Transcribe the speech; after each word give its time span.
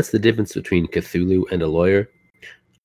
What's 0.00 0.12
the 0.12 0.18
difference 0.18 0.54
between 0.54 0.86
Cthulhu 0.86 1.44
and 1.52 1.60
a 1.60 1.66
lawyer? 1.66 2.08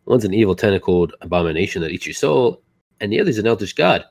One's 0.04 0.26
an 0.26 0.34
evil 0.34 0.54
tentacled 0.54 1.14
abomination 1.22 1.82
that 1.82 1.92
eats 1.92 2.06
your 2.06 2.14
soul, 2.14 2.62
and 3.00 3.10
the 3.10 3.22
other's 3.22 3.38
an 3.38 3.48
eldritch 3.48 3.78
god. 3.78 4.04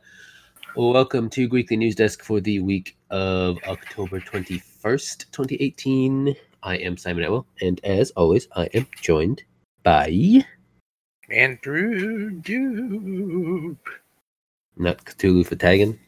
Welcome 0.74 1.28
to 1.28 1.46
Weekly 1.50 1.76
News 1.76 1.94
Desk 1.96 2.24
for 2.24 2.40
the 2.40 2.60
week 2.60 2.96
of 3.10 3.58
October 3.68 4.20
21st, 4.20 5.30
2018. 5.32 6.34
I 6.62 6.76
am 6.76 6.96
Simon 6.96 7.24
Atwell, 7.24 7.46
and 7.60 7.78
as 7.84 8.10
always, 8.12 8.48
I 8.56 8.70
am 8.72 8.86
joined 9.02 9.42
by 9.82 10.42
Andrew 11.28 12.30
Dupe. 12.30 13.86
not 14.78 15.04
Cthulhu 15.04 15.46
for 15.46 15.56
tagging. 15.56 15.98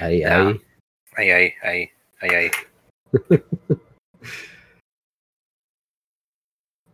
Aye, 0.00 0.24
aye. 0.26 0.58
Aye, 1.18 1.32
aye, 1.34 1.54
aye, 1.62 1.90
aye, 2.22 2.50
aye. 3.30 3.38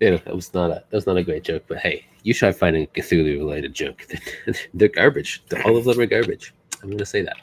You 0.01 0.13
know, 0.13 0.17
that 0.19 0.35
was 0.35 0.55
not 0.55 0.71
a 0.71 0.75
that 0.89 0.93
was 0.97 1.07
not 1.07 1.17
a 1.17 1.25
great 1.25 1.43
joke, 1.45 1.65
but 1.67 1.79
hey, 1.79 2.07
you 2.23 2.33
try 2.33 2.53
finding 2.53 2.85
a 2.85 2.87
Cthulhu 2.87 3.39
related 3.39 3.75
joke. 3.75 4.07
They're 4.75 4.89
garbage. 4.89 5.43
All 5.65 5.77
of 5.77 5.85
them 5.85 5.99
are 5.99 6.07
garbage. 6.07 6.55
I'm 6.83 6.91
gonna 6.91 7.05
say 7.07 7.23
that. 7.23 7.39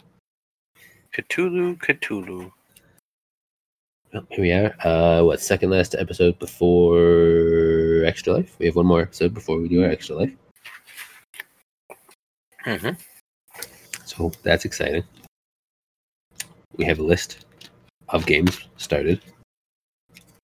Cthulhu, 1.14 1.78
Cthulhu. 1.80 2.52
Well, 4.14 4.26
here 4.30 4.42
we 4.42 4.52
are. 4.54 4.76
Uh, 4.88 5.24
what 5.24 5.42
second 5.42 5.70
last 5.72 5.96
episode 5.96 6.40
before 6.40 8.04
Extra 8.06 8.34
Life? 8.34 8.56
We 8.60 8.66
have 8.68 8.78
one 8.78 8.86
more 8.86 9.02
episode 9.02 9.34
before 9.34 9.58
we 9.60 9.68
do 9.68 9.84
our 9.84 9.90
Extra 9.90 10.16
Life, 10.16 10.34
Mm-hmm. 12.66 12.96
so 14.06 14.32
that's 14.44 14.66
exciting. 14.66 15.04
We 16.78 16.86
have 16.86 17.00
a 17.00 17.04
list 17.04 17.46
of 18.10 18.26
games 18.26 18.68
started, 18.78 19.22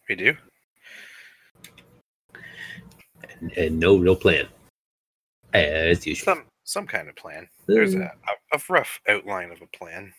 We 0.08 0.16
do. 0.16 0.36
And, 3.42 3.52
and 3.58 3.80
no 3.80 3.98
real 3.98 4.16
plan, 4.16 4.48
as 5.54 6.06
usual. 6.06 6.36
Some 6.36 6.44
some 6.64 6.88
kind 6.88 7.10
of 7.10 7.16
plan. 7.16 7.48
There's 7.68 7.96
a, 7.96 8.04
a, 8.54 8.58
a 8.58 8.60
rough 8.70 9.02
outline 9.10 9.52
of 9.52 9.62
a 9.62 9.68
plan. 9.78 10.14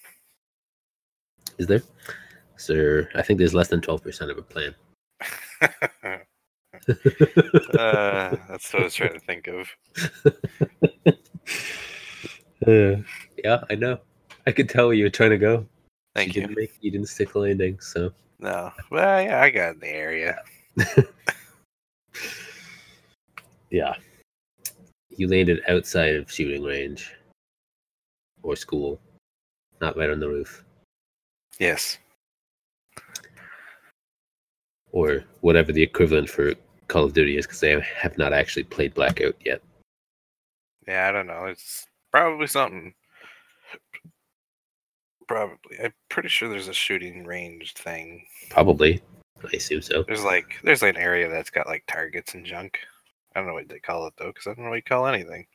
Is 1.59 1.67
there? 1.67 1.83
Sir, 2.57 3.09
I 3.15 3.23
think 3.23 3.39
there's 3.39 3.55
less 3.55 3.69
than 3.69 3.81
twelve 3.81 4.03
percent 4.03 4.31
of 4.31 4.39
a 4.39 4.43
plan. 4.43 4.75
uh, 5.63 6.19
that's 8.49 8.73
what 8.73 8.81
I 8.81 8.85
was 8.85 8.95
trying 8.95 9.13
to 9.15 9.21
think 9.21 9.49
of. 9.49 9.69
Uh, 12.67 12.97
yeah, 13.45 13.63
I 13.71 13.75
know. 13.75 13.99
I 14.47 14.53
could 14.53 14.69
tell 14.69 14.87
where 14.87 14.95
you 14.95 15.05
were 15.05 15.11
trying 15.11 15.31
to 15.31 15.39
go. 15.39 15.67
Thank 16.15 16.35
you 16.35 16.43
you. 16.43 16.49
Didn't 16.49 16.59
make, 16.61 16.73
you 16.81 16.91
didn't 16.91 17.09
stick 17.09 17.35
landing, 17.35 17.79
so 17.81 18.13
No. 18.39 18.73
Well, 18.91 19.23
yeah, 19.23 19.41
I 19.41 19.51
got 19.51 19.75
in 19.75 19.81
the 19.81 19.89
area. 19.89 20.43
yeah. 23.73 23.95
You 25.11 25.29
landed 25.29 25.61
outside 25.69 26.15
of 26.15 26.31
shooting 26.31 26.63
range 26.63 27.13
or 28.43 28.55
school, 28.55 29.01
not 29.81 29.97
right 29.97 30.11
on 30.11 30.21
the 30.21 30.29
roof 30.29 30.65
Yes. 31.59 31.99
or 34.93 35.25
whatever 35.41 35.73
the 35.73 35.83
equivalent 35.83 36.29
for 36.29 36.53
Call 36.89 37.05
of 37.05 37.15
Duty 37.15 37.37
is, 37.39 37.47
because 37.47 37.61
they 37.61 37.81
have 37.81 38.19
not 38.19 38.33
actually 38.33 38.65
played 38.65 38.95
Blackout 38.95 39.35
yet. 39.45 39.63
Yeah, 40.87 41.09
I 41.09 41.13
don't 41.13 41.27
know. 41.27 41.47
It's 41.47 41.87
probably 42.11 42.47
something. 42.47 42.93
Probably. 45.29 45.79
I'm 45.83 45.95
pretty 46.11 46.29
sure 46.29 46.49
there's 46.49 46.69
a 46.69 46.75
shooting 46.75 47.25
range 47.25 47.73
thing. 47.75 48.27
Probably, 48.51 49.01
I 49.43 49.57
assume 49.57 49.81
so. 49.81 50.03
There's 50.03 50.25
like 50.25 50.57
there's 50.63 50.83
like 50.83 50.97
an 50.97 51.01
area 51.01 51.31
that's 51.31 51.51
got 51.51 51.67
like 51.69 51.85
targets 51.87 52.35
and 52.35 52.45
junk. 52.45 52.79
I 53.35 53.41
don't 53.41 53.47
know 53.47 53.55
what 53.55 53.69
they 53.69 53.79
call 53.79 54.07
it 54.07 54.15
though, 54.19 54.27
because 54.27 54.47
I 54.47 54.55
don't 54.55 54.65
know 54.65 54.71
what 54.71 54.77
you 54.77 54.83
call 54.83 55.07
anything. 55.07 55.47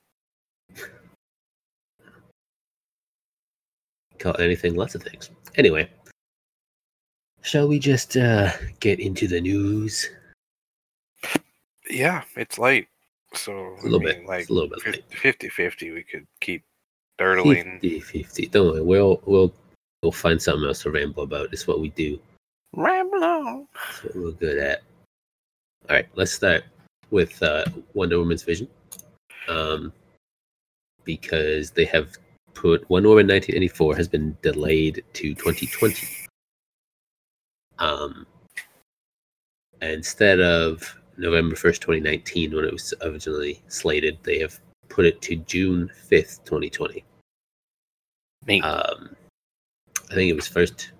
Call 4.19 4.39
anything, 4.39 4.75
lots 4.75 4.95
of 4.95 5.03
things. 5.03 5.29
Anyway, 5.55 5.89
shall 7.43 7.67
we 7.67 7.77
just 7.77 8.17
uh, 8.17 8.51
get 8.79 8.99
into 8.99 9.27
the 9.27 9.39
news? 9.39 10.09
Yeah, 11.89 12.23
it's 12.35 12.57
late. 12.57 12.87
So 13.33 13.73
It's 13.75 13.83
a 13.83 13.87
little 13.87 14.07
I 14.07 14.13
bit, 14.13 14.25
like 14.25 14.49
a 14.49 14.53
little 14.53 14.69
bit 14.69 14.85
late. 14.85 15.03
50 15.11 15.49
50 15.49 15.91
we 15.91 16.03
could 16.03 16.25
keep 16.41 16.63
dirtling. 17.19 17.73
50 17.81 17.99
50. 17.99 18.45
Don't 18.47 18.71
worry, 18.71 18.81
we'll 18.81 19.21
we'll 19.25 19.53
we'll 20.01 20.11
find 20.11 20.41
something 20.41 20.67
else 20.67 20.81
to 20.83 20.91
ramble 20.91 21.23
about. 21.23 21.53
It's 21.53 21.67
what 21.67 21.79
we 21.79 21.89
do. 21.89 22.19
Ramble 22.73 23.23
on. 23.23 23.67
That's 23.75 24.03
what 24.03 24.15
we're 24.15 24.31
good 24.31 24.57
at. 24.57 24.81
All 25.89 25.95
right, 25.95 26.07
let's 26.15 26.31
start 26.31 26.63
with 27.09 27.41
uh, 27.41 27.65
Wonder 27.93 28.19
Woman's 28.19 28.43
vision, 28.43 28.67
um, 29.47 29.93
because 31.03 31.71
they 31.71 31.85
have 31.85 32.17
put 32.53 32.89
Wonder 32.89 33.09
Woman 33.09 33.27
1984 33.27 33.95
has 33.95 34.07
been 34.07 34.37
delayed 34.41 35.03
to 35.13 35.33
2020. 35.35 36.07
Um, 37.79 38.25
instead 39.81 40.39
of 40.39 40.99
November 41.17 41.55
1st, 41.55 41.79
2019, 41.79 42.55
when 42.55 42.65
it 42.65 42.73
was 42.73 42.93
originally 43.01 43.61
slated, 43.67 44.17
they 44.23 44.39
have 44.39 44.59
put 44.89 45.05
it 45.05 45.21
to 45.21 45.35
June 45.35 45.89
5th, 46.09 46.43
2020. 46.45 47.03
Neat. 48.47 48.63
Um, 48.63 49.15
I 50.09 50.13
think 50.13 50.31
it 50.31 50.35
was 50.35 50.47
first 50.47 50.91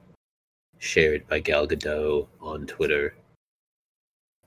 shared 0.79 1.27
by 1.27 1.39
Gal 1.39 1.67
Gadot 1.67 2.27
on 2.41 2.67
Twitter, 2.67 3.15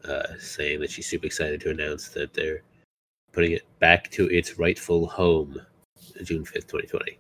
uh, 0.05 0.39
saying 0.39 0.81
that 0.81 0.91
she's 0.91 1.07
super 1.07 1.27
excited 1.27 1.61
to 1.61 1.71
announce 1.71 2.09
that 2.11 2.33
they're 2.33 2.63
putting 3.33 3.53
it 3.53 3.67
back 3.79 4.11
to 4.11 4.27
its 4.29 4.59
rightful 4.59 5.07
home, 5.07 5.61
June 6.23 6.45
fifth, 6.45 6.67
twenty 6.67 6.87
twenty. 6.87 7.19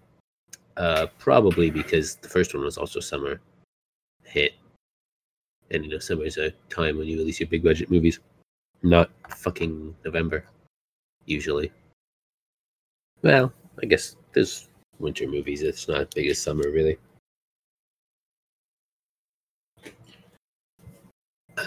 Uh, 0.76 1.06
probably 1.18 1.70
because 1.70 2.16
the 2.16 2.28
first 2.28 2.54
one 2.54 2.64
was 2.64 2.78
also 2.78 3.00
summer 3.00 3.40
hit, 4.24 4.54
and 5.70 5.84
you 5.84 5.90
know 5.90 5.98
summer 5.98 6.24
is 6.24 6.38
a 6.38 6.50
time 6.68 6.96
when 6.96 7.06
you 7.06 7.18
release 7.18 7.40
your 7.40 7.48
big 7.48 7.62
budget 7.62 7.90
movies, 7.90 8.20
not 8.82 9.10
fucking 9.28 9.94
November, 10.04 10.44
usually. 11.26 11.70
Well, 13.22 13.52
I 13.82 13.86
guess 13.86 14.16
there's 14.32 14.68
winter 14.98 15.26
movies. 15.26 15.62
It's 15.62 15.88
not 15.88 16.00
as 16.00 16.08
big 16.14 16.28
as 16.28 16.40
summer, 16.40 16.70
really. 16.70 16.98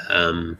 Um, 0.09 0.57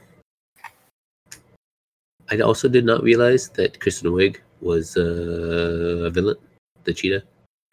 I 2.32 2.40
also 2.40 2.68
did 2.68 2.86
not 2.86 3.04
realize 3.04 3.50
that 3.50 3.80
Kristen 3.80 4.12
Wiig 4.12 4.38
was 4.62 4.98
uh, 4.98 6.06
a 6.06 6.10
villain, 6.10 6.38
the 6.84 6.94
cheetah. 6.94 7.24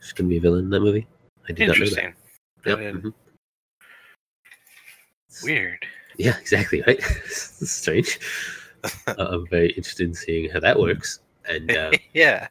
She's 0.00 0.12
gonna 0.12 0.28
be 0.28 0.38
a 0.38 0.40
villain 0.40 0.64
in 0.64 0.70
that 0.70 0.80
movie. 0.80 1.06
I 1.48 1.52
did 1.52 1.68
not 1.68 1.78
know 1.78 1.86
that. 1.86 2.04
Interesting. 2.04 2.14
Yep, 2.66 2.78
mhm. 2.78 3.14
Weird. 5.42 5.86
Yeah, 6.16 6.36
exactly. 6.38 6.82
Right. 6.86 7.02
Strange. 7.26 8.18
uh, 9.06 9.14
I'm 9.18 9.46
very 9.48 9.70
interested 9.70 10.06
in 10.06 10.14
seeing 10.14 10.50
how 10.50 10.60
that 10.60 10.78
works. 10.78 11.20
And 11.48 11.70
uh, 11.70 11.92
yeah. 12.12 12.48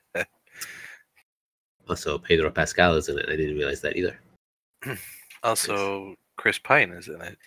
also, 1.87 2.17
Pedro 2.17 2.49
Pascal 2.49 2.95
is 2.95 3.09
in 3.09 3.19
it. 3.19 3.25
I 3.29 3.35
didn't 3.35 3.57
realize 3.57 3.81
that 3.81 3.95
either. 3.95 4.19
Also, 5.43 6.15
Chris 6.37 6.57
Pine 6.57 6.91
is 6.91 7.07
in 7.07 7.21
it. 7.21 7.37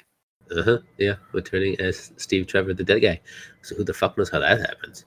Uh 0.55 0.63
huh. 0.63 0.79
Yeah, 0.99 1.15
returning 1.33 1.81
as 1.81 2.13
Steve 2.17 2.47
Trevor, 2.47 2.75
the 2.75 2.85
dead 2.85 3.01
guy. 3.01 3.21
So 3.63 3.75
who 3.75 3.85
the 3.85 3.95
fuck 3.95 4.19
knows 4.19 4.29
how 4.29 4.41
that 4.41 4.61
happens? 4.61 5.07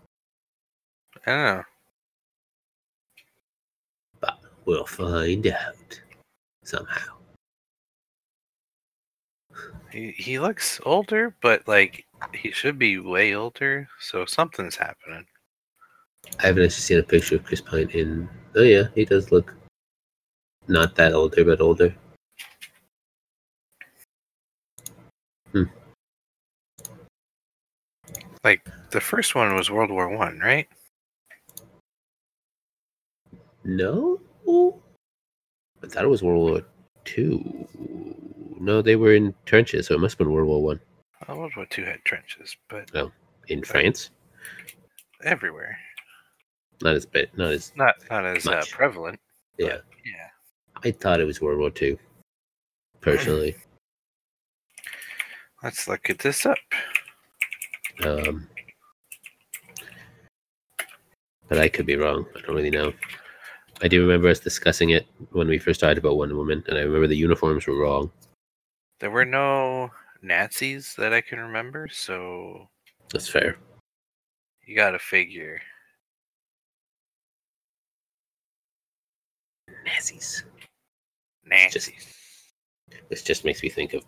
I. 1.28 1.64
But 4.20 4.40
we'll 4.66 4.86
find 4.86 5.46
out 5.48 6.02
somehow. 6.64 7.14
He 9.92 10.12
he 10.12 10.40
looks 10.40 10.82
older, 10.84 11.36
but 11.42 11.68
like 11.68 12.06
he 12.34 12.52
should 12.52 12.80
be 12.80 12.98
way 12.98 13.36
older. 13.36 13.88
So 14.00 14.26
something's 14.26 14.76
happening. 14.76 15.26
I 16.40 16.48
haven't 16.48 16.64
actually 16.64 16.82
seen 16.82 17.00
a 17.00 17.04
picture 17.04 17.36
of 17.36 17.44
Chris 17.44 17.62
Pine 17.62 17.90
in. 17.92 18.28
Oh 18.56 18.64
yeah, 18.64 18.88
he 18.96 19.06
does 19.06 19.32
look 19.32 19.54
not 20.68 20.96
that 20.96 21.14
older, 21.14 21.46
but 21.46 21.62
older. 21.62 21.94
Like 28.44 28.68
the 28.92 29.02
first 29.02 29.34
one 29.36 29.56
was 29.56 29.72
World 29.72 29.90
War 29.90 30.08
One, 30.16 30.40
right? 30.40 30.68
No, 33.64 34.20
I 35.84 35.88
thought 35.88 36.04
it 36.04 36.08
was 36.10 36.22
World 36.22 36.50
War 36.52 36.62
Two. 37.04 37.68
No, 38.60 38.82
they 38.82 38.96
were 38.96 39.14
in 39.16 39.34
trenches, 39.46 39.88
so 39.88 39.96
it 39.96 40.00
must 40.00 40.14
have 40.14 40.20
been 40.20 40.32
World 40.32 40.48
War 40.48 40.62
One 40.64 40.80
Well, 41.28 41.38
World 41.40 41.54
War 41.56 41.66
Two 41.66 41.84
had 41.84 42.04
trenches, 42.06 42.56
but 42.70 42.90
in 43.48 43.64
France. 43.64 44.12
everywhere. 45.24 45.78
Not 46.82 46.96
as 46.96 47.06
bad. 47.06 47.30
Not 47.36 47.52
as 47.54 47.72
Not 47.76 47.96
not 48.12 48.26
as 48.26 48.46
uh, 48.46 48.64
prevalent. 48.72 49.20
yeah. 49.58 49.78
Yeah. 50.06 50.30
I 50.84 50.92
thought 50.92 51.20
it 51.20 51.26
was 51.26 51.42
World 51.42 51.60
War 51.60 51.72
Two. 51.72 51.98
Personally, 53.02 53.56
Let's 55.64 55.88
look 55.88 56.10
at 56.10 56.20
this 56.20 56.46
up. 56.46 56.58
Um, 58.04 58.48
but 61.50 61.60
I 61.60 61.70
could 61.70 61.86
be 61.86 61.96
wrong. 61.96 62.26
I 62.36 62.42
don't 62.42 62.56
really 62.56 62.70
know. 62.70 62.94
I 63.82 63.88
do 63.88 64.02
remember 64.02 64.30
us 64.30 64.40
discussing 64.40 64.92
it 64.92 65.06
when 65.32 65.48
we 65.48 65.58
first 65.58 65.80
started 65.80 65.98
about 65.98 66.18
Wonder 66.18 66.36
Woman, 66.36 66.64
and 66.68 66.78
I 66.78 66.82
remember 66.82 67.08
the 67.08 67.16
uniforms 67.18 67.68
were 67.68 67.78
wrong. 67.78 68.12
There 69.00 69.12
were 69.12 69.26
no 69.26 69.92
Nazis 70.22 70.96
that 70.98 71.14
I 71.14 71.22
can 71.22 71.40
remember, 71.40 71.88
so 71.92 72.70
That's 73.12 73.28
fair. 73.28 73.58
you 74.66 74.76
got 74.76 74.92
to 74.92 75.00
figure. 75.00 75.60
Nazis. 79.86 80.44
Nazis. 81.46 82.08
This 83.10 83.22
just 83.24 83.46
makes 83.46 83.62
me 83.62 83.70
think 83.70 83.94
of 83.94 84.04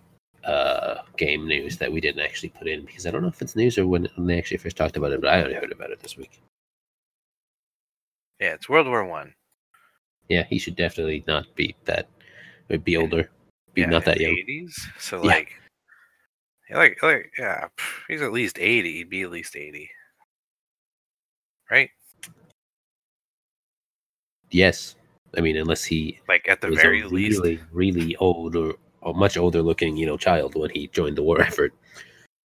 uh, 0.48 1.02
game 1.18 1.46
news 1.48 1.78
that 1.78 1.92
we 1.92 2.00
didn't 2.02 2.22
actually 2.24 2.50
put 2.50 2.68
in 2.68 2.86
because 2.86 3.06
I 3.06 3.12
don't 3.12 3.22
know 3.22 3.28
if 3.28 3.42
it's 3.42 3.56
news 3.56 3.78
or 3.78 3.86
when, 3.86 4.08
when 4.16 4.28
they 4.28 4.38
actually 4.38 4.58
first 4.58 4.78
talked 4.78 4.98
about 4.98 5.12
it, 5.12 5.22
but 5.22 5.30
I 5.30 5.42
only 5.44 5.56
heard 5.56 5.72
about 5.72 5.92
it 5.92 6.00
this 6.00 6.18
week. 6.18 6.42
Yeah, 8.40 8.54
it's 8.54 8.70
World 8.70 8.88
War 8.88 9.04
One. 9.06 9.34
Yeah, 10.30 10.44
he 10.44 10.58
should 10.60 10.76
definitely 10.76 11.24
not 11.28 11.54
be 11.56 11.76
that, 11.86 12.08
be 12.84 12.98
older, 12.98 13.30
be 13.74 13.82
yeah, 13.82 13.88
not 13.88 14.06
that 14.06 14.20
young. 14.20 14.34
80s. 14.34 14.74
So 15.00 15.22
Yeah. 15.22 15.28
like, 15.36 15.52
like, 16.70 17.02
like, 17.02 17.32
yeah, 17.40 17.68
he's 18.08 18.22
at 18.22 18.34
least 18.34 18.58
eighty. 18.60 18.98
He'd 18.98 19.10
be 19.10 19.22
at 19.24 19.32
least 19.32 19.56
eighty, 19.56 19.90
right? 21.72 21.90
Yes, 24.52 24.96
I 25.38 25.42
mean 25.42 25.58
unless 25.58 25.84
he 25.84 26.20
Like 26.28 26.48
at 26.48 26.62
the 26.62 26.70
very 26.70 27.04
least. 27.04 27.42
really, 27.42 27.60
really 27.72 28.16
old 28.18 28.56
or 28.56 28.76
a 29.08 29.14
much 29.14 29.38
older 29.38 29.62
looking, 29.62 29.98
you 29.98 30.06
know, 30.06 30.18
child 30.18 30.56
when 30.56 30.70
he 30.70 30.88
joined 30.88 31.18
the 31.18 31.24
war 31.24 31.42
effort 31.50 31.74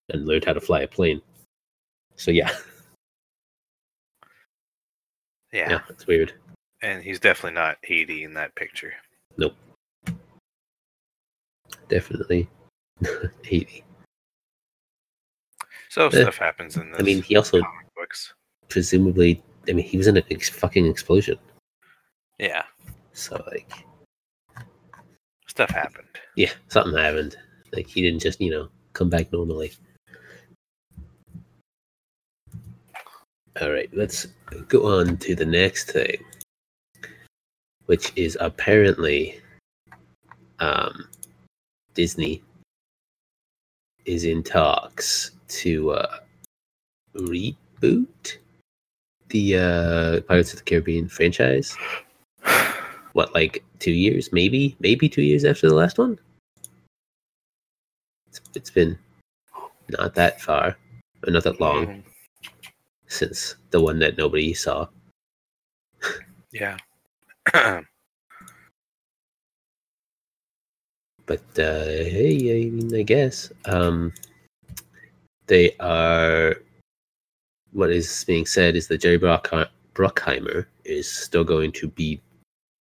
and 0.09 0.26
learned 0.26 0.44
how 0.44 0.53
to 0.53 0.61
fly 0.61 0.81
a 0.81 0.88
plane. 0.88 1.20
So 2.17 2.31
yeah, 2.31 2.50
Yeah. 5.53 5.70
yeah, 5.70 5.81
it's 5.88 6.06
weird. 6.06 6.32
and 6.82 7.03
he's 7.03 7.20
definitely 7.20 7.55
not 7.55 7.79
eighty 7.85 8.25
in 8.25 8.35
that 8.35 8.55
picture. 8.55 8.93
Nope. 9.37 9.55
Definitely 11.88 12.49
eighty. 13.44 13.85
So 15.88 16.06
Eh, 16.06 16.23
stuff 16.23 16.37
happens 16.38 16.76
in 16.76 16.91
this. 16.91 17.00
I 17.00 17.03
mean, 17.03 17.23
he 17.23 17.37
also 17.37 17.61
books. 17.97 18.32
presumably, 18.69 19.43
I 19.69 19.73
mean, 19.73 19.85
he 19.87 19.97
was 19.99 20.06
in 20.06 20.17
a 20.17 20.23
ex- 20.31 20.49
fucking 20.49 20.87
explosion. 20.87 21.38
Yeah, 22.38 22.64
So 23.12 23.43
like, 23.53 23.70
stuff 25.52 25.70
happened. 25.70 26.08
yeah, 26.34 26.50
something 26.69 26.96
happened. 26.96 27.37
Like 27.75 27.87
he 27.87 28.00
didn't 28.00 28.20
just, 28.20 28.40
you 28.40 28.50
know, 28.50 28.69
come 28.94 29.10
back 29.10 29.31
normally. 29.32 29.72
All 33.60 33.70
right, 33.70 33.90
let's 33.93 34.28
go 34.69 34.99
on 34.99 35.19
to 35.19 35.34
the 35.34 35.44
next 35.44 35.93
thing, 35.93 36.25
which 37.84 38.10
is 38.16 38.38
apparently 38.40 39.38
um, 40.58 41.06
Disney 41.93 42.43
is 44.06 44.25
in 44.25 44.43
talks 44.43 45.32
to 45.49 45.90
uh, 45.90 46.16
reboot 47.14 48.38
the 49.28 49.58
uh, 49.58 50.20
Pirates 50.22 50.54
of 50.54 50.60
the 50.60 50.64
Caribbean 50.64 51.08
franchise. 51.08 51.76
What, 53.12 53.35
like 53.35 53.64
two 53.79 53.93
years, 53.93 54.32
maybe, 54.32 54.76
maybe 54.81 55.09
two 55.09 55.23
years 55.23 55.44
after 55.44 55.69
the 55.69 55.75
last 55.75 55.99
one? 55.99 56.19
It's, 58.29 58.41
it's 58.55 58.70
been 58.70 58.99
not 59.99 60.14
that 60.14 60.41
far, 60.41 60.76
or 61.26 61.31
not 61.32 61.44
that 61.44 61.61
long 61.61 61.87
Mhm. 61.87 62.03
since 63.06 63.56
the 63.70 63.81
one 63.81 63.99
that 63.99 64.17
nobody 64.17 64.55
saw. 64.55 64.88
Yeah. 66.53 66.79
But 71.26 71.41
uh, 71.59 71.85
hey, 71.85 72.67
I 72.67 72.70
mean, 72.70 72.94
I 72.94 73.03
guess 73.03 73.53
um, 73.67 74.12
they 75.47 75.76
are. 75.79 76.56
What 77.73 77.91
is 77.91 78.25
being 78.25 78.44
said 78.44 78.76
is 78.76 78.88
that 78.88 79.00
Jerry 79.00 79.19
Bruckheimer 79.19 80.67
is 80.85 81.11
still 81.11 81.44
going 81.44 81.73
to 81.73 81.88
be 81.88 82.20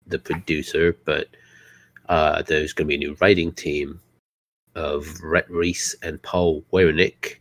the 0.09 0.19
producer, 0.19 0.95
but 1.05 1.27
uh, 2.07 2.41
there's 2.43 2.73
going 2.73 2.87
to 2.87 2.89
be 2.89 2.95
a 2.95 2.97
new 2.97 3.17
writing 3.21 3.51
team 3.51 3.99
of 4.75 5.07
Rhett 5.21 5.49
Reese 5.49 5.95
and 6.01 6.21
Paul 6.21 6.63
Wernick, 6.71 7.35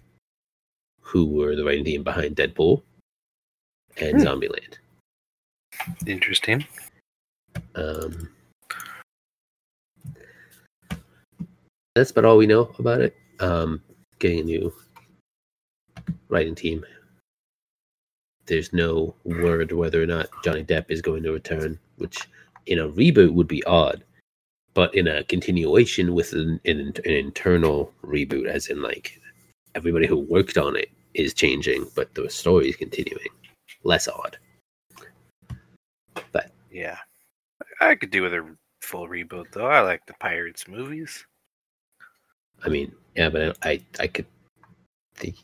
who 1.00 1.26
were 1.26 1.56
the 1.56 1.65
writing 1.65 1.85
team 1.85 2.03
behind 2.03 2.37
Deadpool 2.37 2.82
and 4.00 4.19
Hmm. 4.20 4.26
Zombieland. 4.26 4.75
Interesting. 6.06 6.67
Um, 7.75 8.29
that's 11.94 12.11
about 12.11 12.25
all 12.25 12.37
we 12.37 12.47
know 12.47 12.75
about 12.79 13.00
it. 13.00 13.17
Um, 13.41 13.82
getting 14.19 14.41
a 14.41 14.44
new 14.44 14.73
writing 16.29 16.55
team. 16.55 16.85
There's 18.47 18.73
no 18.73 19.14
word 19.25 19.73
whether 19.73 20.03
or 20.03 20.06
not 20.06 20.29
Johnny 20.43 20.64
Depp 20.64 20.87
is 20.91 21.03
going 21.03 21.23
to 21.25 21.32
return, 21.32 21.79
which 21.97 22.17
in 22.69 22.79
a 22.79 22.88
reboot 22.88 23.32
would 23.32 23.49
be 23.49 23.65
odd, 23.65 24.05
but 24.75 24.94
in 24.94 25.09
a 25.09 25.25
continuation 25.25 26.15
with 26.15 26.32
an, 26.32 26.61
an, 26.65 26.93
an 27.05 27.12
internal 27.12 27.93
reboot, 28.05 28.47
as 28.47 28.69
in 28.69 28.82
like 28.82 29.20
everybody 29.75 30.06
who 30.06 30.19
worked 30.19 30.59
on 30.59 30.76
it 30.76 30.91
is 31.15 31.35
changing, 31.35 31.87
but 31.97 32.15
the 32.15 32.29
story 32.31 32.69
is 32.69 32.76
continuing. 32.76 33.29
Less 33.82 34.06
odd. 34.09 34.38
But 36.32 36.50
yeah. 36.70 36.99
I 37.81 37.94
could 37.94 38.11
do 38.11 38.23
with 38.23 38.35
a 38.35 38.56
full 38.82 39.09
reboot 39.09 39.47
though. 39.53 39.67
I 39.67 39.81
like 39.81 40.05
the 40.06 40.14
Pirates 40.14 40.69
movies. 40.69 41.25
I 42.64 42.69
mean, 42.69 42.92
yeah, 43.14 43.31
but 43.31 43.57
I 43.62 43.81
I 44.00 44.09
could 44.09 44.26
the 45.21 45.35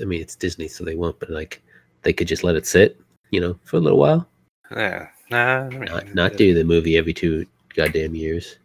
I 0.00 0.04
mean 0.04 0.20
it's 0.20 0.36
Disney 0.36 0.68
so 0.68 0.84
they 0.84 0.94
won't, 0.94 1.18
but 1.18 1.30
like 1.30 1.60
they 2.02 2.12
could 2.12 2.28
just 2.28 2.44
let 2.44 2.56
it 2.56 2.66
sit, 2.66 3.00
you 3.30 3.40
know, 3.40 3.58
for 3.64 3.76
a 3.76 3.80
little 3.80 3.98
while. 3.98 4.28
Yeah. 4.74 5.08
Nah, 5.30 5.66
I 5.66 5.68
mean, 5.68 5.84
Not 5.84 6.14
not 6.14 6.36
do 6.36 6.54
the 6.54 6.64
movie 6.64 6.96
every 6.96 7.12
two 7.14 7.46
goddamn 7.74 8.14
years. 8.14 8.56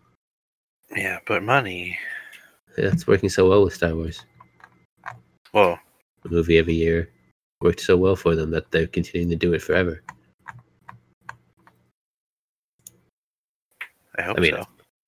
Yeah, 0.95 1.19
but 1.25 1.43
money. 1.43 1.97
That's 2.77 3.07
working 3.07 3.29
so 3.29 3.49
well 3.49 3.63
with 3.63 3.73
Star 3.73 3.95
Wars. 3.95 4.23
Well, 5.53 5.79
A 6.25 6.29
movie 6.29 6.57
every 6.57 6.75
year 6.75 7.09
worked 7.61 7.81
so 7.81 7.97
well 7.97 8.15
for 8.15 8.35
them 8.35 8.51
that 8.51 8.69
they're 8.71 8.87
continuing 8.87 9.29
to 9.29 9.35
do 9.35 9.53
it 9.53 9.61
forever. 9.61 10.03
I 14.17 14.21
hope 14.21 14.37
I 14.37 14.41
mean, 14.41 14.53
so. 14.53 14.65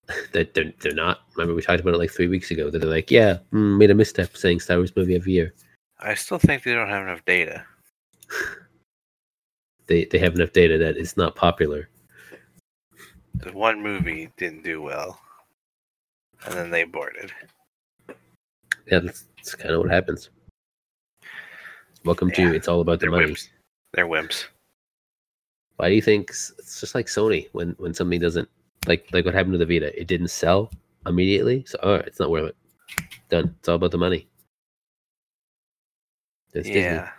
That 0.33 0.55
they're, 0.55 0.73
they're 0.81 0.93
not. 0.93 1.21
Remember 1.35 1.53
we 1.53 1.61
talked 1.61 1.81
about 1.81 1.93
it 1.93 1.99
like 1.99 2.09
three 2.09 2.27
weeks 2.27 2.49
ago. 2.49 2.69
That 2.71 2.79
they're 2.79 2.89
like, 2.89 3.11
yeah, 3.11 3.37
mm, 3.53 3.77
made 3.77 3.91
a 3.91 3.95
misstep 3.95 4.35
saying 4.35 4.59
Star 4.59 4.77
Wars 4.77 4.95
movie 4.95 5.15
every 5.15 5.33
year. 5.33 5.53
I 5.99 6.15
still 6.15 6.39
think 6.39 6.63
they 6.63 6.73
don't 6.73 6.89
have 6.89 7.03
enough 7.03 7.23
data. 7.25 7.63
They 9.89 10.05
they 10.05 10.19
have 10.19 10.35
enough 10.35 10.53
data 10.53 10.77
that 10.77 10.97
it's 10.97 11.17
not 11.17 11.35
popular. 11.35 11.89
The 13.33 13.51
one 13.51 13.81
movie 13.81 14.29
didn't 14.37 14.63
do 14.63 14.83
well, 14.83 15.19
and 16.45 16.53
then 16.53 16.69
they 16.69 16.83
aborted. 16.83 17.31
Yeah, 18.85 18.99
that's, 18.99 19.25
that's 19.35 19.55
kind 19.55 19.73
of 19.73 19.81
what 19.81 19.89
happens. 19.89 20.29
Welcome 22.05 22.29
Yeah, 22.29 22.35
to 22.51 22.55
It's 22.55 22.67
All 22.67 22.81
About 22.81 22.99
the 22.99 23.05
They're 23.07 23.11
Money. 23.11 23.31
wimps. 23.33 23.49
They're 23.93 24.07
wimps. 24.07 24.45
Why 25.77 25.89
do 25.89 25.95
you 25.95 26.01
think 26.03 26.29
it's 26.29 26.79
just 26.79 26.93
like 26.93 27.07
Sony 27.07 27.47
when 27.53 27.69
when 27.79 27.95
something 27.95 28.19
doesn't 28.19 28.47
like 28.85 29.07
like 29.11 29.25
what 29.25 29.33
happened 29.33 29.53
to 29.53 29.57
the 29.57 29.65
Vita? 29.65 29.99
It 29.99 30.05
didn't 30.05 30.27
sell 30.29 30.69
immediately, 31.07 31.63
so 31.65 31.79
all 31.81 31.93
right, 31.93 32.05
it's 32.05 32.19
not 32.19 32.29
worth 32.29 32.49
it. 32.49 32.55
Done. 33.29 33.55
It's 33.57 33.67
all 33.67 33.75
about 33.75 33.89
the 33.91 33.97
money. 33.97 34.27
It's 36.53 36.67
Disney. 36.67 36.81
yeah, 36.81 37.09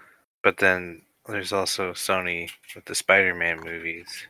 but 0.44 0.56
then 0.58 1.02
there's 1.26 1.52
also 1.52 1.92
Sony 1.92 2.50
with 2.74 2.84
the 2.84 2.94
Spider-Man 2.94 3.60
movies. 3.64 4.26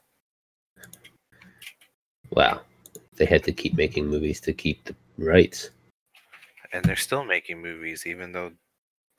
Wow, 2.30 2.60
they 3.16 3.24
had 3.26 3.44
to 3.44 3.52
keep 3.52 3.74
making 3.74 4.06
movies 4.06 4.40
to 4.42 4.52
keep 4.52 4.84
the 4.84 4.94
rights. 5.18 5.70
and 6.72 6.84
they're 6.84 6.96
still 6.96 7.24
making 7.24 7.60
movies 7.60 8.06
even 8.06 8.30
though 8.32 8.52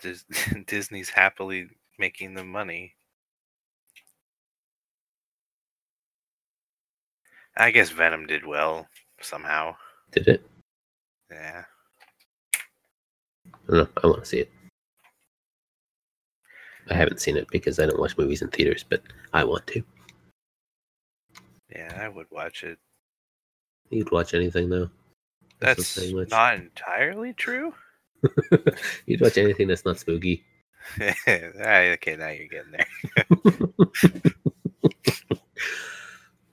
Dis- 0.02 0.26
Disney's 0.68 1.10
happily 1.10 1.70
making 2.00 2.34
the 2.34 2.44
money. 2.44 2.96
I 7.58 7.72
guess 7.72 7.90
Venom 7.90 8.26
did 8.28 8.46
well 8.46 8.88
somehow. 9.22 9.76
Did 10.12 10.28
it? 10.30 10.50
Yeah. 11.30 11.64
I 12.56 13.50
don't 13.68 13.78
know. 13.78 13.88
I 14.04 14.08
want 14.08 14.24
to 14.24 14.26
see 14.30 14.40
it. 14.40 14.52
I 16.92 16.96
haven't 16.96 17.22
seen 17.22 17.38
it 17.38 17.48
because 17.52 17.80
I 17.80 17.86
don't 17.86 18.00
watch 18.00 18.18
movies 18.18 18.42
in 18.42 18.50
theaters, 18.50 18.84
but 18.88 19.02
I 19.34 19.46
want 19.46 19.66
to. 19.68 19.84
Yeah, 21.74 21.98
I 21.98 22.10
would 22.10 22.28
watch 22.30 22.64
it. 22.64 22.78
You'd 23.90 24.12
watch 24.12 24.34
anything 24.34 24.70
though. 24.70 24.90
That's 25.60 25.88
saying 25.88 26.28
not 26.30 26.56
entirely 26.56 27.34
true. 27.34 27.74
You'd 29.06 29.22
watch 29.22 29.38
anything 29.38 29.68
that's 29.68 29.86
not 29.86 30.00
spooky. 30.00 30.44
Ah, 30.98 31.94
okay, 31.94 32.16
now 32.16 32.30
you're 32.30 32.48
getting 32.48 32.72
there. 32.72 32.88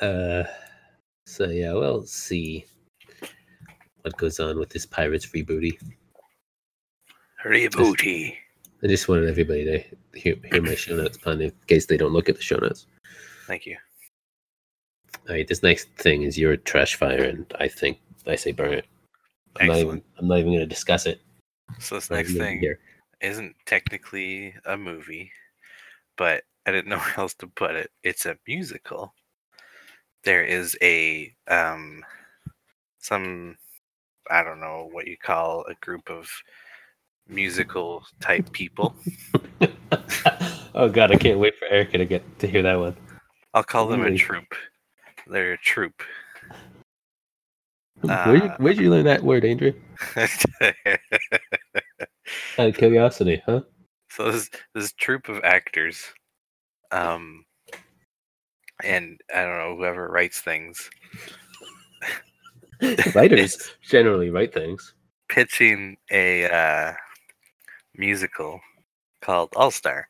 Uh, 0.00 0.45
so 1.26 1.49
yeah, 1.49 1.73
we'll 1.73 2.07
see 2.07 2.64
what 4.02 4.16
goes 4.16 4.38
on 4.38 4.57
with 4.57 4.71
this 4.71 4.87
Pirates 4.87 5.26
rebooty. 5.26 5.76
Rebooty. 7.45 8.37
I 8.82 8.87
just 8.87 9.08
wanted 9.08 9.28
everybody 9.28 9.64
to 9.64 10.18
hear, 10.18 10.37
hear 10.50 10.62
my 10.62 10.75
show 10.75 10.97
notes 10.97 11.18
pun 11.18 11.40
in 11.40 11.52
case 11.66 11.87
they 11.87 11.97
don't 11.97 12.12
look 12.12 12.28
at 12.28 12.37
the 12.37 12.42
show 12.42 12.56
notes. 12.56 12.87
Thank 13.47 13.66
you. 13.66 13.76
All 15.28 15.35
right, 15.35 15.47
this 15.47 15.62
next 15.62 15.88
thing 15.97 16.23
is 16.23 16.38
your 16.38 16.56
trash 16.56 16.94
fire, 16.94 17.25
and 17.25 17.52
I 17.58 17.66
think 17.66 17.99
I 18.26 18.37
say 18.37 18.52
burn 18.52 18.75
it. 18.75 18.87
I'm 19.61 19.66
not 19.66 19.76
even. 19.76 19.87
Excellent. 19.87 20.04
I'm 20.18 20.28
not 20.28 20.38
even 20.38 20.50
going 20.52 20.61
to 20.61 20.66
discuss 20.66 21.06
it. 21.06 21.20
So 21.80 21.97
this 21.97 22.11
next 22.11 22.35
thing 22.35 22.61
hear. 22.61 22.78
isn't 23.20 23.54
technically 23.66 24.54
a 24.64 24.76
movie, 24.76 25.32
but 26.16 26.44
I 26.66 26.73
didn't 26.73 26.88
know 26.90 26.99
where 26.99 27.18
else 27.18 27.35
to 27.35 27.47
put 27.49 27.75
it. 27.75 27.90
It's 28.02 28.26
a 28.26 28.38
musical. 28.47 29.12
There 30.25 30.44
is 30.44 30.76
a 30.82 31.35
um 31.49 32.04
some 32.99 33.56
I 34.30 34.42
don't 34.42 34.61
know 34.61 34.88
what 34.92 35.06
you 35.06 35.16
call 35.16 35.64
a 35.68 35.75
group 35.85 36.11
of 36.11 36.30
musical 37.28 38.04
type 38.20 38.50
people. 38.52 38.94
oh 40.75 40.88
god, 40.88 41.12
I 41.12 41.16
can't 41.16 41.38
wait 41.38 41.54
for 41.58 41.66
Erica 41.66 41.99
to 41.99 42.04
get 42.04 42.38
to 42.40 42.47
hear 42.47 42.62
that 42.62 42.78
one. 42.78 42.97
I'll 43.54 43.62
call 43.64 43.87
them 43.88 44.00
a 44.00 44.04
Really? 44.04 44.18
troupe. 44.18 44.54
They're 45.26 45.52
a 45.52 45.58
troupe. 45.58 46.02
Where'd, 48.02 48.42
you, 48.42 48.49
Uh, 48.49 48.56
where'd 48.58 48.78
you 48.78 48.90
learn 48.90 49.04
that 49.06 49.23
word, 49.23 49.44
Andrew? 49.44 49.73
Out 52.58 52.68
of 52.68 52.76
curiosity, 52.76 53.42
huh? 53.47 53.62
so 54.11 54.30
this 54.30 54.50
this 54.75 54.92
troupe 54.92 55.28
of 55.28 55.40
actors, 55.44 56.02
um, 56.92 57.44
and 58.85 59.18
I 59.35 59.42
don't 59.42 59.58
know 59.58 59.76
whoever 59.76 60.08
writes 60.08 60.40
things, 60.40 60.90
Writers 63.14 63.70
generally 63.82 64.30
write 64.30 64.52
things. 64.54 64.94
pitching 65.28 65.97
a 66.12 66.44
uh, 66.47 66.92
musical 67.99 68.61
called 69.21 69.50
All 69.57 69.71
Star, 69.71 70.09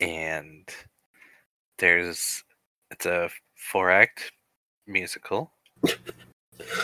and 0.00 0.68
there's 1.78 2.42
it's 2.90 3.06
a 3.06 3.30
four 3.54 3.90
act 3.90 4.32
musical, 4.86 5.52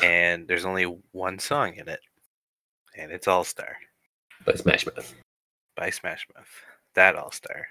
and 0.02 0.46
there's 0.48 0.64
only 0.64 0.84
one 1.10 1.38
song 1.38 1.74
in 1.74 1.88
it, 1.88 2.00
and 2.96 3.10
it's 3.12 3.28
All 3.28 3.44
Star. 3.44 3.76
By 4.46 4.54
Smash 4.54 4.86
Mouth. 4.86 5.14
by 5.76 5.90
Smash 5.90 6.26
Mouth. 6.34 6.48
That 6.94 7.16
All 7.16 7.32
Star. 7.32 7.66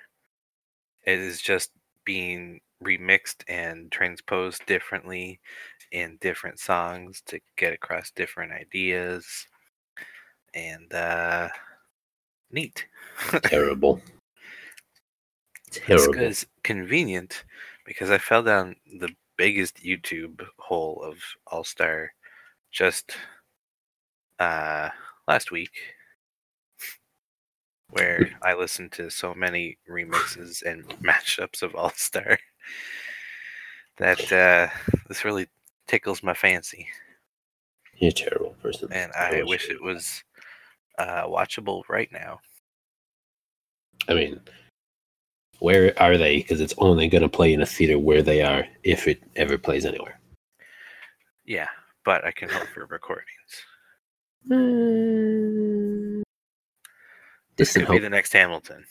It 1.06 1.20
is 1.20 1.42
just 1.42 1.72
being 2.06 2.60
remixed 2.84 3.44
and 3.48 3.92
transposed 3.92 4.66
differently 4.66 5.40
in 5.92 6.18
different 6.22 6.60
songs 6.60 7.22
to 7.28 7.40
get 7.58 7.74
across 7.74 8.12
different 8.12 8.52
ideas. 8.52 9.48
And 10.54 10.94
uh 10.94 11.50
neat. 12.52 12.86
Terrible. 13.44 14.02
This 15.88 16.06
Terrible. 16.06 16.16
is 16.16 16.46
convenient 16.64 17.46
because 17.86 18.12
I 18.12 18.18
fell 18.18 18.44
down 18.44 18.76
the 19.00 19.10
biggest 19.38 19.78
YouTube 19.78 20.46
hole 20.60 21.02
of 21.02 21.18
All 21.48 21.64
Star 21.64 22.12
just 22.72 23.16
uh 24.40 24.90
last 25.30 25.50
week 25.52 25.72
where 27.92 28.30
I 28.42 28.54
listened 28.54 28.92
to 28.94 29.10
so 29.10 29.34
many 29.34 29.78
remixes 29.90 30.62
and 30.64 30.86
mashups 31.02 31.62
of 31.62 31.74
All 31.76 31.92
Star 31.96 32.38
that 33.98 34.32
uh 34.32 34.68
this 35.08 35.24
really 35.24 35.48
tickles 35.88 36.22
my 36.22 36.34
fancy 36.34 36.88
You're 37.96 38.10
a 38.10 38.14
terrible 38.14 38.56
person. 38.62 38.90
and 38.92 39.12
I 39.14 39.42
Oh, 39.42 39.46
wish 39.48 39.70
it 39.70 39.82
was 39.82 40.24
uh 40.98 41.24
watchable 41.26 41.84
right 41.90 42.12
now. 42.12 42.40
I 44.08 44.14
mean, 44.14 44.40
where 45.60 45.94
are 46.02 46.18
they? 46.18 46.38
Because 46.38 46.60
it's 46.60 46.74
only 46.80 47.08
going 47.08 47.22
to 47.22 47.30
play 47.30 47.54
in 47.54 47.62
a 47.62 47.66
theater 47.66 48.00
where 48.00 48.24
they 48.24 48.42
are, 48.42 48.66
if 48.84 49.08
it 49.08 49.22
ever 49.36 49.58
plays 49.60 49.86
anywhere. 49.86 50.20
Yeah, 51.46 51.68
but 52.04 52.26
I 52.26 52.32
can 52.32 52.50
hope 52.50 52.68
for 52.74 52.86
recordings. 52.88 53.26
This 57.58 57.68
Distant 57.68 57.86
could 57.86 57.94
be 57.94 58.00
the 58.00 58.10
next 58.10 58.34
Hamilton. 58.34 58.86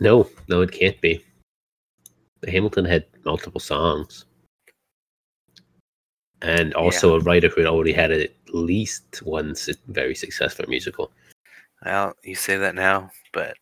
No, 0.00 0.28
no, 0.48 0.62
it 0.62 0.72
can't 0.72 1.00
be. 1.00 1.24
The 2.40 2.50
Hamilton 2.50 2.84
had 2.84 3.06
multiple 3.24 3.60
songs, 3.60 4.24
and 6.42 6.74
also 6.74 7.16
a 7.16 7.20
writer 7.20 7.48
who 7.48 7.60
had 7.60 7.68
already 7.68 7.92
had 7.92 8.10
at 8.10 8.30
least 8.52 9.22
one 9.24 9.54
very 9.88 10.14
successful 10.14 10.64
musical. 10.68 11.10
Well, 11.84 12.14
you 12.24 12.34
say 12.34 12.56
that 12.56 12.74
now, 12.74 13.10
but 13.32 13.56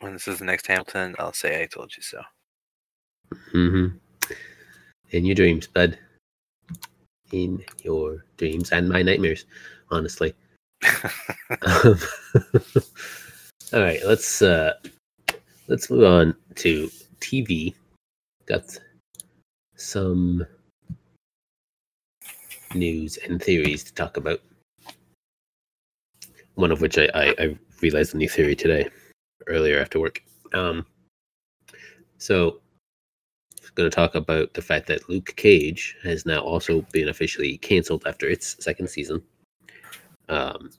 when 0.00 0.12
this 0.12 0.28
is 0.28 0.38
the 0.38 0.44
next 0.44 0.66
Hamilton, 0.66 1.14
I'll 1.18 1.32
say 1.32 1.62
I 1.62 1.66
told 1.66 1.92
you 1.96 2.02
so. 2.02 2.22
hmm 3.52 3.86
In 5.10 5.24
your 5.24 5.34
dreams, 5.34 5.66
bud. 5.66 5.98
In 7.30 7.64
your 7.82 8.24
dreams 8.36 8.72
and 8.72 8.88
my 8.88 9.02
nightmares, 9.02 9.44
honestly. 9.90 10.34
Um, 11.62 11.98
all 13.72 13.80
right, 13.80 14.00
let's 14.06 14.40
uh 14.42 14.72
let's 15.68 15.90
move 15.90 16.04
on 16.04 16.34
to 16.56 16.90
TV. 17.20 17.74
Got 18.46 18.78
some 19.76 20.46
news 22.74 23.18
and 23.18 23.42
theories 23.42 23.84
to 23.84 23.94
talk 23.94 24.16
about. 24.16 24.40
One 26.54 26.70
of 26.70 26.80
which 26.80 26.98
I, 26.98 27.08
I, 27.14 27.34
I 27.38 27.58
realized 27.80 28.14
a 28.14 28.18
new 28.18 28.28
theory 28.28 28.54
today, 28.54 28.88
earlier 29.46 29.80
after 29.80 29.98
work. 29.98 30.22
Um, 30.52 30.86
so, 32.18 32.60
going 33.74 33.90
to 33.90 33.94
talk 33.94 34.14
about 34.14 34.52
the 34.54 34.62
fact 34.62 34.86
that 34.86 35.08
Luke 35.08 35.34
Cage 35.36 35.96
has 36.02 36.26
now 36.26 36.40
also 36.40 36.82
been 36.92 37.08
officially 37.08 37.58
canceled 37.58 38.04
after 38.06 38.28
its 38.28 38.62
second 38.62 38.88
season. 38.88 39.22
Um, 40.28 40.70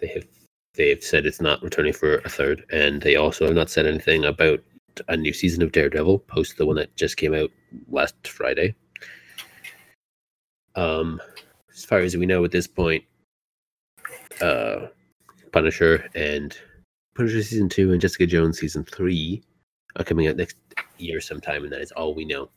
they 0.00 0.08
have 0.08 0.26
they 0.74 0.90
have 0.90 1.02
said 1.02 1.26
it's 1.26 1.40
not 1.40 1.62
returning 1.62 1.92
for 1.92 2.18
a 2.18 2.28
third, 2.28 2.64
and 2.70 3.00
they 3.02 3.16
also 3.16 3.46
have 3.46 3.54
not 3.54 3.70
said 3.70 3.86
anything 3.86 4.24
about 4.24 4.60
a 5.08 5.16
new 5.16 5.32
season 5.32 5.62
of 5.62 5.72
Daredevil 5.72 6.20
post 6.20 6.56
the 6.56 6.66
one 6.66 6.76
that 6.76 6.94
just 6.96 7.16
came 7.16 7.34
out 7.34 7.50
last 7.88 8.14
Friday. 8.26 8.74
Um, 10.78 11.20
as 11.74 11.84
far 11.84 11.98
as 11.98 12.16
we 12.16 12.24
know 12.24 12.44
at 12.44 12.52
this 12.52 12.68
point, 12.68 13.02
uh, 14.40 14.86
Punisher 15.50 16.08
and 16.14 16.56
Punisher 17.16 17.42
season 17.42 17.68
two 17.68 17.90
and 17.90 18.00
Jessica 18.00 18.26
Jones 18.26 18.60
season 18.60 18.84
three 18.84 19.42
are 19.96 20.04
coming 20.04 20.28
out 20.28 20.36
next 20.36 20.56
year 20.98 21.20
sometime, 21.20 21.64
and 21.64 21.72
that 21.72 21.80
is 21.80 21.90
all 21.92 22.14
we 22.14 22.24
know. 22.24 22.48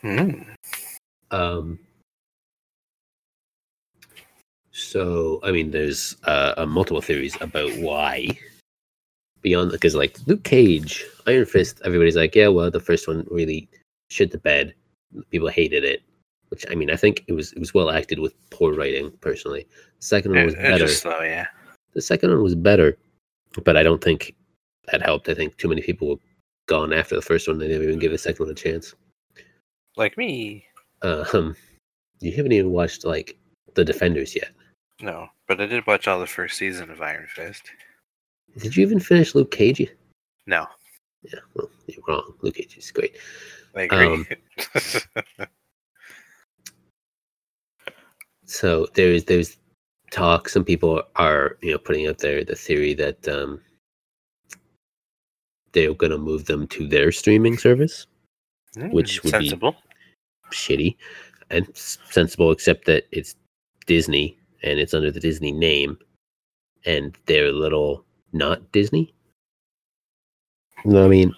Hmm. 0.00 0.42
Um, 1.30 1.78
so, 4.72 5.38
I 5.44 5.52
mean, 5.52 5.70
there's 5.70 6.16
uh, 6.24 6.54
uh, 6.56 6.66
multiple 6.66 7.00
theories 7.00 7.36
about 7.40 7.70
why. 7.78 8.26
Beyond, 9.42 9.70
because 9.70 9.94
like 9.94 10.18
Luke 10.26 10.42
Cage, 10.42 11.06
Iron 11.28 11.46
Fist, 11.46 11.80
everybody's 11.84 12.16
like, 12.16 12.34
yeah, 12.34 12.48
well, 12.48 12.72
the 12.72 12.80
first 12.80 13.06
one 13.06 13.24
really 13.30 13.68
shit 14.10 14.32
the 14.32 14.38
bed. 14.38 14.74
People 15.30 15.48
hated 15.48 15.84
it, 15.84 16.02
which 16.48 16.64
I 16.70 16.74
mean, 16.74 16.90
I 16.90 16.96
think 16.96 17.24
it 17.26 17.32
was 17.32 17.52
it 17.52 17.58
was 17.58 17.74
well 17.74 17.90
acted 17.90 18.18
with 18.18 18.34
poor 18.50 18.74
writing. 18.74 19.10
Personally, 19.20 19.66
the 19.98 20.04
second 20.04 20.32
one 20.32 20.40
It, 20.40 20.44
was 20.46 20.54
it 20.54 20.62
better. 20.62 20.88
slow, 20.88 21.20
yeah. 21.22 21.46
The 21.94 22.02
second 22.02 22.30
one 22.30 22.42
was 22.42 22.54
better, 22.54 22.96
but 23.64 23.76
I 23.76 23.82
don't 23.82 24.02
think 24.02 24.34
that 24.90 25.02
helped. 25.02 25.28
I 25.28 25.34
think 25.34 25.56
too 25.56 25.68
many 25.68 25.82
people 25.82 26.08
were 26.08 26.16
gone 26.66 26.92
after 26.92 27.14
the 27.14 27.22
first 27.22 27.48
one. 27.48 27.58
They 27.58 27.68
didn't 27.68 27.82
even 27.84 27.98
give 27.98 28.12
the 28.12 28.18
second 28.18 28.44
one 28.46 28.52
a 28.52 28.54
chance. 28.54 28.94
Like 29.96 30.16
me. 30.16 30.64
Um, 31.02 31.56
you 32.20 32.32
haven't 32.32 32.52
even 32.52 32.70
watched 32.70 33.04
like 33.04 33.36
the 33.74 33.84
Defenders 33.84 34.34
yet. 34.34 34.50
No, 35.00 35.28
but 35.46 35.60
I 35.60 35.66
did 35.66 35.86
watch 35.86 36.08
all 36.08 36.18
the 36.20 36.26
first 36.26 36.58
season 36.58 36.90
of 36.90 37.00
Iron 37.00 37.26
Fist. 37.28 37.62
Did 38.58 38.76
you 38.76 38.82
even 38.82 38.98
finish 39.00 39.34
Luke 39.34 39.50
Cage? 39.50 39.86
No, 40.46 40.66
Yeah, 41.22 41.38
well, 41.54 41.70
you're 41.86 42.02
wrong. 42.08 42.34
Luke 42.42 42.54
Cage 42.56 42.76
is 42.78 42.90
great. 42.90 43.16
I 43.76 43.82
agree. 43.82 44.06
Um, 44.06 44.26
So 48.48 48.86
there's 48.94 49.24
there's 49.24 49.58
talk. 50.10 50.48
Some 50.48 50.64
people 50.64 51.02
are 51.16 51.58
you 51.60 51.72
know 51.72 51.78
putting 51.78 52.06
out 52.06 52.18
there 52.18 52.42
the 52.44 52.56
theory 52.56 52.94
that 52.94 53.28
um, 53.28 53.60
they're 55.72 55.92
going 55.94 56.12
to 56.12 56.18
move 56.18 56.46
them 56.46 56.66
to 56.68 56.88
their 56.88 57.12
streaming 57.12 57.58
service. 57.58 58.06
which 58.90 59.20
Mm, 59.20 59.24
would 59.24 59.32
be- 59.40 59.48
Shitty 60.50 60.96
and 61.50 61.66
sensible, 61.74 62.50
except 62.52 62.86
that 62.86 63.04
it's 63.12 63.34
Disney, 63.86 64.38
and 64.62 64.78
it's 64.78 64.94
under 64.94 65.10
the 65.10 65.20
Disney 65.20 65.52
name, 65.52 65.98
and 66.86 67.16
they're 67.26 67.48
a 67.48 67.52
little 67.52 68.04
not 68.32 68.72
Disney. 68.72 69.12
No, 70.86 71.04
I 71.04 71.08
mean, 71.08 71.34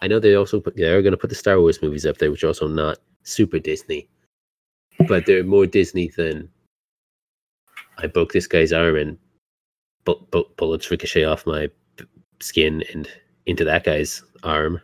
I 0.00 0.06
know 0.06 0.20
they 0.20 0.34
also 0.34 0.60
put 0.60 0.76
they're 0.76 1.02
going 1.02 1.12
to 1.12 1.16
put 1.16 1.30
the 1.30 1.36
Star 1.36 1.60
Wars 1.60 1.82
movies 1.82 2.06
up 2.06 2.18
there, 2.18 2.30
which 2.30 2.44
are 2.44 2.48
also 2.48 2.68
not 2.68 2.98
super 3.24 3.58
Disney, 3.58 4.08
but 5.08 5.26
they're 5.26 5.44
more 5.44 5.66
Disney 5.66 6.08
than 6.08 6.48
I 7.98 8.06
broke 8.06 8.32
this 8.32 8.46
guy's 8.46 8.72
arm 8.72 8.96
and 8.96 9.18
bu- 10.04 10.24
bu- 10.30 10.48
bullets 10.56 10.90
ricochet 10.90 11.24
off 11.24 11.46
my 11.46 11.70
skin 12.40 12.82
and 12.92 13.08
into 13.46 13.64
that 13.64 13.84
guy's 13.84 14.22
arm, 14.42 14.80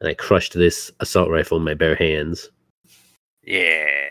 and 0.00 0.08
I 0.08 0.14
crushed 0.14 0.54
this 0.54 0.90
assault 1.00 1.30
rifle 1.30 1.58
in 1.58 1.64
my 1.64 1.74
bare 1.74 1.96
hands. 1.96 2.50
Yeah. 3.44 4.08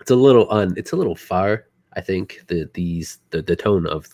It's 0.00 0.10
a 0.10 0.16
little 0.16 0.50
un. 0.50 0.74
It's 0.76 0.92
a 0.92 0.96
little 0.96 1.16
far. 1.16 1.66
I 1.94 2.00
think 2.00 2.40
the 2.46 2.70
these 2.74 3.18
the 3.30 3.42
the 3.42 3.56
tone 3.56 3.86
of 3.86 4.06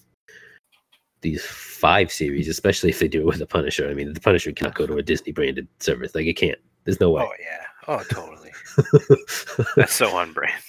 these 1.20 1.44
five 1.44 2.10
series, 2.12 2.48
especially 2.48 2.90
if 2.90 2.98
they 2.98 3.08
do 3.08 3.20
it 3.20 3.26
with 3.26 3.38
the 3.38 3.46
Punisher. 3.46 3.88
I 3.88 3.94
mean, 3.94 4.12
the 4.12 4.20
Punisher 4.20 4.52
cannot 4.52 4.74
go 4.74 4.86
to 4.86 4.96
a 4.96 5.02
Disney 5.02 5.32
branded 5.32 5.68
service. 5.80 6.14
Like 6.14 6.26
it 6.26 6.34
can't. 6.34 6.58
There's 6.84 7.00
no 7.00 7.10
way. 7.10 7.22
Oh 7.22 7.32
yeah. 7.40 7.64
Oh 7.88 8.02
totally. 8.10 8.50
That's 9.76 9.94
so 9.94 10.16
on 10.16 10.32
brand. 10.32 10.62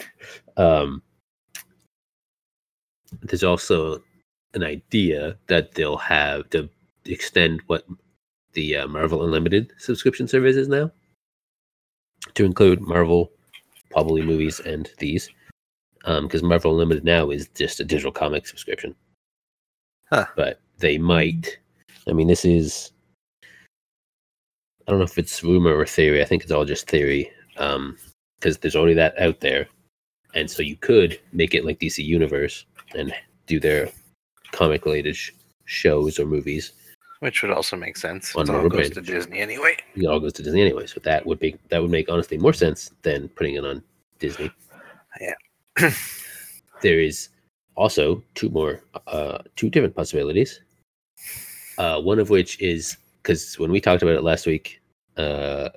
um, 0.57 1.01
there's 3.21 3.43
also 3.43 4.01
an 4.53 4.63
idea 4.63 5.37
that 5.47 5.73
they'll 5.73 5.97
have 5.97 6.49
to 6.49 6.69
extend 7.05 7.61
what 7.67 7.85
the 8.53 8.77
uh, 8.77 8.87
Marvel 8.87 9.23
Unlimited 9.23 9.71
subscription 9.77 10.27
service 10.27 10.55
is 10.55 10.67
now 10.67 10.91
to 12.33 12.45
include 12.45 12.81
Marvel, 12.81 13.31
probably 13.91 14.21
movies 14.21 14.59
and 14.61 14.89
these, 14.97 15.29
because 16.03 16.43
Marvel 16.43 16.71
Unlimited 16.71 17.03
now 17.03 17.29
is 17.29 17.47
just 17.49 17.79
a 17.79 17.85
digital 17.85 18.11
comic 18.11 18.47
subscription. 18.47 18.95
Huh. 20.09 20.25
But 20.35 20.59
they 20.77 20.97
might. 20.97 21.57
I 22.07 22.13
mean, 22.13 22.27
this 22.27 22.45
is. 22.45 22.91
I 24.87 24.91
don't 24.91 24.99
know 24.99 25.05
if 25.05 25.17
it's 25.17 25.43
rumor 25.43 25.75
or 25.75 25.85
theory. 25.85 26.21
I 26.21 26.25
think 26.25 26.43
it's 26.43 26.51
all 26.51 26.65
just 26.65 26.89
theory, 26.89 27.31
because 27.55 28.57
there's 28.61 28.75
only 28.75 28.93
that 28.93 29.19
out 29.19 29.39
there, 29.39 29.67
and 30.33 30.49
so 30.49 30.61
you 30.61 30.75
could 30.75 31.19
make 31.31 31.55
it 31.55 31.65
like 31.65 31.79
DC 31.79 32.03
Universe 32.03 32.65
and 32.95 33.13
do 33.47 33.59
their 33.59 33.89
comic 34.51 34.85
related 34.85 35.15
sh- 35.15 35.31
shows 35.65 36.19
or 36.19 36.25
movies. 36.25 36.73
Which 37.19 37.41
would 37.41 37.51
also 37.51 37.75
make 37.75 37.97
sense. 37.97 38.35
It 38.35 38.49
all 38.49 38.69
goes 38.69 38.91
to 38.91 39.01
Disney 39.01 39.39
anyway. 39.39 39.77
It 39.95 40.05
all 40.05 40.19
goes 40.19 40.33
to 40.33 40.43
Disney 40.43 40.61
anyway, 40.61 40.85
so 40.85 40.99
that 41.03 41.25
would 41.25 41.39
be 41.39 41.57
that 41.69 41.81
would 41.81 41.91
make 41.91 42.09
honestly 42.09 42.37
more 42.37 42.53
sense 42.53 42.91
than 43.01 43.29
putting 43.29 43.55
it 43.55 43.65
on 43.65 43.81
Disney. 44.19 44.51
Yeah. 45.19 45.33
there 46.81 46.99
is 46.99 47.29
also 47.75 48.23
two 48.35 48.49
more, 48.49 48.81
uh, 49.07 49.39
two 49.55 49.69
different 49.69 49.95
possibilities. 49.95 50.61
Uh, 51.77 51.99
one 52.01 52.19
of 52.19 52.29
which 52.29 52.59
is 52.61 52.97
because 53.25 53.57
when 53.57 53.71
we 53.71 53.81
talked 53.81 54.03
about 54.03 54.13
it 54.13 54.23
last 54.23 54.45
week, 54.45 54.81
uh, 55.17 55.69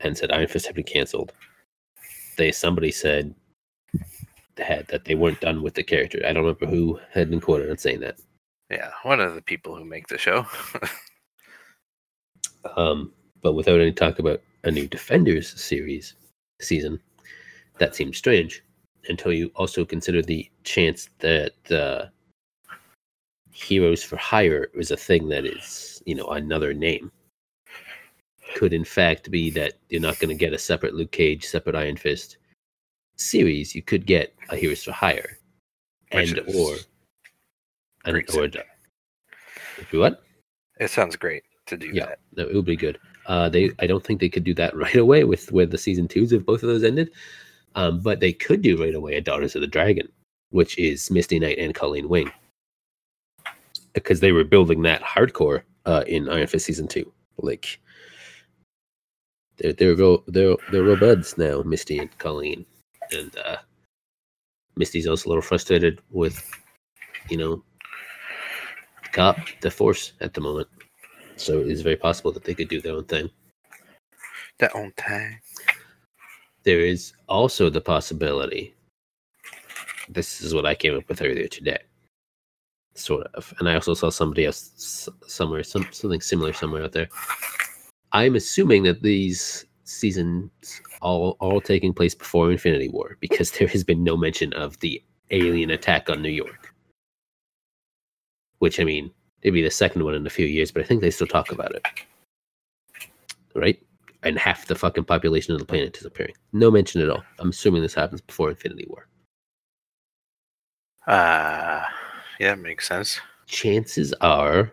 and 0.00 0.16
said 0.16 0.30
Iron 0.30 0.46
Fist 0.46 0.66
had 0.66 0.76
been 0.76 0.84
canceled, 0.84 1.32
they 2.38 2.52
somebody 2.52 2.92
said 2.92 3.34
had 4.56 4.86
that 4.88 5.04
they 5.04 5.16
weren't 5.16 5.40
done 5.40 5.62
with 5.62 5.74
the 5.74 5.82
character. 5.82 6.20
I 6.24 6.32
don't 6.32 6.44
remember 6.44 6.66
who 6.66 7.00
had 7.10 7.28
been 7.30 7.40
quoted 7.40 7.70
on 7.70 7.78
saying 7.78 8.00
that. 8.00 8.20
Yeah, 8.70 8.90
one 9.02 9.18
of 9.20 9.34
the 9.34 9.42
people 9.42 9.74
who 9.76 9.84
make 9.84 10.06
the 10.06 10.18
show. 10.18 10.46
Um, 12.76 13.12
but 13.42 13.54
without 13.54 13.80
any 13.80 13.92
talk 13.92 14.20
about 14.20 14.40
a 14.62 14.70
new 14.70 14.86
Defenders 14.86 15.60
series 15.60 16.14
season, 16.60 17.00
that 17.78 17.94
seems 17.96 18.16
strange 18.16 18.62
until 19.08 19.32
you 19.32 19.50
also 19.56 19.84
consider 19.84 20.22
the 20.22 20.48
chance 20.62 21.10
that 21.18 21.52
uh, 21.72 22.06
Heroes 23.52 24.02
for 24.02 24.16
Hire 24.16 24.68
is 24.74 24.90
a 24.90 24.96
thing 24.96 25.28
that 25.28 25.44
is, 25.44 26.02
you 26.06 26.14
know, 26.14 26.26
another 26.28 26.72
name. 26.74 27.12
Could 28.56 28.72
in 28.72 28.84
fact 28.84 29.30
be 29.30 29.50
that 29.50 29.74
you're 29.88 30.00
not 30.00 30.18
going 30.18 30.28
to 30.28 30.34
get 30.34 30.52
a 30.52 30.58
separate 30.58 30.94
Luke 30.94 31.12
Cage, 31.12 31.44
separate 31.46 31.76
Iron 31.76 31.96
Fist 31.96 32.38
series. 33.16 33.74
You 33.74 33.82
could 33.82 34.04
get 34.06 34.34
a 34.50 34.56
Heroes 34.56 34.82
for 34.84 34.92
Hire, 34.92 35.38
and 36.10 36.38
or 36.54 36.76
and 38.04 38.16
or 38.16 38.26
subject. 38.32 38.68
what? 39.92 40.22
it 40.80 40.90
sounds 40.90 41.16
great 41.16 41.44
to 41.66 41.76
do 41.76 41.90
Yeah. 41.92 42.06
that. 42.06 42.18
No, 42.36 42.48
it 42.48 42.54
would 42.54 42.64
be 42.64 42.76
good. 42.76 42.98
Uh, 43.26 43.48
they, 43.48 43.70
I 43.78 43.86
don't 43.86 44.02
think 44.04 44.20
they 44.20 44.28
could 44.28 44.44
do 44.44 44.54
that 44.54 44.74
right 44.76 44.96
away 44.96 45.24
with 45.24 45.52
where 45.52 45.66
the 45.66 45.78
season 45.78 46.08
twos 46.08 46.32
of 46.32 46.44
both 46.44 46.62
of 46.62 46.68
those 46.68 46.84
ended. 46.84 47.10
Um, 47.74 48.00
but 48.00 48.20
they 48.20 48.32
could 48.32 48.60
do 48.60 48.82
right 48.82 48.94
away 48.94 49.14
a 49.14 49.20
Daughters 49.22 49.54
of 49.54 49.60
the 49.62 49.66
Dragon, 49.66 50.08
which 50.50 50.76
is 50.78 51.10
Misty 51.10 51.38
Knight 51.38 51.58
and 51.58 51.74
Colleen 51.74 52.08
Wing, 52.08 52.30
because 53.92 54.20
they 54.20 54.32
were 54.32 54.44
building 54.44 54.82
that 54.82 55.02
hardcore 55.02 55.62
uh, 55.86 56.04
in 56.06 56.28
Iron 56.28 56.46
Fist 56.46 56.66
season 56.66 56.88
two. 56.88 57.10
Like 57.38 57.80
they're 59.56 59.72
they're 59.72 59.94
real 59.94 60.24
they're 60.26 60.56
they're 60.70 60.82
real 60.82 60.96
buds 60.96 61.36
now, 61.38 61.62
Misty 61.62 61.98
and 61.98 62.16
Colleen, 62.18 62.64
and 63.12 63.36
uh, 63.44 63.56
Misty's 64.76 65.06
also 65.06 65.28
a 65.28 65.30
little 65.30 65.42
frustrated 65.42 66.00
with, 66.10 66.50
you 67.28 67.36
know, 67.36 67.62
cop 69.12 69.36
the 69.60 69.70
Force 69.70 70.12
at 70.20 70.34
the 70.34 70.40
moment. 70.40 70.68
So 71.36 71.60
it's 71.60 71.82
very 71.82 71.96
possible 71.96 72.32
that 72.32 72.44
they 72.44 72.54
could 72.54 72.68
do 72.68 72.80
their 72.80 72.94
own 72.94 73.04
thing. 73.04 73.30
That 74.58 74.74
own 74.74 74.92
time. 74.96 75.40
There 76.64 76.80
is 76.80 77.12
also 77.28 77.68
the 77.68 77.80
possibility. 77.80 78.74
This 80.08 80.40
is 80.40 80.54
what 80.54 80.66
I 80.66 80.74
came 80.74 80.96
up 80.96 81.08
with 81.08 81.20
earlier 81.20 81.48
today, 81.48 81.78
sort 82.94 83.26
of, 83.34 83.52
and 83.58 83.68
I 83.68 83.74
also 83.74 83.94
saw 83.94 84.10
somebody 84.10 84.46
else 84.46 85.08
somewhere, 85.26 85.62
some 85.62 85.86
something 85.90 86.20
similar 86.20 86.52
somewhere 86.52 86.84
out 86.84 86.92
there. 86.92 87.08
I'm 88.12 88.36
assuming 88.36 88.82
that 88.84 89.02
these 89.02 89.64
seasons 89.84 90.50
all 91.00 91.36
all 91.40 91.60
taking 91.60 91.92
place 91.92 92.14
before 92.14 92.50
Infinity 92.50 92.88
War 92.88 93.16
because 93.20 93.50
there 93.58 93.68
has 93.68 93.84
been 93.84 94.04
no 94.04 94.16
mention 94.16 94.52
of 94.54 94.78
the 94.80 95.02
alien 95.30 95.70
attack 95.70 96.10
on 96.10 96.22
New 96.22 96.30
York. 96.30 96.74
Which 98.58 98.78
I 98.78 98.84
mean, 98.84 99.10
it'd 99.42 99.54
be 99.54 99.62
the 99.62 99.70
second 99.70 100.04
one 100.04 100.14
in 100.14 100.26
a 100.26 100.30
few 100.30 100.46
years, 100.46 100.70
but 100.70 100.82
I 100.82 100.86
think 100.86 101.00
they 101.00 101.10
still 101.10 101.26
talk 101.26 101.50
about 101.50 101.74
it. 101.74 101.84
Right? 103.54 103.82
And 104.22 104.38
half 104.38 104.66
the 104.66 104.76
fucking 104.76 105.04
population 105.04 105.52
of 105.52 105.58
the 105.58 105.66
planet 105.66 105.94
disappearing. 105.94 106.34
No 106.52 106.70
mention 106.70 107.02
at 107.02 107.10
all. 107.10 107.24
I'm 107.40 107.50
assuming 107.50 107.82
this 107.82 107.94
happens 107.94 108.20
before 108.20 108.50
Infinity 108.50 108.86
War. 108.88 109.08
Uh 111.08 111.82
yeah, 112.42 112.56
makes 112.56 112.88
sense. 112.88 113.20
Chances 113.46 114.12
are, 114.20 114.72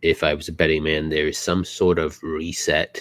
if 0.00 0.22
I 0.24 0.32
was 0.32 0.48
a 0.48 0.52
betting 0.52 0.84
man, 0.84 1.10
there 1.10 1.28
is 1.28 1.36
some 1.36 1.62
sort 1.62 1.98
of 1.98 2.18
reset 2.22 2.98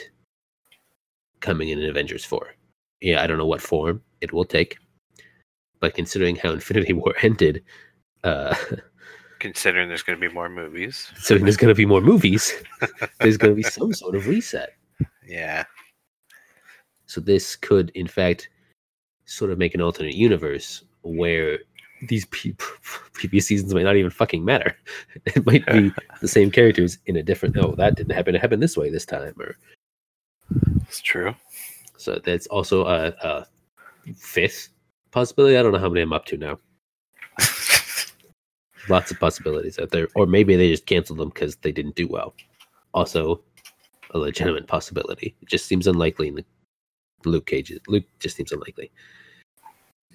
coming 1.40 1.70
in 1.70 1.82
Avengers 1.82 2.26
4. 2.26 2.54
Yeah, 3.00 3.24
I 3.24 3.28
don't 3.28 3.38
know 3.38 3.46
what 3.46 3.62
form 3.62 4.02
it 4.20 4.34
will 4.34 4.44
take. 4.44 4.78
But 5.80 5.94
considering 5.94 6.36
how 6.36 6.52
Infinity 6.60 6.92
War 6.92 7.16
ended, 7.22 7.64
uh, 8.26 8.54
Considering 9.40 9.88
there's 9.88 10.04
gonna 10.04 10.20
be 10.20 10.28
more 10.28 10.50
movies. 10.50 11.10
so 11.16 11.38
there's 11.38 11.56
going 11.58 11.70
to 11.70 11.76
be 11.76 11.86
more 11.86 12.02
movies. 12.02 12.52
there's 13.20 13.38
going 13.38 13.52
to 13.52 13.56
be 13.56 13.62
some 13.62 13.94
sort 13.94 14.16
of 14.16 14.26
reset. 14.26 14.74
Yeah. 15.26 15.64
So 17.06 17.22
this 17.22 17.56
could, 17.56 17.92
in 17.92 18.08
fact, 18.08 18.50
sort 19.26 19.52
of 19.52 19.60
make 19.60 19.76
an 19.76 19.82
alternate 19.82 20.16
universe 20.16 20.84
where 21.04 21.60
these 22.02 22.26
previous 22.26 23.48
seasons 23.48 23.74
might 23.74 23.84
not 23.84 23.96
even 23.96 24.12
fucking 24.12 24.44
matter. 24.46 24.76
It 25.26 25.46
might 25.46 25.66
be 25.68 25.92
the 26.22 26.28
same 26.28 26.52
characters 26.52 26.98
in 27.06 27.16
a 27.18 27.24
different. 27.24 27.58
Oh, 27.58 27.76
that 27.76 27.96
didn't 27.96 28.14
happen. 28.14 28.36
It 28.36 28.42
happened 28.42 28.62
this 28.64 28.78
way 28.78 28.90
this 28.90 29.06
time, 29.06 29.34
or 29.40 29.56
It's 30.88 31.02
true. 31.02 31.36
so. 31.98 32.20
That's 32.24 32.48
also 32.48 32.86
a, 32.86 33.08
a 33.22 33.48
fifth 34.16 34.70
possibility. 35.12 35.58
I 35.58 35.64
don't 35.64 35.72
know 35.72 35.80
how 35.80 35.90
many 35.90 36.02
I'm 36.02 36.14
up 36.14 36.26
to 36.28 36.38
now. 36.38 36.60
Lots 38.90 39.12
of 39.12 39.20
possibilities 39.20 39.80
out 39.80 39.92
there, 39.92 40.08
or 40.16 40.26
maybe 40.26 40.56
they 40.56 40.70
just 40.70 40.86
canceled 40.86 41.20
them 41.20 41.30
because 41.30 41.58
they 41.58 41.72
didn't 41.74 41.96
do 41.96 42.08
well. 42.08 42.34
Also, 42.94 43.42
a 44.12 44.18
legitimate 44.18 44.68
possibility. 44.68 45.36
It 45.42 45.50
just 45.50 45.66
seems 45.66 45.88
unlikely 45.88 46.30
in 46.30 46.36
the 46.36 46.46
Luke 47.26 47.48
Cage. 47.48 47.74
Luke 47.88 48.06
just 48.20 48.38
seems 48.38 48.52
unlikely 48.54 48.92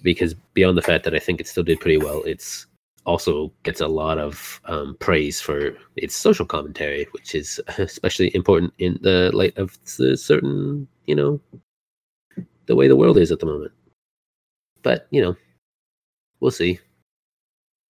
because 0.01 0.33
beyond 0.53 0.77
the 0.77 0.81
fact 0.81 1.03
that 1.05 1.15
I 1.15 1.19
think 1.19 1.39
it 1.39 1.47
still 1.47 1.63
did 1.63 1.79
pretty 1.79 1.97
well, 1.97 2.23
it's 2.25 2.67
also 3.05 3.51
gets 3.63 3.81
a 3.81 3.87
lot 3.87 4.17
of 4.17 4.61
um, 4.65 4.95
praise 4.99 5.41
for 5.41 5.75
its 5.95 6.15
social 6.15 6.45
commentary, 6.45 7.07
which 7.11 7.35
is 7.35 7.59
especially 7.77 8.33
important 8.35 8.73
in 8.79 8.97
the 9.01 9.31
light 9.33 9.57
of 9.57 9.77
the 9.97 10.17
certain, 10.17 10.87
you 11.05 11.15
know, 11.15 11.39
the 12.65 12.75
way 12.75 12.87
the 12.87 12.95
world 12.95 13.17
is 13.17 13.31
at 13.31 13.39
the 13.39 13.45
moment. 13.45 13.71
But 14.81 15.07
you 15.11 15.21
know, 15.21 15.35
we'll 16.39 16.51
see. 16.51 16.79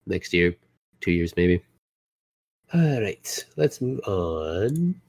Next 0.07 0.33
year, 0.33 0.55
two 1.01 1.13
years 1.13 1.35
maybe. 1.37 1.63
All 2.75 3.01
right, 3.01 3.47
let's 3.57 3.81
move 3.81 4.01
on 4.07 5.01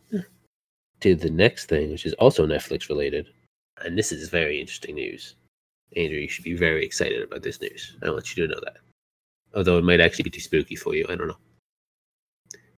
to 1.00 1.16
the 1.16 1.30
next 1.30 1.66
thing, 1.66 1.92
which 1.92 2.06
is 2.06 2.14
also 2.14 2.46
Netflix 2.46 2.90
related. 2.90 3.28
And 3.84 3.98
this 3.98 4.12
is 4.12 4.30
very 4.30 4.60
interesting 4.60 4.96
news. 4.96 5.36
Andrew, 5.96 6.18
you 6.20 6.30
should 6.30 6.44
be 6.44 6.56
very 6.56 6.86
excited 6.86 7.22
about 7.22 7.44
this 7.44 7.62
news. 7.62 7.96
I 8.04 8.10
want 8.10 8.36
you 8.36 8.48
to 8.48 8.54
know 8.54 8.60
that. 8.64 8.78
although 9.56 9.78
it 9.78 9.84
might 9.84 10.02
actually 10.02 10.24
be 10.24 10.30
too 10.30 10.42
spooky 10.42 10.76
for 10.76 10.96
you. 10.96 11.06
I 11.10 11.16
don't 11.16 11.28
know. 11.28 11.38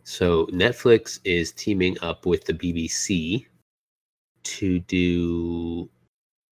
So 0.03 0.45
Netflix 0.47 1.19
is 1.23 1.51
teaming 1.51 1.97
up 2.01 2.25
with 2.25 2.45
the 2.45 2.53
BBC 2.53 3.45
to 4.43 4.79
do 4.79 5.89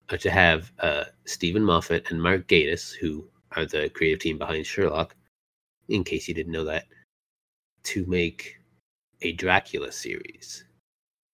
uh, 0.10 0.18
to 0.18 0.32
have 0.32 0.72
uh, 0.80 1.06
Steven 1.26 1.64
Moffat 1.64 2.10
and 2.10 2.22
Mark 2.22 2.48
Gatiss, 2.48 2.94
who 2.96 3.26
are 3.56 3.66
the 3.66 3.90
creative 3.90 4.20
team 4.20 4.38
behind 4.38 4.66
Sherlock, 4.66 5.16
in 5.90 6.04
case 6.04 6.28
you 6.28 6.34
didn't 6.34 6.52
know 6.52 6.66
that, 6.66 6.88
to 7.84 8.06
make 8.08 8.58
a 9.22 9.34
Dracula 9.34 9.92
series, 9.92 10.66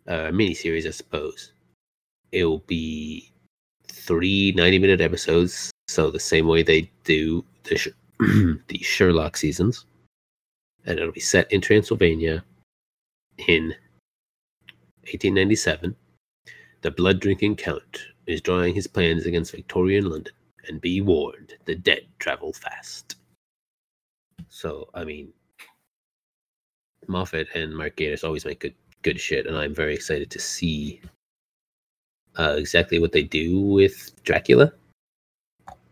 uh, 0.07 0.27
a 0.27 0.31
mini 0.31 0.53
series, 0.53 0.85
I 0.85 0.91
suppose. 0.91 1.53
It'll 2.31 2.59
be 2.59 3.31
three 3.89 4.54
90 4.56 4.80
minute 4.80 5.02
episodes, 5.02 5.71
so 5.88 6.10
the 6.10 6.19
same 6.19 6.47
way 6.47 6.63
they 6.63 6.89
do 7.04 7.43
the, 7.63 7.78
Sh- 7.78 7.88
the 8.19 8.80
Sherlock 8.82 9.38
seasons. 9.38 9.86
And 10.86 10.97
it'll 10.97 11.12
be 11.12 11.19
set 11.19 11.52
in 11.52 11.62
Transylvania 11.62 12.43
in 13.47 13.75
1897. 15.04 15.95
The 16.82 16.91
blood 16.91 17.19
drinking 17.19 17.58
count 17.58 18.08
is 18.25 18.41
drawing 18.41 18.73
his 18.73 18.88
plans 18.88 19.25
against 19.25 19.52
Victorian 19.52 20.10
London, 20.10 20.34
and 20.67 20.80
be 20.80 21.02
warned, 21.02 21.54
the 21.65 21.75
dead 21.75 22.08
travel 22.19 22.54
fast. 22.54 23.15
So, 24.49 24.89
I 24.93 25.04
mean, 25.04 25.34
Moffat 27.08 27.47
and 27.56 27.75
Mark 27.75 27.97
Gatiss 27.97 28.23
always 28.23 28.45
make 28.45 28.60
good 28.60 28.75
good 29.02 29.19
shit, 29.19 29.47
and 29.47 29.58
I'm 29.58 29.73
very 29.73 29.93
excited 29.93 30.30
to 30.32 30.39
see 30.39 31.02
uh, 32.39 32.56
exactly 32.58 32.99
what 32.99 33.12
they 33.12 33.23
do 33.23 33.60
with 33.60 34.12
Dracula. 34.23 34.71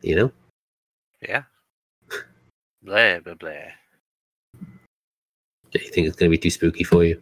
You 0.02 0.16
know? 0.16 0.32
Yeah. 1.22 1.44
blah 2.82 3.20
blah 3.20 3.34
blah. 3.34 3.52
Do 5.72 5.80
you 5.80 5.90
think 5.92 6.08
it's 6.08 6.16
gonna 6.16 6.32
be 6.32 6.38
too 6.38 6.50
spooky 6.50 6.86
for 6.86 7.04
you? 7.04 7.22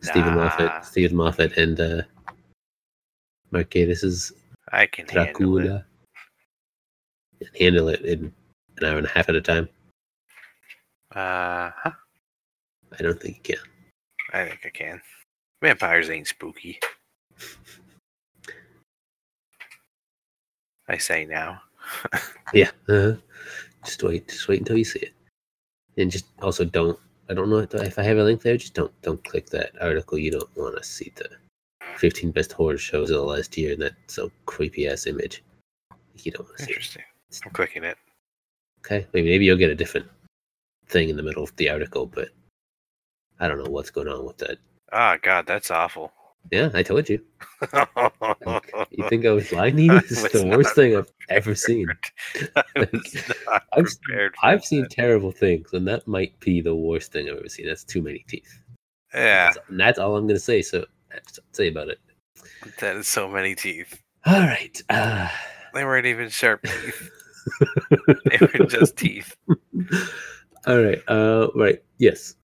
Steven 0.00 0.34
Moffat, 0.34 0.84
Steven 0.84 1.16
Moffat, 1.16 1.56
and 1.56 1.80
uh, 1.80 2.02
Mark 3.52 3.70
Gatiss's 3.70 4.32
I 4.72 4.86
can 4.86 5.06
handle 5.06 5.58
it. 5.58 5.62
Dracula. 5.62 5.84
Handle 7.58 7.88
it 7.88 8.00
in 8.00 8.32
an 8.78 8.84
hour 8.84 8.98
and 8.98 9.06
a 9.06 9.10
half 9.10 9.28
at 9.28 9.36
a 9.36 9.40
time. 9.40 9.68
Uh 11.14 11.70
huh. 11.76 11.92
I 12.98 13.02
don't 13.02 13.20
think 13.20 13.36
you 13.48 13.56
can. 13.56 13.64
I 14.32 14.48
think 14.48 14.60
I 14.64 14.70
can. 14.70 15.00
Vampires 15.60 16.10
ain't 16.10 16.26
spooky. 16.26 16.80
I 20.88 20.98
say 20.98 21.24
now. 21.24 21.60
Yeah. 22.54 22.70
Uh, 22.86 23.14
just 23.82 24.02
wait. 24.02 24.28
Just 24.28 24.46
wait 24.46 24.58
until 24.58 24.76
you 24.76 24.84
see 24.84 24.98
it, 24.98 25.14
and 25.96 26.10
just 26.10 26.26
also 26.42 26.66
don't. 26.66 26.98
I 27.30 27.34
don't 27.34 27.48
know 27.48 27.58
if 27.58 27.74
if 27.74 27.98
I 27.98 28.02
have 28.02 28.18
a 28.18 28.24
link 28.24 28.42
there. 28.42 28.58
Just 28.58 28.74
don't 28.74 28.92
don't 29.00 29.24
click 29.24 29.48
that 29.50 29.72
article. 29.80 30.18
You 30.18 30.32
don't 30.32 30.56
want 30.56 30.76
to 30.76 30.84
see 30.84 31.12
the 31.16 31.30
15 31.96 32.30
best 32.30 32.52
horror 32.52 32.76
shows 32.76 33.10
of 33.10 33.16
the 33.16 33.22
last 33.22 33.56
year 33.56 33.72
and 33.72 33.82
that 33.82 33.94
so 34.06 34.30
creepy 34.44 34.86
ass 34.86 35.06
image. 35.06 35.42
You 36.16 36.32
don't 36.32 36.46
want 36.46 36.58
to 36.58 36.64
see 36.64 36.70
it. 36.72 36.74
Interesting. 36.74 37.02
I'm 37.44 37.52
clicking 37.52 37.84
it. 37.84 37.96
Okay, 38.80 39.06
maybe 39.14 39.30
maybe 39.30 39.44
you'll 39.46 39.56
get 39.56 39.70
a 39.70 39.74
different 39.74 40.06
thing 40.88 41.08
in 41.08 41.16
the 41.16 41.22
middle 41.22 41.44
of 41.44 41.56
the 41.56 41.70
article, 41.70 42.06
but 42.06 42.28
I 43.40 43.48
don't 43.48 43.64
know 43.64 43.70
what's 43.70 43.90
going 43.90 44.08
on 44.08 44.26
with 44.26 44.38
that. 44.38 44.58
Oh 44.92 45.16
god, 45.22 45.46
that's 45.46 45.70
awful. 45.70 46.12
Yeah, 46.50 46.70
I 46.74 46.82
told 46.82 47.08
you. 47.08 47.20
You 48.90 49.08
think 49.08 49.24
I 49.24 49.30
was 49.30 49.52
lying 49.52 49.76
to 49.76 49.82
you? 49.82 50.00
This 50.00 50.22
is 50.24 50.32
the 50.32 50.46
worst 50.46 50.74
thing 50.74 50.94
I've 50.96 51.10
ever 51.30 51.54
seen. 51.54 51.86
I 52.56 52.64
was 52.92 53.14
not 53.48 53.62
I've 53.72 53.86
s- 53.86 53.96
prepared 54.02 54.34
for 54.36 54.46
I've 54.46 54.64
seen 54.64 54.86
terrible 54.90 55.30
things, 55.32 55.72
and 55.72 55.86
that 55.88 56.06
might 56.06 56.38
be 56.40 56.60
the 56.60 56.74
worst 56.74 57.12
thing 57.12 57.28
I've 57.30 57.38
ever 57.38 57.48
seen. 57.48 57.66
That's 57.66 57.84
too 57.84 58.02
many 58.02 58.24
teeth. 58.28 58.58
Yeah, 59.14 59.46
That's, 59.46 59.58
and 59.68 59.80
that's 59.80 59.98
all 59.98 60.16
I'm 60.16 60.26
gonna 60.26 60.38
say. 60.38 60.60
So 60.62 60.84
I'll 61.12 61.20
say 61.52 61.68
about 61.68 61.88
it. 61.88 62.00
that 62.80 62.96
is 62.96 63.08
so 63.08 63.28
many 63.28 63.54
teeth. 63.54 64.00
All 64.26 64.40
right. 64.40 64.80
Uh, 64.90 65.28
They 65.74 65.84
weren't 65.84 66.06
even 66.06 66.28
sharp 66.28 66.62
teeth. 66.64 67.10
They 68.26 68.38
were 68.40 68.66
just 68.66 68.96
teeth. 68.96 69.34
all 70.66 70.82
right. 70.82 71.02
Uh, 71.08 71.48
right. 71.54 71.82
Yes. 71.98 72.34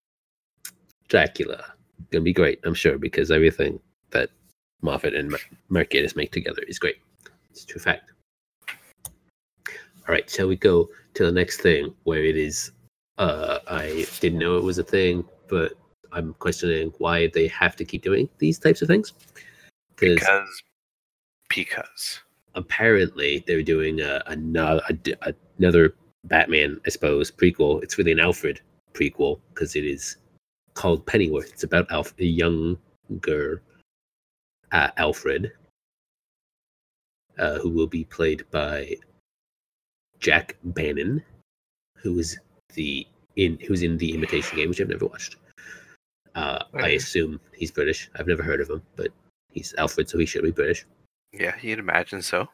Dracula 1.09 1.65
gonna 2.11 2.25
be 2.25 2.33
great. 2.33 2.59
I'm 2.65 2.75
sure 2.75 2.99
because 2.99 3.31
everything 3.31 3.79
that 4.11 4.31
Moffat 4.83 5.15
and 5.15 5.31
Mar- 5.31 5.41
Mark 5.69 5.91
Gatiss 5.91 6.17
make 6.17 6.33
together 6.33 6.63
is 6.69 6.79
great. 6.79 6.97
It's 7.51 7.65
a 7.65 7.67
true 7.67 7.81
fact. 7.81 8.13
All 8.69 10.15
right. 10.15 10.29
Shall 10.29 10.49
we 10.49 10.57
go 10.57 10.89
to 11.15 11.25
the 11.27 11.33
next 11.33 11.61
thing 11.61 11.95
where 12.05 12.25
it 12.25 12.37
is? 12.37 12.73
Uh, 13.19 13.59
I 13.69 14.07
didn't 14.21 14.39
know 14.39 14.57
it 14.57 14.63
was 14.65 14.79
a 14.79 14.85
thing, 14.85 15.25
but 15.49 15.73
I'm 16.13 16.35
questioning 16.35 16.93
why 16.99 17.27
they 17.29 17.49
have 17.49 17.77
to 17.77 17.85
keep 17.85 18.03
doing 18.03 18.29
these 18.39 18.59
types 18.59 18.81
of 18.81 18.89
things. 18.89 19.13
Because 19.97 20.21
Because 20.21 20.63
because. 21.49 22.21
apparently 22.55 23.43
they're 23.47 23.63
doing 23.63 24.01
a, 24.01 24.23
another 24.27 24.81
a, 25.23 25.35
another 25.59 25.95
Batman, 26.25 26.81
I 26.87 26.91
suppose, 26.91 27.31
prequel. 27.31 27.83
It's 27.83 27.99
really 27.99 28.13
an 28.13 28.21
Alfred 28.21 28.61
prequel 28.95 29.41
because 29.53 29.75
it 29.77 29.85
is 29.85 30.17
called 30.75 31.05
Pennyworth. 31.07 31.53
It's 31.53 31.65
about 31.65 31.91
Alf, 31.91 32.15
a 32.19 32.25
younger 32.25 33.63
uh, 34.73 34.89
Alfred, 34.97 35.53
uh, 37.39 37.59
who 37.59 37.71
will 37.71 37.87
be 37.87 38.05
played 38.05 38.45
by 38.51 38.97
Jack 40.19 40.57
Bannon, 40.65 41.23
who 41.97 42.15
was 42.15 42.39
the 42.75 43.07
in 43.37 43.59
who's 43.67 43.83
in 43.83 43.99
the 43.99 44.15
Imitation 44.15 44.57
Game, 44.57 44.69
which 44.69 44.81
I've 44.81 44.89
never 44.89 45.07
watched. 45.07 45.37
Uh, 46.35 46.65
I 46.75 46.91
assume 46.91 47.41
he's 47.55 47.71
British. 47.71 48.11
I've 48.17 48.27
never 48.27 48.43
heard 48.43 48.61
of 48.61 48.71
him, 48.71 48.83
but 48.97 49.09
he's 49.51 49.75
Alfred, 49.79 50.09
so 50.09 50.19
he 50.19 50.27
should 50.27 50.43
be 50.43 50.51
British. 50.51 50.87
Yeah, 51.33 51.55
you'd 51.63 51.79
imagine 51.79 52.23
so. 52.23 52.49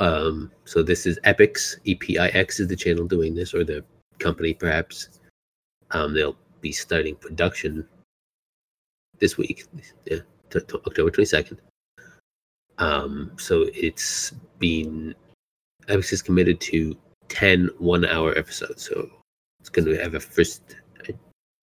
Um, 0.00 0.50
so 0.64 0.82
this 0.82 1.06
is 1.06 1.18
Epix, 1.24 1.76
E 1.84 1.94
P 1.94 2.18
I 2.18 2.28
X 2.28 2.58
is 2.60 2.68
the 2.68 2.76
channel 2.76 3.06
doing 3.06 3.34
this, 3.34 3.54
or 3.54 3.64
the 3.64 3.84
company 4.18 4.54
perhaps. 4.54 5.20
Um, 5.90 6.14
they'll 6.14 6.36
be 6.60 6.72
starting 6.72 7.14
production 7.14 7.86
this 9.20 9.36
week, 9.36 9.66
yeah, 10.06 10.18
t- 10.60 10.66
t- 10.66 10.78
October 10.86 11.10
twenty 11.10 11.26
second. 11.26 11.60
Um, 12.78 13.32
so 13.38 13.66
it's 13.72 14.32
been 14.58 15.14
Epix 15.88 16.12
is 16.12 16.22
committed 16.22 16.60
to 16.60 16.96
10 17.28 17.70
one 17.78 18.04
hour 18.04 18.36
episodes, 18.36 18.86
so 18.86 19.08
it's 19.60 19.68
going 19.68 19.86
to 19.86 19.96
have 20.02 20.14
a 20.14 20.20
first 20.20 20.76
uh, 21.08 21.12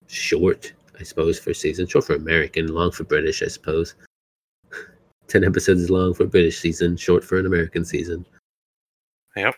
short, 0.06 0.72
I 0.98 1.02
suppose, 1.02 1.38
first 1.38 1.60
season, 1.60 1.86
short 1.86 2.04
for 2.04 2.14
American, 2.14 2.68
long 2.68 2.90
for 2.90 3.04
British, 3.04 3.42
I 3.42 3.48
suppose. 3.48 3.94
10 5.28 5.44
episodes 5.44 5.80
is 5.80 5.90
long 5.90 6.14
for 6.14 6.24
a 6.24 6.28
British 6.28 6.58
season, 6.58 6.96
short 6.96 7.24
for 7.24 7.38
an 7.38 7.46
American 7.46 7.84
season. 7.84 8.24
Yep. 9.36 9.54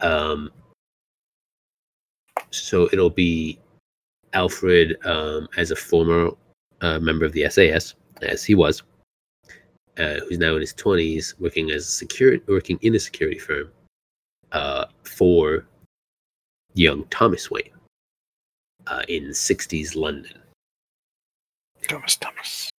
Um, 0.00 0.50
so 2.50 2.88
it'll 2.92 3.10
be 3.10 3.58
Alfred 4.32 4.96
um, 5.06 5.48
as 5.56 5.70
a 5.70 5.76
former 5.76 6.30
uh, 6.80 6.98
member 6.98 7.24
of 7.24 7.32
the 7.32 7.48
SAS, 7.48 7.94
as 8.22 8.44
he 8.44 8.54
was, 8.54 8.82
uh, 9.98 10.20
who's 10.28 10.38
now 10.38 10.54
in 10.54 10.60
his 10.60 10.74
20s, 10.74 11.38
working 11.38 11.70
as 11.70 11.86
a 11.86 11.90
security, 11.90 12.42
working 12.48 12.78
in 12.82 12.94
a 12.94 12.98
security 13.00 13.38
firm 13.38 13.70
uh, 14.52 14.86
for 15.04 15.66
young 16.74 17.04
Thomas 17.06 17.50
Wayne 17.50 17.70
uh, 18.86 19.02
in 19.08 19.24
60s 19.28 19.96
London. 19.96 20.38
Thomas 21.88 22.16
Thomas. 22.16 22.70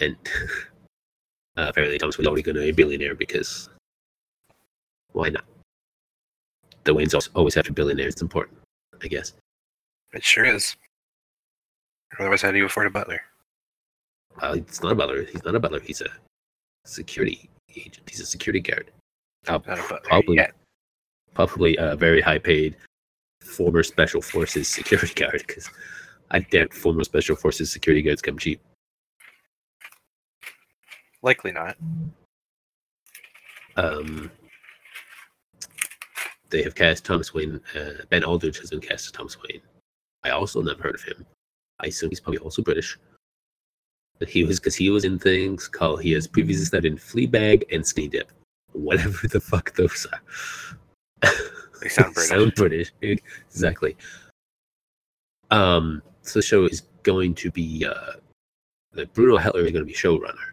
and 0.00 0.16
uh, 1.56 1.66
apparently 1.68 1.98
Thomas 1.98 2.18
was 2.18 2.26
already 2.26 2.42
going 2.42 2.56
to 2.56 2.62
be 2.62 2.68
a 2.70 2.74
billionaire 2.74 3.14
because 3.14 3.68
why 5.12 5.28
not? 5.28 5.44
The 6.84 6.94
Waynes 6.94 7.28
always 7.34 7.54
have 7.54 7.68
a 7.68 7.72
billionaire. 7.72 8.08
It's 8.08 8.22
important, 8.22 8.58
I 9.02 9.08
guess. 9.08 9.32
It 10.12 10.22
sure 10.22 10.44
is. 10.44 10.76
Otherwise, 12.18 12.42
how 12.42 12.52
do 12.52 12.58
you 12.58 12.66
afford 12.66 12.86
a 12.86 12.90
butler? 12.90 13.22
Uh, 14.42 14.54
it's 14.56 14.82
not 14.82 14.92
a 14.92 14.94
butler. 14.94 15.24
He's 15.24 15.44
not 15.44 15.54
a 15.54 15.60
butler. 15.60 15.80
He's 15.80 16.00
a 16.00 16.08
security 16.84 17.48
agent. 17.74 18.08
He's 18.08 18.20
a 18.20 18.26
security 18.26 18.60
guard. 18.60 18.90
Uh, 19.48 19.58
probably, 19.58 20.36
yet. 20.36 20.54
probably 21.34 21.76
a 21.76 21.94
very 21.94 22.20
high 22.20 22.38
paid 22.38 22.76
former 23.40 23.82
special 23.82 24.20
forces 24.20 24.68
security 24.80 25.14
guard 25.14 25.44
because 25.46 25.70
I 26.30 26.40
doubt 26.40 26.74
former 26.74 27.04
special 27.04 27.36
forces 27.36 27.70
security 27.70 28.02
guards 28.02 28.22
come 28.22 28.38
cheap. 28.38 28.60
Likely 31.22 31.52
not. 31.52 31.76
Um, 33.76 34.30
they 36.50 36.62
have 36.62 36.74
cast 36.74 37.04
Thomas 37.04 37.34
Wayne. 37.34 37.60
Uh, 37.74 38.04
ben 38.10 38.24
Aldridge 38.24 38.58
has 38.58 38.70
been 38.70 38.80
cast 38.80 39.06
as 39.06 39.12
Thomas 39.12 39.36
Wayne. 39.42 39.60
I 40.24 40.30
also 40.30 40.62
never 40.62 40.82
heard 40.82 40.94
of 40.94 41.02
him. 41.02 41.26
I 41.80 41.86
assume 41.86 42.10
he's 42.10 42.20
probably 42.20 42.38
also 42.38 42.62
British. 42.62 42.98
He 44.26 44.44
was 44.44 44.58
because 44.58 44.74
he 44.74 44.90
was 44.90 45.04
in 45.04 45.18
things 45.18 45.68
called. 45.68 46.02
He 46.02 46.12
has 46.12 46.26
previously 46.26 46.64
starred 46.64 46.84
in 46.84 46.96
Fleabag 46.96 47.64
and 47.72 47.86
Skinny 47.86 48.08
Dip, 48.08 48.32
whatever 48.72 49.28
the 49.28 49.40
fuck 49.40 49.74
those 49.74 50.06
are. 50.12 51.30
They 51.80 51.88
sound 51.88 52.14
British. 52.14 52.28
sound 52.28 52.54
British. 52.54 52.92
Exactly. 53.02 53.96
Um, 55.50 56.02
so 56.22 56.38
the 56.38 56.42
show 56.42 56.64
is 56.64 56.82
going 57.02 57.34
to 57.36 57.50
be 57.50 57.86
uh, 57.86 58.12
that 58.92 59.12
Bruno 59.12 59.36
Heller 59.36 59.60
is 59.60 59.72
going 59.72 59.84
to 59.84 59.88
be 59.88 59.92
showrunner, 59.92 60.52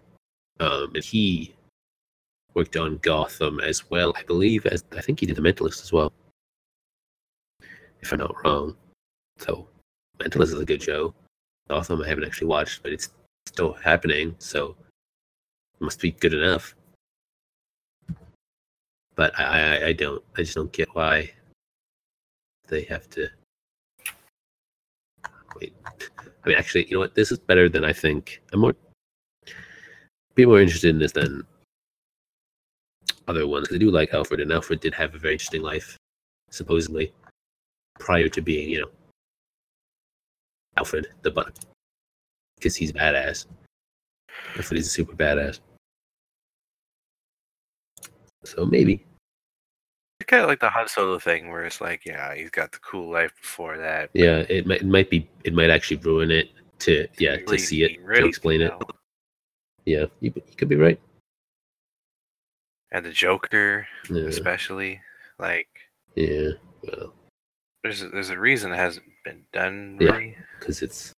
um, 0.60 0.92
and 0.94 1.04
he 1.04 1.56
worked 2.54 2.78
on 2.78 2.98
Gotham 2.98 3.60
as 3.60 3.90
well, 3.90 4.14
I 4.16 4.24
believe. 4.24 4.66
As 4.66 4.84
I 4.96 5.02
think 5.02 5.20
he 5.20 5.26
did 5.26 5.38
The 5.38 5.42
Mentalist 5.42 5.82
as 5.82 5.92
well, 5.92 6.14
if 8.02 8.12
I'm 8.12 8.20
not 8.20 8.36
wrong. 8.44 8.76
So, 9.38 9.68
Mentalist 10.20 10.54
is 10.54 10.60
a 10.60 10.66
good 10.66 10.84
show. 10.84 11.14
Gotham 11.70 12.02
I 12.02 12.08
haven't 12.08 12.26
actually 12.26 12.48
watched, 12.48 12.84
but 12.84 12.92
it's 12.92 13.10
still 13.48 13.74
happening, 13.74 14.36
so 14.40 14.76
must 15.80 16.00
be 16.00 16.12
good 16.12 16.34
enough. 16.34 16.76
But 19.16 19.38
I, 19.40 19.44
I, 19.44 19.86
I 19.88 19.94
don't. 19.94 20.24
I 20.38 20.42
just 20.42 20.56
don't 20.56 20.72
get 20.72 20.94
why 20.94 21.32
they 22.68 22.84
have 22.84 23.10
to 23.12 23.28
wait. 25.60 25.74
I 26.18 26.48
mean, 26.48 26.58
actually, 26.58 26.86
you 26.86 26.94
know 26.94 27.00
what? 27.00 27.16
This 27.16 27.32
is 27.32 27.40
better 27.40 27.70
than 27.70 27.84
I 27.84 27.94
think. 27.94 28.42
I'm 28.52 28.62
more 28.62 28.76
be 30.36 30.46
more 30.46 30.60
interested 30.60 30.90
in 30.90 31.00
this 31.00 31.12
than 31.12 31.46
other 33.28 33.46
ones. 33.48 33.68
I 33.72 33.78
do 33.78 33.92
like 33.92 34.14
Alfred, 34.14 34.40
and 34.40 34.52
Alfred 34.52 34.80
did 34.80 34.94
have 34.96 35.14
a 35.14 35.20
very 35.20 35.36
interesting 35.36 35.62
life, 35.62 35.98
supposedly, 36.50 37.14
prior 38.00 38.28
to 38.30 38.42
being, 38.42 38.70
you 38.70 38.82
know, 38.82 38.90
Alfred 40.78 41.08
the 41.22 41.30
Butt, 41.30 41.60
because 42.56 42.76
he's 42.76 42.92
badass. 42.92 43.46
Alfred 44.56 44.80
is 44.80 44.92
super 44.92 45.14
badass. 45.14 45.60
So 48.46 48.66
maybe. 48.66 49.06
It's 50.20 50.28
kind 50.28 50.44
of 50.44 50.50
like 50.50 50.60
the 50.60 50.70
Han 50.70 50.88
Solo 50.88 51.20
thing, 51.20 51.50
where 51.50 51.66
it's 51.66 51.82
like, 51.82 52.06
yeah, 52.06 52.34
he's 52.36 52.50
got 52.50 52.72
the 52.72 52.80
cool 52.80 53.12
life 53.12 53.34
before 53.42 53.78
that. 53.78 54.10
Yeah, 54.14 54.46
it 54.50 54.66
might 54.66 54.82
it 54.82 54.86
might 54.86 55.10
be 55.10 55.30
it 55.44 55.54
might 55.54 55.70
actually 55.70 55.98
ruin 55.98 56.32
it 56.32 56.50
to 56.80 57.08
yeah 57.18 57.38
to 57.38 57.58
see 57.58 57.84
it 57.84 58.00
to 58.16 58.26
explain 58.26 58.62
it. 58.62 58.74
Yeah, 59.86 60.06
you, 60.22 60.32
you 60.36 60.56
could 60.56 60.70
be 60.70 60.76
right. 60.78 61.00
And 62.92 63.06
the 63.06 63.12
Joker, 63.12 63.88
Yeah, 64.10 64.24
especially, 64.28 65.02
like, 65.40 65.68
yeah. 66.16 66.52
Well, 66.84 67.14
there's 67.84 68.04
a, 68.04 68.10
there's 68.10 68.30
a 68.30 68.40
reason 68.40 68.72
it 68.72 68.78
hasn't 68.78 69.06
been 69.26 69.44
done 69.52 69.98
Yeah. 70.00 70.20
because 70.60 70.84
it's 70.84 71.12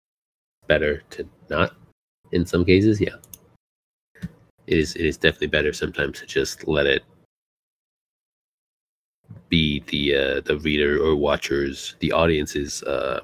better 0.67 1.01
to 1.11 1.27
not. 1.49 1.75
In 2.31 2.45
some 2.45 2.65
cases, 2.65 2.99
yeah, 2.99 3.15
it 4.67 4.77
is. 4.77 4.95
It 4.95 5.05
is 5.05 5.17
definitely 5.17 5.47
better 5.47 5.73
sometimes 5.73 6.19
to 6.19 6.25
just 6.25 6.67
let 6.67 6.85
it 6.85 7.03
be 9.49 9.81
the 9.87 10.15
uh, 10.15 10.41
the 10.41 10.57
reader 10.59 11.01
or 11.03 11.15
watchers, 11.15 11.95
the 11.99 12.11
audience's 12.11 12.83
uh, 12.83 13.21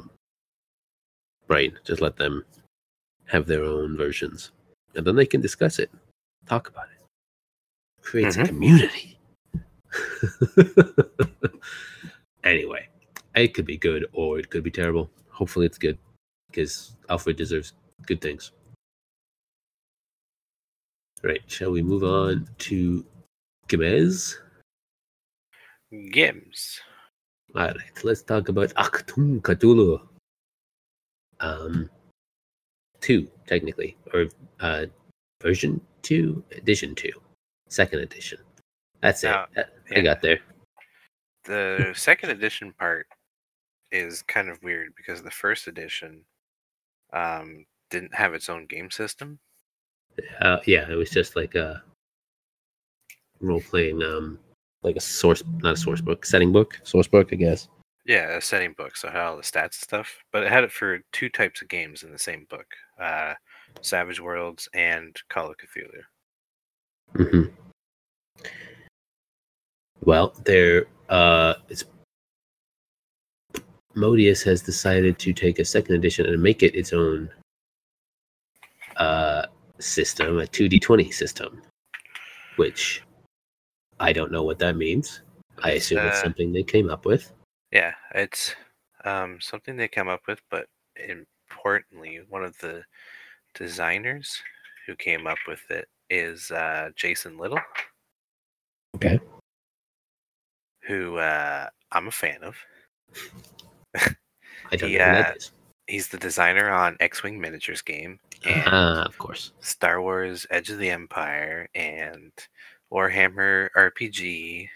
brain. 1.48 1.78
Just 1.84 2.02
let 2.02 2.16
them 2.16 2.44
have 3.26 3.48
their 3.48 3.64
own 3.64 3.98
versions, 3.98 4.52
and 4.96 5.06
then 5.06 5.16
they 5.16 5.26
can 5.26 5.42
discuss 5.42 5.80
it, 5.80 5.90
talk 6.48 6.70
about 6.70 6.86
it. 6.94 7.00
Creates 8.02 8.36
a 8.36 8.40
Mhm. 8.40 8.48
community. 8.48 9.18
anyway, 12.44 12.88
it 13.36 13.54
could 13.54 13.66
be 13.66 13.78
good 13.78 14.06
or 14.14 14.40
it 14.40 14.50
could 14.50 14.64
be 14.64 14.72
terrible. 14.72 15.10
Hopefully, 15.30 15.66
it's 15.66 15.78
good 15.78 15.98
because 16.52 16.96
Alfred 17.10 17.38
deserves 17.38 17.74
good 18.06 18.22
things. 18.22 18.52
Right, 21.24 21.42
shall 21.48 21.72
we 21.72 21.82
move 21.82 22.04
on 22.04 22.50
to 22.60 23.06
Gomez? 23.68 24.40
Gims. 25.94 26.80
All 27.56 27.68
right, 27.68 28.04
let's 28.04 28.24
talk 28.24 28.50
about 28.50 28.70
Achtung 28.76 29.42
Cthulhu. 29.42 30.02
Um, 31.40 31.90
two 33.02 33.28
technically, 33.48 33.98
or 34.14 34.28
uh, 34.60 34.86
version 35.42 35.82
two, 36.02 36.44
edition 36.56 36.96
two, 36.96 37.12
second 37.68 38.00
edition. 38.00 38.40
That's 39.02 39.24
it. 39.24 39.28
Now, 39.30 39.46
That- 39.56 39.74
I 39.96 40.02
got 40.02 40.22
there. 40.22 40.40
The 41.46 41.92
second 41.96 42.30
edition 42.38 42.74
part 42.78 43.08
is 43.92 44.22
kind 44.24 44.48
of 44.50 44.62
weird 44.64 44.94
because 44.96 45.22
the 45.22 45.32
first 45.32 45.68
edition 45.68 46.22
um, 47.14 47.66
didn't 47.90 48.14
have 48.14 48.34
its 48.34 48.50
own 48.50 48.66
game 48.66 48.90
system. 48.90 49.40
Uh, 50.40 50.58
yeah, 50.66 50.90
it 50.90 50.96
was 50.96 51.10
just 51.10 51.36
like 51.36 51.56
a 51.56 51.82
role 53.40 53.62
playing, 53.62 54.02
um, 54.04 54.40
like 54.84 54.96
a 54.96 55.02
source, 55.02 55.44
not 55.60 55.74
a 55.74 55.78
source 55.78 56.02
book, 56.02 56.26
setting 56.26 56.52
book, 56.52 56.80
source 56.84 57.08
book, 57.08 57.30
I 57.32 57.36
guess. 57.36 57.68
Yeah, 58.06 58.36
a 58.36 58.42
setting 58.42 58.74
book, 58.78 58.98
so 58.98 59.08
it 59.08 59.12
had 59.12 59.22
all 59.22 59.38
the 59.38 59.44
stats 59.44 59.64
and 59.64 59.74
stuff. 59.74 60.18
But 60.32 60.44
it 60.44 60.52
had 60.52 60.64
it 60.64 60.72
for 60.72 61.00
two 61.12 61.30
types 61.30 61.62
of 61.62 61.68
games 61.68 62.04
in 62.04 62.12
the 62.12 62.20
same 62.20 62.48
book: 62.50 62.66
uh, 63.00 63.36
Savage 63.82 64.20
Worlds 64.20 64.68
and 64.74 65.16
Call 65.30 65.52
of 65.52 65.58
Cthulhu. 65.58 66.02
Mm-hmm. 67.16 67.54
Well, 70.04 70.34
there, 70.46 70.88
uh, 71.10 71.56
it's 71.70 71.84
Modiphius 73.96 74.44
has 74.44 74.62
decided 74.62 75.20
to 75.20 75.34
take 75.34 75.60
a 75.60 75.66
second 75.66 75.96
edition 75.96 76.26
and 76.26 76.42
make 76.42 76.64
it 76.64 76.76
its 76.76 76.94
own 76.94 77.30
uh, 78.98 79.46
system, 79.80 80.40
a 80.40 80.44
2d20 80.44 81.14
system, 81.14 81.62
which 82.56 83.04
I 84.00 84.14
don't 84.14 84.32
know 84.32 84.44
what 84.44 84.60
that 84.60 84.76
means. 84.78 85.22
I 85.64 85.72
It's, 85.72 85.86
assume 85.86 86.06
it's 86.06 86.20
uh, 86.20 86.24
something 86.24 86.54
they 86.54 86.64
came 86.64 86.90
up 86.90 87.06
with. 87.06 87.32
Yeah, 87.72 87.94
it's 88.16 88.56
um, 89.06 89.40
something 89.40 89.76
they 89.76 89.88
come 89.88 90.08
up 90.08 90.22
with, 90.28 90.42
but 90.50 90.68
importantly, 90.96 92.22
one 92.30 92.44
of 92.44 92.58
the 92.60 92.84
designers 93.54 94.42
who 94.88 94.96
came 94.96 95.28
up 95.28 95.38
with 95.48 95.62
it 95.70 95.88
is 96.10 96.52
uh, 96.52 96.90
Jason 96.96 97.38
Little, 97.38 97.60
Okay. 98.96 99.20
who 100.88 101.18
uh, 101.18 101.68
I'm 101.92 102.08
a 102.08 102.12
fan 102.12 102.44
of. 102.44 102.56
I 103.96 104.76
don't 104.76 104.92
know 104.92 104.98
what 104.98 104.98
that 104.98 105.38
is. 105.38 105.52
He's 105.88 106.08
the 106.08 106.18
designer 106.18 106.70
on 106.70 106.96
X-wing 107.00 107.40
miniatures 107.42 107.82
game 107.82 108.20
and 108.46 108.64
Ah, 108.68 109.04
of 109.04 109.18
course. 109.18 109.52
Star 109.60 110.02
Wars: 110.02 110.46
Edge 110.50 110.70
of 110.70 110.78
the 110.78 110.90
Empire 110.90 111.68
and 111.76 112.32
Warhammer 112.92 113.70
RPG. 113.76 114.70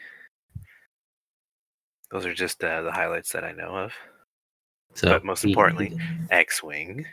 Those 2.12 2.26
are 2.26 2.34
just 2.34 2.64
uh, 2.64 2.82
the 2.82 2.92
highlights 2.92 3.32
that 3.32 3.44
I 3.44 3.52
know 3.54 3.76
of. 3.78 3.94
So, 4.94 5.10
But 5.10 5.24
most 5.26 5.44
he- 5.44 5.50
importantly- 5.52 5.98
X-wing, 6.32 7.06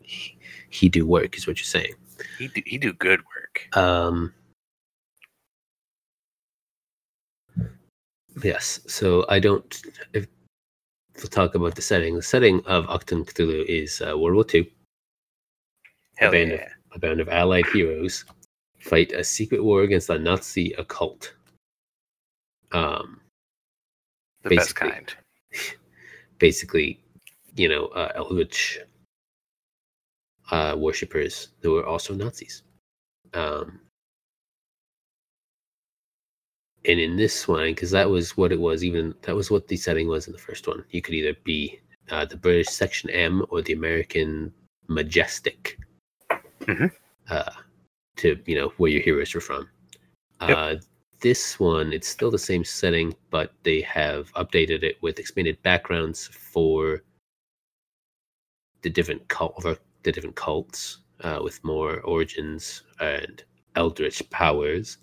he, 0.00 0.38
he 0.70 0.88
do 0.88 1.06
work, 1.06 1.36
is 1.36 1.46
what 1.46 1.58
you're 1.58 1.64
saying. 1.64 1.94
he 2.38 2.48
do, 2.48 2.62
he 2.66 2.78
do 2.78 2.92
good 2.92 3.20
work. 3.20 3.76
Um, 3.76 4.32
yes. 8.42 8.80
So 8.86 9.24
I 9.28 9.38
don't. 9.38 9.82
If 10.12 10.26
we'll 11.18 11.28
talk 11.28 11.54
about 11.54 11.74
the 11.74 11.82
setting, 11.82 12.14
the 12.16 12.22
setting 12.22 12.64
of 12.66 12.86
Achtung 12.86 13.24
Cthulhu 13.24 13.64
is 13.66 14.00
uh, 14.00 14.16
World 14.18 14.34
War 14.36 14.44
II. 14.52 14.70
Hell 16.16 16.32
band 16.32 16.50
yeah! 16.52 16.68
A 16.92 16.98
band 16.98 17.20
of 17.20 17.28
Allied 17.28 17.66
heroes 17.66 18.24
fight 18.78 19.12
a 19.12 19.22
secret 19.22 19.62
war 19.62 19.82
against 19.82 20.08
the 20.08 20.18
Nazi 20.18 20.72
occult. 20.78 21.34
Um, 22.72 23.20
The 24.42 24.56
best 24.56 24.74
basically. 24.74 24.90
kind. 24.90 25.14
basically, 26.38 27.00
you 27.56 27.68
know, 27.68 27.86
uh, 27.88 28.12
Eldritch 28.14 28.78
uh, 30.50 30.74
worshippers 30.78 31.48
who 31.62 31.72
were 31.72 31.86
also 31.86 32.14
Nazis. 32.14 32.62
Um, 33.34 33.80
and 36.84 37.00
in 37.00 37.16
this 37.16 37.48
one, 37.48 37.66
because 37.66 37.90
that 37.90 38.08
was 38.08 38.36
what 38.36 38.52
it 38.52 38.60
was, 38.60 38.84
even 38.84 39.14
that 39.22 39.34
was 39.34 39.50
what 39.50 39.68
the 39.68 39.76
setting 39.76 40.08
was 40.08 40.26
in 40.26 40.32
the 40.32 40.38
first 40.38 40.66
one. 40.68 40.84
You 40.90 41.02
could 41.02 41.14
either 41.14 41.34
be 41.44 41.80
uh, 42.10 42.24
the 42.24 42.36
British 42.36 42.68
Section 42.68 43.10
M 43.10 43.44
or 43.50 43.62
the 43.62 43.72
American 43.72 44.52
Majestic, 44.88 45.78
Mhm. 46.60 46.90
uh, 47.28 47.50
to 48.16 48.38
you 48.46 48.54
know 48.54 48.72
where 48.78 48.90
your 48.90 49.02
heroes 49.02 49.34
are 49.34 49.40
from. 49.40 49.68
Yep. 50.40 50.56
Uh, 50.56 50.76
this 51.20 51.58
one, 51.58 51.92
it's 51.92 52.06
still 52.08 52.30
the 52.30 52.38
same 52.38 52.64
setting, 52.64 53.14
but 53.30 53.52
they 53.64 53.80
have 53.80 54.32
updated 54.34 54.84
it 54.84 54.96
with 55.02 55.18
expanded 55.18 55.60
backgrounds 55.62 56.28
for 56.28 57.02
the 58.82 58.90
different 58.90 59.26
cult, 59.28 59.60
the 60.04 60.12
different 60.12 60.36
cults, 60.36 60.98
uh, 61.22 61.40
with 61.42 61.62
more 61.64 62.00
origins 62.02 62.84
and 63.00 63.42
eldritch 63.74 64.22
powers. 64.30 64.98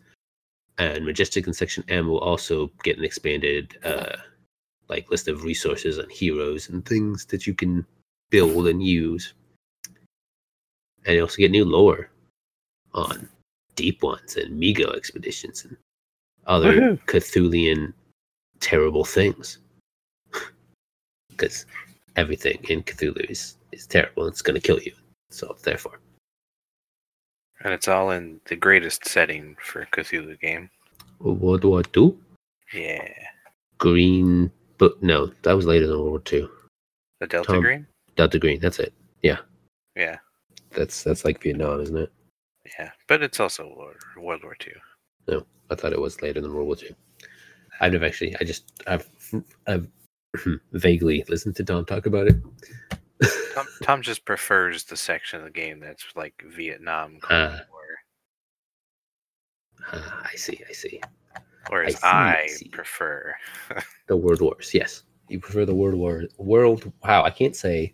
And 0.78 1.06
Majestic 1.06 1.46
and 1.48 1.56
Section 1.56 1.84
M 1.88 2.08
will 2.08 2.20
also 2.20 2.70
get 2.84 2.98
an 2.98 3.06
expanded, 3.06 3.78
uh, 3.84 4.18
like 4.90 5.10
list 5.10 5.28
of 5.28 5.44
resources 5.44 5.98
and 5.98 6.12
heroes 6.12 6.70
and 6.70 6.86
things 6.86 7.26
that 7.28 7.48
you 7.48 7.54
can 7.54 7.86
build 8.30 8.68
and 8.68 8.84
use. 8.84 9.34
And 11.06 11.16
you 11.16 11.22
also 11.22 11.38
get 11.38 11.52
new 11.52 11.66
lore 11.66 12.10
on 12.94 13.30
deep 13.76 14.04
ones 14.04 14.36
and 14.36 14.58
Mi-Go 14.58 14.90
expeditions 14.92 15.66
and 15.66 15.78
other 16.48 16.74
Woohoo. 16.74 17.00
Cthulian 17.06 17.94
terrible 18.60 19.06
things. 19.06 19.60
Because 21.30 21.66
everything 22.16 22.64
in 22.70 22.82
Cthulhu 22.82 23.30
is, 23.30 23.58
is 23.74 23.86
terrible. 23.86 24.26
It's 24.28 24.42
going 24.42 24.56
to 24.56 24.66
kill 24.66 24.80
you. 24.80 24.94
So 25.32 25.54
therefore, 25.64 26.00
And 27.66 27.74
it's 27.74 27.88
all 27.88 28.12
in 28.12 28.40
the 28.46 28.56
greatest 28.56 29.06
setting 29.08 29.58
for 29.60 29.82
a 29.82 29.88
Cthulhu 29.88 30.40
game. 30.40 30.70
World 31.20 31.64
War 31.64 31.82
Two, 31.82 32.16
Yeah. 32.72 33.12
Green, 33.80 34.52
but 34.78 35.02
no, 35.02 35.32
that 35.42 35.54
was 35.54 35.66
later 35.66 35.88
than 35.88 35.98
World 35.98 36.10
War 36.12 36.20
Two. 36.20 36.48
The 37.22 37.26
Delta 37.26 37.54
Tom- 37.54 37.62
Green? 37.62 37.88
Delta 38.16 38.38
Green, 38.38 38.60
that's 38.60 38.78
it. 38.78 38.94
Yeah. 39.24 39.40
Yeah. 39.96 40.18
That's 40.74 41.02
that's 41.04 41.26
like 41.26 41.42
Vietnam, 41.42 41.82
isn't 41.82 41.98
it? 41.98 42.12
Yeah. 42.78 42.92
But 43.08 43.24
it's 43.24 43.40
also 43.40 43.64
World, 43.76 43.96
World 44.16 44.44
War 44.44 44.56
II. 44.64 44.74
No, 45.28 45.44
I 45.72 45.76
thought 45.76 45.92
it 45.94 46.00
was 46.00 46.22
later 46.22 46.42
than 46.42 46.54
World 46.54 46.68
War 46.68 46.76
Two. 46.76 46.94
I've 47.82 47.94
never 47.94 48.06
actually. 48.06 48.36
I 48.40 48.44
just 48.44 48.72
I've 48.86 49.10
I've 49.66 49.88
vaguely 50.74 51.26
listened 51.30 51.56
to 51.56 51.64
Tom 51.64 51.84
talk 51.84 52.06
about 52.06 52.28
it. 52.28 52.36
Tom, 53.54 53.66
Tom 53.84 54.02
just 54.02 54.26
prefers 54.26 54.84
the 54.84 54.98
section 54.98 55.40
of 55.40 55.46
the 55.46 55.52
game 55.52 55.80
that's 55.80 56.06
like 56.16 56.44
Vietnam 56.48 57.20
Cold 57.22 57.52
Ah. 57.52 57.62
War. 57.72 57.82
Ah, 59.94 60.28
I 60.32 60.36
see. 60.36 60.60
I 60.70 60.74
see. 60.74 61.00
Whereas 61.70 61.96
see, 61.96 62.04
I 62.08 62.42
I, 62.44 62.48
see. 62.48 62.68
prefer 62.70 63.34
The 64.08 64.16
World 64.18 64.42
Wars. 64.42 64.72
Yes, 64.74 65.04
you 65.30 65.40
prefer 65.40 65.66
the 65.66 65.74
World 65.76 65.96
War. 65.96 66.24
World. 66.38 66.92
Wow, 67.04 67.24
I 67.24 67.30
can't 67.32 67.56
say 67.56 67.94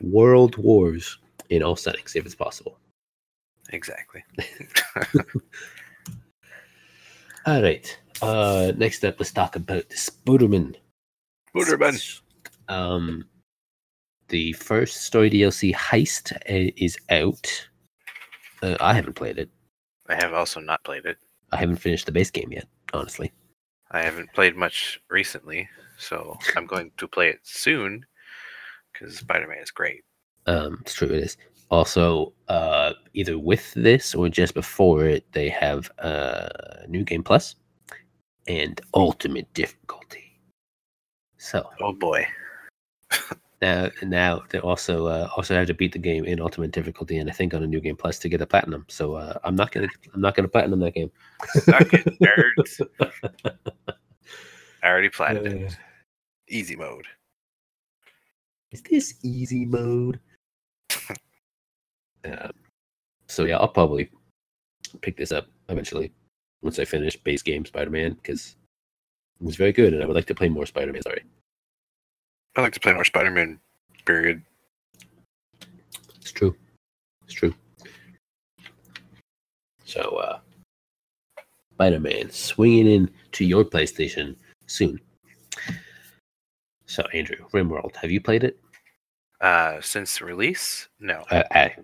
World 0.00 0.56
Wars 0.56 1.18
in 1.50 1.62
all 1.62 1.76
settings 1.76 2.14
if 2.16 2.24
it's 2.24 2.34
possible. 2.34 2.78
exactly. 3.70 4.24
All 7.46 7.60
right. 7.62 7.98
Uh, 8.22 8.72
next 8.76 9.04
up, 9.04 9.16
let's 9.18 9.32
talk 9.32 9.56
about 9.56 9.88
Spooderman. 9.90 10.76
Spooderman. 11.54 12.20
Um, 12.68 13.24
the 14.32 14.52
first 14.54 15.02
story 15.02 15.30
DLC 15.30 15.74
Heist 15.74 16.32
uh, 16.32 16.72
is 16.76 16.98
out. 17.10 17.68
Uh, 18.62 18.76
I 18.80 18.94
haven't 18.94 19.12
played 19.12 19.38
it. 19.38 19.50
I 20.08 20.14
have 20.14 20.32
also 20.32 20.58
not 20.58 20.82
played 20.84 21.04
it. 21.04 21.18
I 21.52 21.58
haven't 21.58 21.76
finished 21.76 22.06
the 22.06 22.12
base 22.12 22.30
game 22.30 22.50
yet, 22.50 22.66
honestly. 22.94 23.30
I 23.90 24.00
haven't 24.00 24.32
played 24.32 24.56
much 24.56 25.00
recently, 25.10 25.68
so 25.98 26.38
I'm 26.56 26.66
going 26.66 26.92
to 26.96 27.06
play 27.06 27.28
it 27.28 27.40
soon 27.42 28.06
because 28.90 29.18
Spider-Man 29.18 29.58
is 29.58 29.70
great. 29.70 30.02
Um, 30.46 30.78
it's 30.80 30.94
true, 30.94 31.08
it 31.08 31.24
is. 31.24 31.36
Also, 31.70 32.32
uh, 32.48 32.94
either 33.12 33.38
with 33.38 33.72
this 33.74 34.14
or 34.14 34.30
just 34.30 34.54
before 34.54 35.04
it, 35.04 35.30
they 35.32 35.50
have 35.50 35.90
uh, 35.98 36.48
New 36.88 37.04
Game 37.04 37.22
Plus 37.22 37.54
and 38.48 38.80
Ultimate 38.94 39.52
Difficulty. 39.52 40.40
So 41.36 41.68
Oh 41.82 41.92
boy. 41.92 42.26
now, 43.62 43.90
now 44.02 44.42
they 44.50 44.58
also 44.58 45.06
uh, 45.06 45.28
also 45.36 45.54
have 45.54 45.68
to 45.68 45.74
beat 45.74 45.92
the 45.92 45.98
game 45.98 46.24
in 46.24 46.40
Ultimate 46.40 46.72
Difficulty, 46.72 47.18
and 47.18 47.30
I 47.30 47.32
think 47.32 47.54
on 47.54 47.62
a 47.62 47.66
New 47.66 47.80
Game 47.80 47.96
Plus 47.96 48.18
to 48.18 48.28
get 48.28 48.42
a 48.42 48.46
platinum. 48.46 48.84
So 48.88 49.14
uh, 49.14 49.38
I'm 49.44 49.54
not 49.54 49.70
gonna 49.70 49.88
I'm 50.12 50.20
not 50.20 50.34
gonna 50.34 50.48
platinum 50.48 50.80
that 50.80 50.94
game. 50.94 51.10
Suck 51.54 51.94
it, 51.94 52.04
nerds. 52.20 52.80
I 54.82 54.88
already 54.88 55.08
planned 55.08 55.38
Uh, 55.38 55.42
it. 55.42 55.76
Easy 56.48 56.74
mode. 56.74 57.06
Is 58.72 58.82
this 58.82 59.14
easy 59.22 59.64
mode? 59.64 60.18
um, 62.24 62.50
so 63.28 63.44
yeah, 63.44 63.58
I'll 63.58 63.68
probably 63.68 64.10
pick 65.02 65.16
this 65.16 65.30
up 65.30 65.46
eventually 65.68 66.12
once 66.62 66.78
I 66.78 66.84
finish 66.84 67.16
base 67.16 67.42
game 67.42 67.64
Spider-Man 67.64 68.14
because 68.14 68.56
it 69.40 69.44
was 69.44 69.56
very 69.56 69.72
good, 69.72 69.94
and 69.94 70.02
I 70.02 70.06
would 70.06 70.16
like 70.16 70.26
to 70.26 70.34
play 70.34 70.48
more 70.48 70.66
Spider-Man. 70.66 71.02
Sorry, 71.02 71.22
I 72.56 72.60
like 72.60 72.72
to 72.74 72.80
play 72.80 72.92
more 72.92 73.04
Spider-Man. 73.04 73.58
Period. 74.04 74.42
it's 76.16 76.32
true, 76.32 76.54
it's 77.24 77.34
true. 77.34 77.54
So, 79.84 80.00
uh, 80.16 80.38
Spider-Man 81.74 82.30
swinging 82.30 82.86
in 82.86 83.10
to 83.32 83.44
your 83.44 83.64
PlayStation 83.64 84.36
soon. 84.66 85.00
So, 86.86 87.02
Andrew, 87.14 87.36
RimWorld, 87.52 87.96
have 87.96 88.10
you 88.10 88.20
played 88.20 88.44
it? 88.44 88.58
Uh, 89.40 89.80
since 89.80 90.20
release, 90.20 90.88
no. 91.00 91.24
Uh, 91.30 91.42
I, 91.50 91.74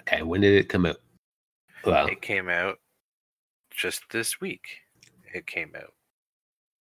okay, 0.00 0.22
when 0.22 0.40
did 0.42 0.54
it 0.54 0.68
come 0.68 0.86
out? 0.86 0.96
Well, 1.84 2.06
It 2.06 2.20
came 2.20 2.48
out 2.48 2.78
just 3.70 4.02
this 4.10 4.40
week. 4.40 4.80
It 5.32 5.46
came 5.46 5.72
out. 5.76 5.94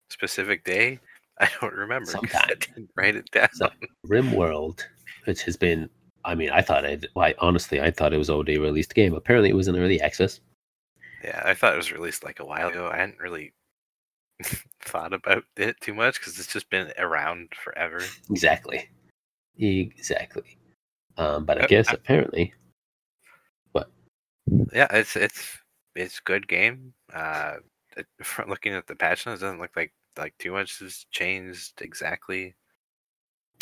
Specific 0.10 0.63
day? 0.65 0.99
I 1.39 1.49
don't 1.62 1.73
remember. 1.73 2.12
'cause 2.12 2.34
I 2.36 2.47
didn't 2.47 2.89
write 2.95 3.15
it 3.15 3.30
down. 3.32 3.49
So- 3.54 3.69
RimWorld, 4.08 4.84
which 5.25 5.43
has 5.43 5.56
been, 5.58 5.89
I 6.25 6.36
mean, 6.36 6.49
I 6.49 6.62
thought 6.62 6.86
it, 6.86 7.06
well, 7.15 7.25
I, 7.25 7.36
honestly, 7.39 7.80
I 7.82 7.91
thought 7.91 8.13
it 8.13 8.17
was 8.17 8.30
already 8.30 8.56
a 8.56 8.60
released 8.62 8.93
game. 8.95 9.13
Apparently, 9.13 9.49
it 9.49 9.56
was 9.56 9.67
in 9.67 9.75
early 9.78 10.02
access. 10.02 10.39
Yeah, 11.23 11.41
I 11.45 11.54
thought 11.54 11.73
it 11.73 11.78
was 11.78 11.91
released 11.91 12.23
like 12.23 12.39
a 12.39 12.45
while 12.45 12.69
ago. 12.69 12.88
I 12.91 12.97
hadn't 12.97 13.19
really 13.19 13.54
thought 14.82 15.13
about 15.13 15.43
it 15.58 15.80
too 15.82 15.93
much 15.93 16.19
because 16.19 16.38
it's 16.39 16.52
just 16.52 16.69
been 16.69 16.91
around 16.97 17.49
forever. 17.56 18.02
Exactly. 18.30 18.89
Exactly. 19.58 20.58
Um, 21.17 21.45
but 21.45 21.58
I 21.60 21.63
Uh, 21.65 21.67
guess 21.67 21.89
I- 21.89 21.93
apparently, 21.93 22.54
what? 23.73 23.89
Yeah, 24.73 24.88
it's 24.91 25.15
it's 25.17 25.58
it's 25.95 26.19
good 26.21 26.47
game. 26.47 26.93
Uh, 27.13 27.56
it, 27.97 28.06
from 28.23 28.49
looking 28.49 28.73
at 28.73 28.88
the 28.88 28.95
patch 28.95 29.25
notes, 29.25 29.41
it 29.41 29.45
doesn't 29.45 29.60
look 29.60 29.75
like 29.75 29.91
like 30.17 30.38
too 30.38 30.52
much 30.52 30.80
has 30.80 31.06
changed 31.12 31.82
exactly. 31.82 32.56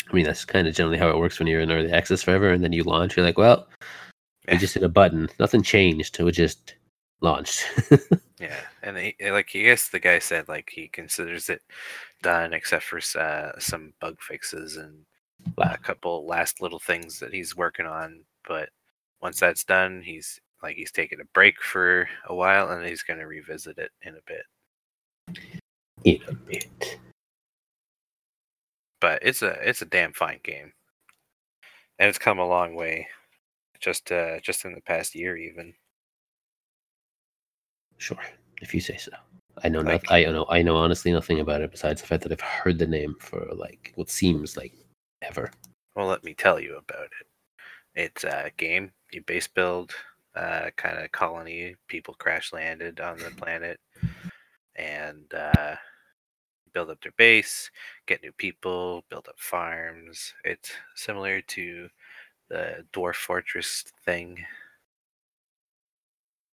I 0.08 0.12
mean, 0.12 0.24
that's 0.24 0.44
kind 0.44 0.66
of 0.66 0.74
generally 0.74 0.98
how 0.98 1.10
it 1.10 1.18
works 1.18 1.38
when 1.38 1.48
you're 1.48 1.60
in 1.60 1.70
early 1.70 1.92
access 1.92 2.22
forever, 2.22 2.50
and 2.50 2.64
then 2.64 2.72
you 2.72 2.82
launch. 2.84 3.16
You're 3.16 3.26
like, 3.26 3.36
well, 3.38 3.68
we 4.50 4.56
just 4.56 4.74
hit 4.74 4.82
a 4.82 4.88
button. 4.88 5.28
Nothing 5.38 5.62
changed. 5.62 6.18
It 6.18 6.24
was 6.24 6.36
just 6.36 6.74
launched. 7.20 7.64
Yeah, 8.40 8.60
and 8.84 8.96
he, 8.96 9.16
like 9.20 9.50
I 9.54 9.58
guess 9.58 9.88
the 9.88 9.98
guy 9.98 10.20
said, 10.20 10.48
like 10.48 10.70
he 10.72 10.86
considers 10.86 11.48
it 11.48 11.60
done 12.22 12.52
except 12.52 12.84
for 12.84 13.00
uh, 13.18 13.58
some 13.58 13.92
bug 14.00 14.16
fixes 14.20 14.76
and 14.76 15.04
Wow. 15.56 15.72
a 15.72 15.78
couple 15.78 16.26
last 16.26 16.60
little 16.60 16.78
things 16.78 17.18
that 17.20 17.32
he's 17.32 17.56
working 17.56 17.86
on. 17.86 18.24
But 18.46 18.70
once 19.22 19.40
that's 19.40 19.64
done, 19.64 20.02
he's 20.02 20.40
like 20.62 20.76
he's 20.76 20.92
taking 20.92 21.20
a 21.20 21.24
break 21.34 21.60
for 21.62 22.08
a 22.28 22.34
while, 22.34 22.70
and 22.70 22.84
he's 22.86 23.02
going 23.02 23.20
to 23.20 23.26
revisit 23.26 23.78
it 23.78 23.90
in 24.02 24.14
a 24.14 24.20
bit. 24.26 25.38
In 26.04 26.20
a 26.28 26.32
bit. 26.34 26.98
But 29.00 29.20
it's 29.22 29.42
a 29.42 29.50
it's 29.68 29.82
a 29.82 29.86
damn 29.86 30.12
fine 30.12 30.40
game, 30.42 30.72
and 31.98 32.08
it's 32.08 32.18
come 32.18 32.38
a 32.38 32.46
long 32.46 32.74
way, 32.74 33.06
just 33.80 34.10
uh, 34.10 34.40
just 34.40 34.64
in 34.64 34.74
the 34.74 34.80
past 34.80 35.14
year 35.14 35.36
even. 35.36 35.72
Sure, 37.98 38.18
if 38.60 38.74
you 38.74 38.80
say 38.80 38.96
so. 38.96 39.12
I 39.64 39.68
know 39.68 39.80
Like- 39.80 40.04
nothing. 40.04 40.26
I 40.28 40.30
know. 40.30 40.46
I 40.48 40.62
know 40.62 40.76
honestly 40.76 41.12
nothing 41.12 41.40
about 41.40 41.62
it 41.62 41.70
besides 41.70 42.00
the 42.00 42.06
fact 42.06 42.22
that 42.24 42.32
I've 42.32 42.40
heard 42.40 42.78
the 42.78 42.86
name 42.86 43.14
for 43.20 43.46
like 43.54 43.92
what 43.96 44.10
seems 44.10 44.56
like 44.56 44.72
ever. 45.22 45.50
Well, 45.94 46.06
let 46.06 46.22
me 46.24 46.34
tell 46.34 46.60
you 46.60 46.76
about 46.76 47.06
it. 47.20 47.26
It's 47.94 48.24
a 48.24 48.50
game 48.56 48.92
you 49.12 49.22
base 49.22 49.48
build, 49.48 49.92
uh, 50.36 50.70
kind 50.76 50.98
of 50.98 51.10
colony. 51.12 51.74
People 51.88 52.14
crash 52.14 52.52
landed 52.52 53.00
on 53.00 53.18
the 53.18 53.30
planet, 53.32 53.80
and 54.76 55.32
uh, 55.34 55.74
build 56.72 56.90
up 56.90 57.00
their 57.02 57.12
base, 57.16 57.70
get 58.06 58.22
new 58.22 58.32
people, 58.32 59.04
build 59.10 59.28
up 59.28 59.38
farms. 59.38 60.34
It's 60.44 60.70
similar 60.94 61.40
to 61.42 61.88
the 62.48 62.84
Dwarf 62.92 63.16
Fortress 63.16 63.84
thing, 64.04 64.44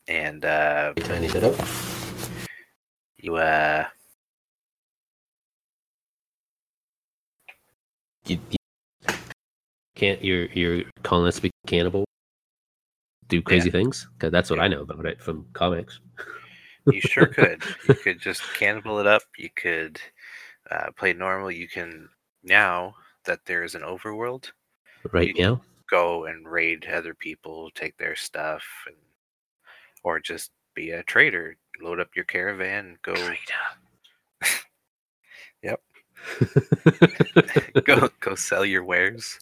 and 0.08 0.44
uh, 0.46 0.94
need 0.98 1.32
that 1.32 1.44
up. 1.44 1.56
you 3.18 3.36
uh, 3.36 3.86
You, 8.28 8.40
you 8.50 8.58
can't. 9.96 10.24
You're 10.24 10.46
you're 10.48 10.84
calling 11.04 11.28
us 11.28 11.36
to 11.36 11.42
be 11.44 11.52
cannibal. 11.68 12.06
Do 13.28 13.42
crazy 13.42 13.70
things 13.72 14.08
because 14.14 14.32
that's 14.32 14.50
what 14.50 14.58
Yeah. 14.58 14.66
I 14.66 14.68
know 14.68 14.82
about 14.82 15.06
it 15.06 15.22
from 15.22 15.46
comics. 15.54 16.00
You 16.88 17.02
sure 17.02 17.28
could. 17.28 17.64
You 17.88 17.96
could 18.04 18.20
just 18.20 18.42
cannibal 18.54 19.00
it 19.00 19.08
up. 19.08 19.24
You 19.38 19.50
could 19.56 20.00
uh, 20.70 20.92
play 20.96 21.14
normal. 21.14 21.52
You 21.52 21.68
can 21.68 22.10
now 22.44 22.96
that 23.26 23.40
there 23.46 23.64
is 23.64 23.76
an 23.76 23.82
overworld, 23.82 24.52
Right 25.12 25.36
now, 25.38 25.62
go 25.90 26.26
and 26.26 26.48
raid 26.48 26.88
other 26.88 27.14
people, 27.14 27.70
take 27.76 27.98
their 27.98 28.16
stuff, 28.16 28.64
and 28.88 28.96
or 30.04 30.20
just 30.20 30.52
be 30.76 30.92
a 30.92 31.04
trader. 31.04 31.56
Load 31.82 32.00
up 32.00 32.10
your 32.16 32.26
caravan, 32.26 32.98
go 33.04 33.14
Yep. 35.64 35.82
go 37.86 38.10
go 38.20 38.36
sell 38.36 38.66
your 38.66 38.84
wares 38.84 39.40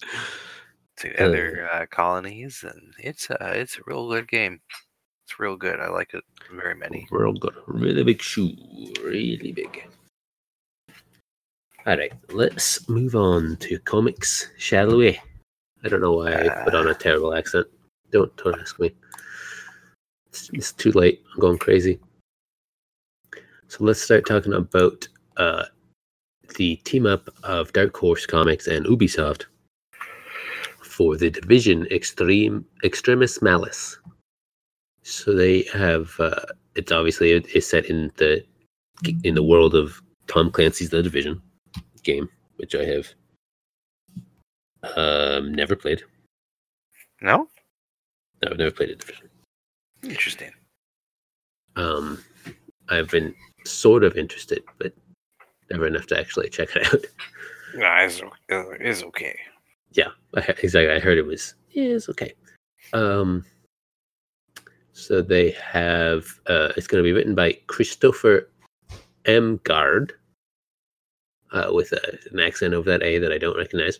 to 0.97 1.13
other 1.23 1.69
uh, 1.71 1.85
colonies, 1.89 2.63
and 2.67 2.93
it's 2.97 3.29
a 3.29 3.59
it's 3.59 3.77
a 3.77 3.81
real 3.85 4.09
good 4.09 4.27
game. 4.27 4.59
It's 5.33 5.39
real 5.39 5.55
good. 5.55 5.79
I 5.79 5.89
like 5.89 6.13
it 6.13 6.23
very 6.55 6.75
many. 6.75 7.07
Real 7.09 7.33
good, 7.33 7.55
really 7.65 8.03
big 8.03 8.21
shoe, 8.21 8.51
really 9.03 9.51
big. 9.51 9.83
All 11.87 11.97
right, 11.97 12.13
let's 12.29 12.87
move 12.87 13.15
on 13.15 13.57
to 13.61 13.79
comics, 13.79 14.51
shall 14.59 14.95
we? 14.95 15.19
I 15.83 15.89
don't 15.89 16.01
know 16.01 16.11
why 16.17 16.35
I 16.35 16.63
put 16.63 16.75
on 16.75 16.87
a 16.87 16.93
terrible 16.93 17.33
accent. 17.33 17.65
Don't 18.11 18.35
don't 18.37 18.59
ask 18.59 18.79
me. 18.79 18.93
It's, 20.27 20.51
it's 20.53 20.71
too 20.71 20.91
late. 20.91 21.23
I'm 21.33 21.39
going 21.39 21.57
crazy. 21.57 21.99
So 23.69 23.83
let's 23.83 24.03
start 24.03 24.27
talking 24.27 24.53
about 24.53 25.07
uh, 25.37 25.65
the 26.57 26.75
team 26.83 27.07
up 27.07 27.27
of 27.41 27.73
Dark 27.73 27.97
Horse 27.97 28.27
Comics 28.27 28.67
and 28.67 28.85
Ubisoft 28.85 29.45
for 30.83 31.17
the 31.17 31.31
Division 31.31 31.87
Extreme 31.87 32.65
Extremis 32.83 33.39
Malis. 33.39 33.97
So 35.03 35.33
they 35.33 35.63
have 35.73 36.15
uh, 36.19 36.41
it's 36.75 36.91
obviously 36.91 37.31
it's 37.31 37.67
set 37.67 37.85
in 37.85 38.11
the 38.17 38.43
in 39.23 39.35
the 39.35 39.43
world 39.43 39.75
of 39.75 40.01
Tom 40.27 40.49
Clancy's 40.49 40.89
The 40.89 41.03
Division 41.03 41.41
game, 42.03 42.29
which 42.57 42.75
I 42.75 42.85
have 42.85 43.07
um, 44.95 45.53
never 45.53 45.75
played. 45.75 46.03
No? 47.21 47.47
No, 48.41 48.51
I've 48.51 48.57
never 48.57 48.71
played 48.71 48.89
a 48.89 48.95
Division. 48.95 49.29
Interesting. 50.03 50.51
Um, 51.75 52.23
I've 52.89 53.09
been 53.09 53.33
sort 53.65 54.03
of 54.03 54.17
interested, 54.17 54.63
but 54.77 54.93
never 55.71 55.87
enough 55.87 56.07
to 56.07 56.19
actually 56.19 56.49
check 56.49 56.75
it 56.75 56.93
out. 56.93 57.05
Nah, 57.75 58.03
it's, 58.03 58.21
it's 58.49 59.03
okay. 59.03 59.37
yeah, 59.93 60.09
I, 60.35 60.41
exactly. 60.61 60.91
I 60.91 60.99
heard 60.99 61.17
it 61.17 61.25
was 61.25 61.55
yeah, 61.71 61.95
it's 61.95 62.07
okay. 62.09 62.33
Um, 62.93 63.43
so 64.93 65.21
they 65.21 65.51
have 65.51 66.25
uh, 66.47 66.71
it's 66.77 66.87
going 66.87 67.03
to 67.03 67.07
be 67.07 67.13
written 67.13 67.35
by 67.35 67.53
Christopher 67.67 68.49
M. 69.25 69.59
Gard, 69.63 70.13
uh, 71.51 71.69
with 71.71 71.91
a, 71.91 72.19
an 72.31 72.39
accent 72.39 72.73
over 72.73 72.89
that 72.89 73.03
A 73.03 73.17
that 73.17 73.31
I 73.31 73.37
don't 73.37 73.57
recognize, 73.57 73.99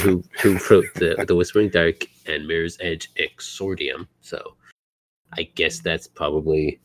who 0.00 0.22
who 0.40 0.58
wrote 0.70 0.86
the 0.94 1.24
the 1.26 1.36
Whispering 1.36 1.68
Dark 1.68 2.06
and 2.26 2.46
Mirror's 2.46 2.78
Edge 2.80 3.12
Exordium. 3.14 4.06
So 4.20 4.54
I 5.34 5.42
guess 5.54 5.80
that's 5.80 6.06
probably 6.06 6.80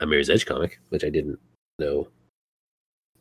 a 0.00 0.06
Mirror's 0.06 0.30
Edge 0.30 0.46
comic, 0.46 0.80
which 0.88 1.04
I 1.04 1.10
didn't 1.10 1.38
know 1.78 2.08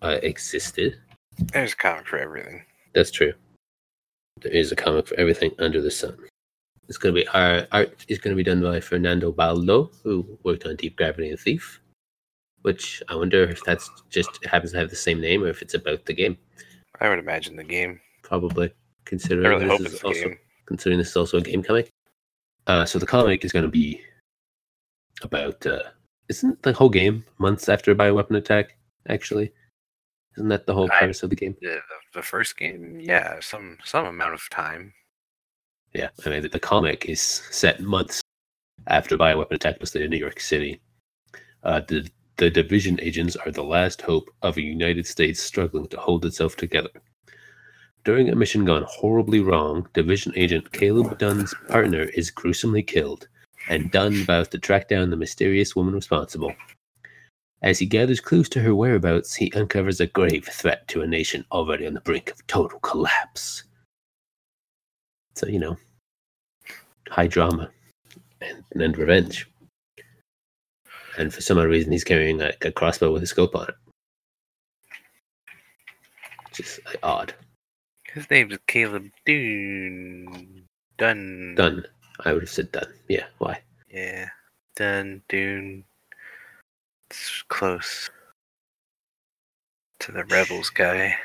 uh, 0.02 0.18
existed. 0.24 0.98
There's 1.38 1.74
a 1.74 1.78
comic 1.78 2.08
for 2.08 2.18
everything. 2.18 2.64
That's 2.94 3.12
true. 3.12 3.34
There 4.42 4.52
is 4.52 4.72
a 4.72 4.76
comic 4.76 5.08
for 5.08 5.20
everything 5.20 5.52
under 5.60 5.82
the 5.82 5.92
sun. 5.92 6.18
It's 6.88 6.98
going 6.98 7.16
to 7.16 7.22
be 7.22 7.28
our 7.30 7.68
art 7.72 8.06
is 8.08 8.20
going 8.20 8.36
to 8.36 8.44
be 8.44 8.44
done 8.44 8.62
by 8.62 8.80
Fernando 8.80 9.32
Baldo, 9.32 9.92
who 10.04 10.38
worked 10.44 10.66
on 10.66 10.76
Deep 10.76 10.98
Gravity 10.98 11.30
and 11.30 11.40
Thief. 11.40 11.80
Which 12.64 13.02
I 13.08 13.16
wonder 13.16 13.44
if 13.44 13.64
that's 13.64 13.90
just 14.10 14.44
happens 14.46 14.72
to 14.74 14.78
have 14.78 14.90
the 14.90 14.96
same 14.96 15.20
name 15.20 15.44
or 15.44 15.48
if 15.48 15.62
it's 15.62 15.74
about 15.74 16.06
the 16.06 16.14
game. 16.14 16.38
I 17.00 17.10
would 17.10 17.18
imagine 17.18 17.56
the 17.56 17.64
game. 17.64 18.00
Probably 18.24 18.72
considering 19.06 19.60
really 19.60 19.78
this 19.78 19.94
is 19.94 20.04
also 20.04 20.30
game. 20.30 20.38
considering 20.68 21.00
this 21.00 21.10
is 21.10 21.18
also 21.18 21.38
a 21.38 21.42
game 21.42 21.64
comic. 21.64 21.90
Uh, 22.68 22.86
so 22.86 23.00
the 23.00 23.06
comic 23.06 23.44
is 23.44 23.52
going 23.52 23.66
to 23.66 23.72
be 23.72 24.02
about 25.24 25.66
uh, 25.66 25.82
isn't 26.30 26.62
the 26.62 26.74
whole 26.74 26.90
game 26.90 27.26
months 27.40 27.68
after 27.68 27.92
a 27.92 27.96
bioweapon 27.96 28.38
attack? 28.38 28.78
Actually, 29.10 29.52
isn't 30.38 30.50
that 30.50 30.66
the 30.66 30.74
whole 30.74 30.88
premise 30.88 31.24
of 31.24 31.30
the 31.30 31.36
game? 31.36 31.58
The, 31.62 31.80
the 32.14 32.22
first 32.22 32.58
game, 32.58 33.00
yeah, 33.02 33.40
some 33.42 33.78
some 33.84 34.06
amount 34.06 34.34
of 34.34 34.50
time. 34.50 34.94
Yeah, 35.94 36.10
I 36.26 36.30
mean, 36.30 36.42
the, 36.44 36.50
the 36.50 36.60
comic 36.60 37.06
is 37.06 37.22
set 37.22 37.82
months 37.82 38.22
after 38.88 39.18
bioweapon 39.18 39.52
attack 39.52 39.80
was 39.80 39.96
in 39.96 40.10
New 40.10 40.18
York 40.18 40.40
City. 40.40 40.82
Uh, 41.64 41.82
the 41.88 42.10
the 42.38 42.50
division 42.50 43.00
agents 43.02 43.36
are 43.36 43.52
the 43.52 43.64
last 43.64 44.02
hope 44.02 44.28
of 44.42 44.58
a 44.58 44.62
United 44.62 45.06
States 45.06 45.40
struggling 45.40 45.88
to 45.90 46.00
hold 46.00 46.26
itself 46.26 46.56
together. 46.56 46.90
During 48.04 48.30
a 48.30 48.36
mission 48.36 48.66
gone 48.66 48.84
horribly 48.88 49.42
wrong, 49.42 49.88
division 49.94 50.34
agent 50.36 50.72
Caleb 50.72 51.20
Dunn's 51.20 51.54
partner 51.68 52.02
is 52.02 52.32
gruesomely 52.32 52.82
killed, 52.82 53.28
and 53.70 53.92
Dunn 53.92 54.24
vows 54.24 54.48
to 54.48 54.58
track 54.58 54.90
down 54.90 55.12
the 55.12 55.18
mysterious 55.18 55.76
woman 55.76 55.94
responsible. 55.94 56.56
As 57.62 57.78
he 57.78 57.86
gathers 57.86 58.20
clues 58.20 58.50
to 58.50 58.62
her 58.62 58.74
whereabouts, 58.74 59.36
he 59.36 59.54
uncovers 59.54 60.00
a 60.00 60.08
grave 60.08 60.46
threat 60.46 60.88
to 60.88 61.04
a 61.04 61.08
nation 61.08 61.46
already 61.52 61.86
on 61.86 61.94
the 61.94 62.02
brink 62.02 62.32
of 62.32 62.48
total 62.48 62.80
collapse. 62.80 63.66
So, 65.36 65.48
you 65.48 65.60
know, 65.60 65.78
high 67.10 67.28
drama 67.28 67.70
and, 68.42 68.64
and 68.74 68.98
revenge. 68.98 69.48
And 71.18 71.34
for 71.34 71.42
some 71.42 71.58
odd 71.58 71.68
reason, 71.68 71.92
he's 71.92 72.04
carrying 72.04 72.38
like 72.38 72.64
a 72.64 72.72
crossbow 72.72 73.12
with 73.12 73.24
a 73.24 73.28
scope 73.28 73.56
on 73.56 73.68
it. 73.68 73.76
Just 76.54 76.80
like, 76.86 77.00
odd. 77.04 77.34
His 78.14 78.30
name's 78.30 78.58
Caleb 78.68 79.10
Dune. 79.26 80.66
Dun. 80.98 81.56
Done. 81.56 81.86
I 82.26 82.34
would 82.34 82.44
have 82.44 82.50
said 82.50 82.72
done. 82.72 82.94
Yeah, 83.08 83.26
why? 83.38 83.62
Yeah. 83.90 84.30
Dun. 84.76 85.22
Dune. 85.30 85.84
It's 87.10 87.44
close 87.48 88.10
to 90.00 90.12
the 90.12 90.26
Rebels 90.26 90.70
guy. 90.70 91.16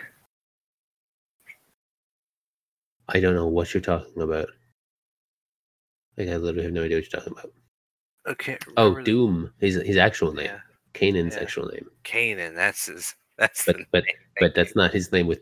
I 3.08 3.20
don't 3.20 3.34
know 3.34 3.46
what 3.46 3.72
you're 3.72 3.80
talking 3.80 4.20
about. 4.22 4.48
Like, 6.16 6.28
I 6.28 6.36
literally 6.36 6.64
have 6.64 6.72
no 6.72 6.82
idea 6.84 6.96
what 6.98 7.12
you're 7.12 7.20
talking 7.20 7.34
about. 7.38 7.52
Okay. 8.26 8.58
Oh, 8.76 8.88
remember 8.90 9.04
the- 9.04 9.10
Dume. 9.12 9.52
His 9.60 9.74
his 9.76 9.96
actual 9.96 10.32
name. 10.32 10.46
Yeah. 10.46 10.60
Kanan's 10.94 11.36
Yeah. 11.36 11.42
actual 11.42 11.66
name. 11.68 11.86
Kanan. 12.04 12.54
That's 12.54 12.86
his. 12.86 13.14
That's 13.38 13.64
But 13.66 13.76
but 13.92 14.04
name. 14.04 14.14
but 14.40 14.54
that's 14.54 14.74
not 14.74 14.92
his 14.92 15.12
name 15.12 15.26
with 15.26 15.40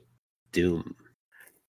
Dume. 0.52 0.94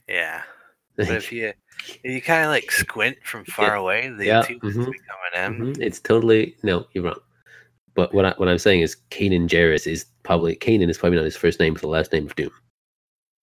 Yeah. 0.09 0.43
But 0.97 1.09
if 1.09 1.33
you 1.33 1.53
if 1.79 1.99
you 2.05 2.21
kind 2.21 2.45
of 2.45 2.51
like 2.51 2.71
squint 2.71 3.17
from 3.25 3.45
far 3.47 3.75
away, 3.75 4.11
the 4.11 4.27
Yeah, 4.27 4.43
two 4.43 4.59
mhm, 4.61 4.85
become 4.93 5.17
an 5.33 5.35
M. 5.35 5.59
Mhm, 5.75 5.81
It's 5.81 5.99
totally 5.99 6.57
no, 6.63 6.87
you're 6.93 7.05
wrong. 7.05 7.21
But 7.95 8.13
what 8.13 8.27
I, 8.27 8.35
what 8.37 8.49
I'm 8.49 8.59
saying 8.59 8.83
is 8.83 8.97
Kanan 9.11 9.49
Jarrus 9.49 9.87
is 9.87 10.05
probably 10.23 10.57
Kanan 10.57 10.91
is 10.91 10.99
probably 10.99 11.17
not 11.17 11.25
his 11.25 11.37
first 11.39 11.59
name 11.59 11.73
with 11.73 11.81
the 11.81 11.89
last 11.89 12.13
name 12.13 12.27
of 12.27 12.37
Dume. 12.37 12.51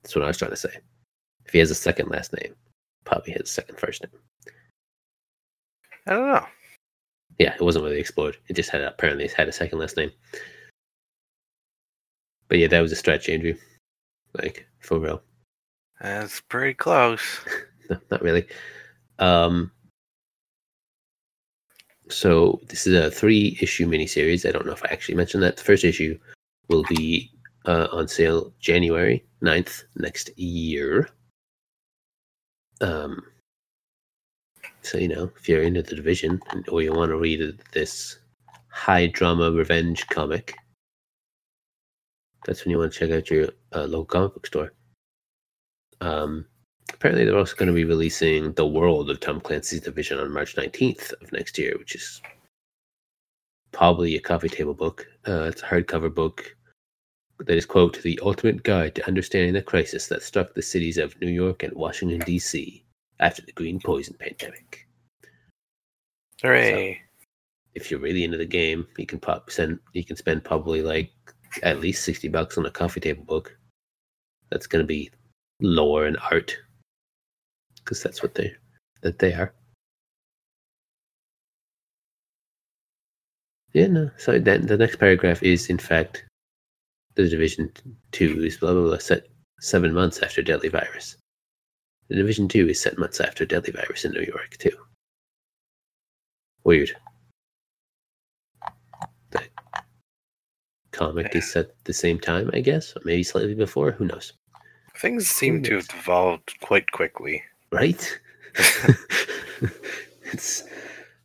That's 0.02 0.16
what 0.16 0.24
I 0.24 0.28
was 0.28 0.38
trying 0.38 0.50
to 0.50 0.56
say. 0.56 0.74
If 1.46 1.52
he 1.52 1.58
has 1.58 1.70
a 1.70 1.74
second 1.74 2.10
last 2.10 2.32
name, 2.32 2.54
probably 3.04 3.32
his 3.32 3.50
second 3.50 3.78
first 3.78 4.02
name. 4.02 4.20
I 6.06 6.12
don't 6.12 6.26
know. 6.26 6.46
Yeah, 7.38 7.54
it 7.54 7.60
wasn't 7.60 7.84
really 7.84 7.98
explored. 8.00 8.36
It 8.48 8.54
just 8.54 8.70
had 8.70 8.82
apparently 8.82 9.28
had 9.28 9.48
a 9.48 9.52
second 9.52 9.78
last 9.78 9.96
name. 9.96 10.12
But 12.48 12.58
yeah, 12.58 12.68
that 12.68 12.80
was 12.80 12.92
a 12.92 12.96
stretch, 12.96 13.28
Andrew. 13.28 13.54
Like 14.34 14.66
for 14.80 14.98
real. 14.98 15.22
That's 16.00 16.40
pretty 16.40 16.74
close. 16.74 17.22
No, 17.90 17.98
not 18.10 18.22
really. 18.22 18.46
Um, 19.18 19.70
so 22.08 22.62
this 22.68 22.86
is 22.86 22.94
a 22.94 23.10
three 23.10 23.58
issue 23.60 23.86
miniseries. 23.86 24.48
I 24.48 24.52
don't 24.52 24.64
know 24.64 24.72
if 24.72 24.82
I 24.82 24.88
actually 24.90 25.16
mentioned 25.16 25.42
that. 25.42 25.58
The 25.58 25.64
first 25.64 25.84
issue 25.84 26.18
will 26.68 26.84
be 26.88 27.30
uh, 27.66 27.88
on 27.92 28.08
sale 28.08 28.54
January 28.58 29.22
9th 29.42 29.84
next 29.96 30.30
year. 30.38 31.10
Um, 32.80 33.22
so, 34.82 34.98
you 34.98 35.08
know, 35.08 35.30
if 35.36 35.48
you're 35.48 35.62
into 35.62 35.82
the 35.82 35.96
division 35.96 36.40
or 36.68 36.82
you 36.82 36.92
want 36.92 37.10
to 37.10 37.16
read 37.16 37.58
this 37.72 38.18
high 38.68 39.06
drama 39.06 39.50
revenge 39.50 40.06
comic, 40.08 40.54
that's 42.44 42.64
when 42.64 42.70
you 42.70 42.78
want 42.78 42.92
to 42.92 42.98
check 42.98 43.10
out 43.10 43.30
your 43.30 43.48
uh, 43.74 43.84
local 43.84 44.04
comic 44.04 44.34
book 44.34 44.46
store. 44.46 44.72
Um, 46.00 46.44
apparently, 46.92 47.24
they're 47.24 47.38
also 47.38 47.56
going 47.56 47.68
to 47.68 47.74
be 47.74 47.84
releasing 47.84 48.52
The 48.52 48.66
World 48.66 49.10
of 49.10 49.20
Tom 49.20 49.40
Clancy's 49.40 49.80
Division 49.80 50.18
on 50.18 50.32
March 50.32 50.54
19th 50.54 51.12
of 51.22 51.32
next 51.32 51.56
year, 51.56 51.76
which 51.78 51.94
is 51.94 52.20
probably 53.72 54.16
a 54.16 54.20
coffee 54.20 54.50
table 54.50 54.74
book. 54.74 55.06
Uh, 55.26 55.44
it's 55.44 55.62
a 55.62 55.66
hardcover 55.66 56.14
book 56.14 56.54
that 57.38 57.56
is, 57.56 57.66
quote, 57.66 58.00
the 58.02 58.18
ultimate 58.22 58.62
guide 58.62 58.94
to 58.94 59.06
understanding 59.06 59.54
the 59.54 59.62
crisis 59.62 60.06
that 60.08 60.22
struck 60.22 60.54
the 60.54 60.62
cities 60.62 60.98
of 60.98 61.20
New 61.20 61.30
York 61.30 61.62
and 61.62 61.72
Washington, 61.74 62.20
D.C. 62.20 62.84
after 63.20 63.42
the 63.42 63.52
green 63.52 63.80
poison 63.80 64.14
pandemic. 64.18 64.86
Hooray! 66.42 67.00
If 67.74 67.90
you're 67.90 68.00
really 68.00 68.24
into 68.24 68.38
the 68.38 68.44
game, 68.44 68.86
you 68.98 69.06
can 69.06 69.18
pop 69.18 69.50
send 69.50 69.80
you 69.92 70.04
can 70.04 70.16
spend 70.16 70.44
probably 70.44 70.82
like 70.82 71.10
at 71.62 71.80
least 71.80 72.04
60 72.04 72.28
bucks 72.28 72.56
on 72.56 72.66
a 72.66 72.70
coffee 72.70 73.00
table 73.00 73.24
book. 73.24 73.56
That's 74.50 74.66
going 74.66 74.82
to 74.82 74.86
be 74.86 75.10
lore 75.60 76.06
and 76.06 76.18
art 76.30 76.56
because 77.76 78.02
that's 78.02 78.22
what 78.22 78.34
they 78.34 78.54
that 79.02 79.18
they 79.18 79.32
are. 79.32 79.52
Yeah, 83.72 83.88
no. 83.88 84.10
So 84.18 84.38
then 84.38 84.66
the 84.66 84.76
next 84.76 84.96
paragraph 84.96 85.42
is 85.42 85.68
in 85.68 85.78
fact 85.78 86.24
the 87.14 87.28
division 87.28 87.70
two 88.12 88.42
is 88.44 88.56
blah 88.56 88.72
blah 88.72 88.82
blah 88.82 88.98
set 88.98 89.26
seven 89.60 89.92
months 89.92 90.20
after 90.20 90.42
deadly 90.42 90.68
virus. 90.68 91.16
The 92.08 92.16
division 92.16 92.48
two 92.48 92.68
is 92.68 92.80
set 92.80 92.98
months 92.98 93.20
after 93.20 93.46
deadly 93.46 93.72
virus 93.72 94.04
in 94.04 94.12
New 94.12 94.22
York 94.22 94.56
too. 94.58 94.76
Weird. 96.64 96.92
That 99.30 99.48
comic 100.92 101.34
is 101.34 101.50
set 101.50 101.72
the 101.84 101.92
same 101.92 102.18
time, 102.18 102.50
I 102.52 102.60
guess, 102.60 102.96
or 102.96 103.00
maybe 103.04 103.22
slightly 103.22 103.54
before. 103.54 103.90
Who 103.92 104.06
knows? 104.06 104.32
Things 104.96 105.26
seem 105.26 105.62
to 105.64 105.76
have 105.76 105.88
evolved 105.98 106.54
quite 106.60 106.90
quickly. 106.92 107.42
Right? 107.70 108.20
it's, 110.32 110.64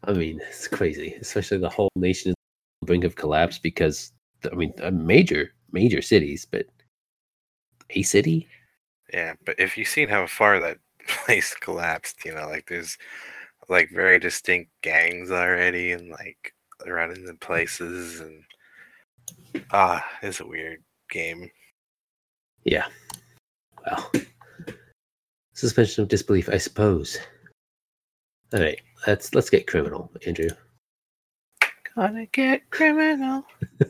I 0.04 0.14
mean, 0.14 0.42
it's 0.50 0.68
crazy, 0.68 1.16
especially 1.22 1.60
the 1.60 1.70
whole 1.70 1.90
nation 1.96 2.32
is 2.32 2.36
on 2.36 2.82
the 2.82 2.86
brink 2.88 3.04
of 3.04 3.16
collapse 3.16 3.60
because, 3.60 4.12
I 4.52 4.56
mean, 4.56 4.74
a 4.82 4.92
major, 4.92 5.54
major 5.72 6.01
cities, 6.01 6.47
but 6.49 6.65
a 7.91 8.01
city? 8.03 8.47
Yeah, 9.13 9.34
but 9.45 9.59
if 9.59 9.78
you've 9.78 9.88
seen 9.88 10.09
how 10.09 10.28
far 10.28 10.59
that 10.59 10.78
place 11.07 11.53
collapsed, 11.55 12.24
you 12.26 12.34
know, 12.34 12.47
like 12.47 12.67
there's 12.67 12.97
like 13.67 13.89
very 13.91 14.20
distinct 14.20 14.72
gangs 14.82 15.32
already 15.32 15.91
and 15.91 16.09
like 16.09 16.53
running 16.88 17.26
the 17.26 17.36
places 17.36 18.20
and 18.20 18.43
ah, 19.72 20.03
it's 20.22 20.39
a 20.39 20.47
weird 20.47 20.84
game. 21.09 21.49
Yeah. 22.63 22.86
Well, 23.86 24.11
suspension 25.53 26.03
of 26.03 26.09
disbelief, 26.09 26.49
I 26.49 26.57
suppose. 26.57 27.17
All 28.53 28.59
right, 28.59 28.80
let's 29.05 29.34
let's 29.36 29.49
get 29.49 29.67
criminal, 29.67 30.11
Andrew. 30.26 30.49
Gotta 31.95 32.26
get 32.32 32.70
criminal. 32.72 33.45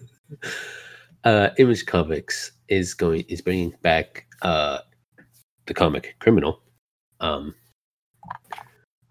uh, 1.24 1.50
Image 1.58 1.86
Comics 1.86 2.52
is 2.68 2.94
going 2.94 3.26
is 3.28 3.42
bringing 3.42 3.74
back 3.82 4.26
uh, 4.42 4.80
the 5.66 5.74
comic 5.74 6.16
Criminal, 6.20 6.62
um, 7.20 7.54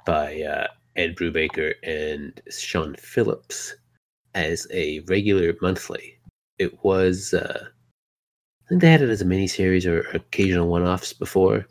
by 0.06 0.42
uh, 0.42 0.66
Ed 0.96 1.16
Brubaker 1.16 1.74
and 1.82 2.40
Sean 2.50 2.94
Phillips 2.96 3.74
as 4.34 4.66
a 4.72 5.00
regular 5.00 5.54
monthly. 5.60 6.18
It 6.58 6.82
was 6.82 7.34
uh, 7.34 7.66
I 7.66 8.68
think 8.68 8.80
they 8.80 8.90
had 8.90 9.02
it 9.02 9.10
as 9.10 9.22
a 9.22 9.26
mini 9.26 9.46
series 9.46 9.86
or 9.86 10.00
occasional 10.14 10.68
one 10.68 10.82
offs 10.82 11.12
before. 11.12 11.66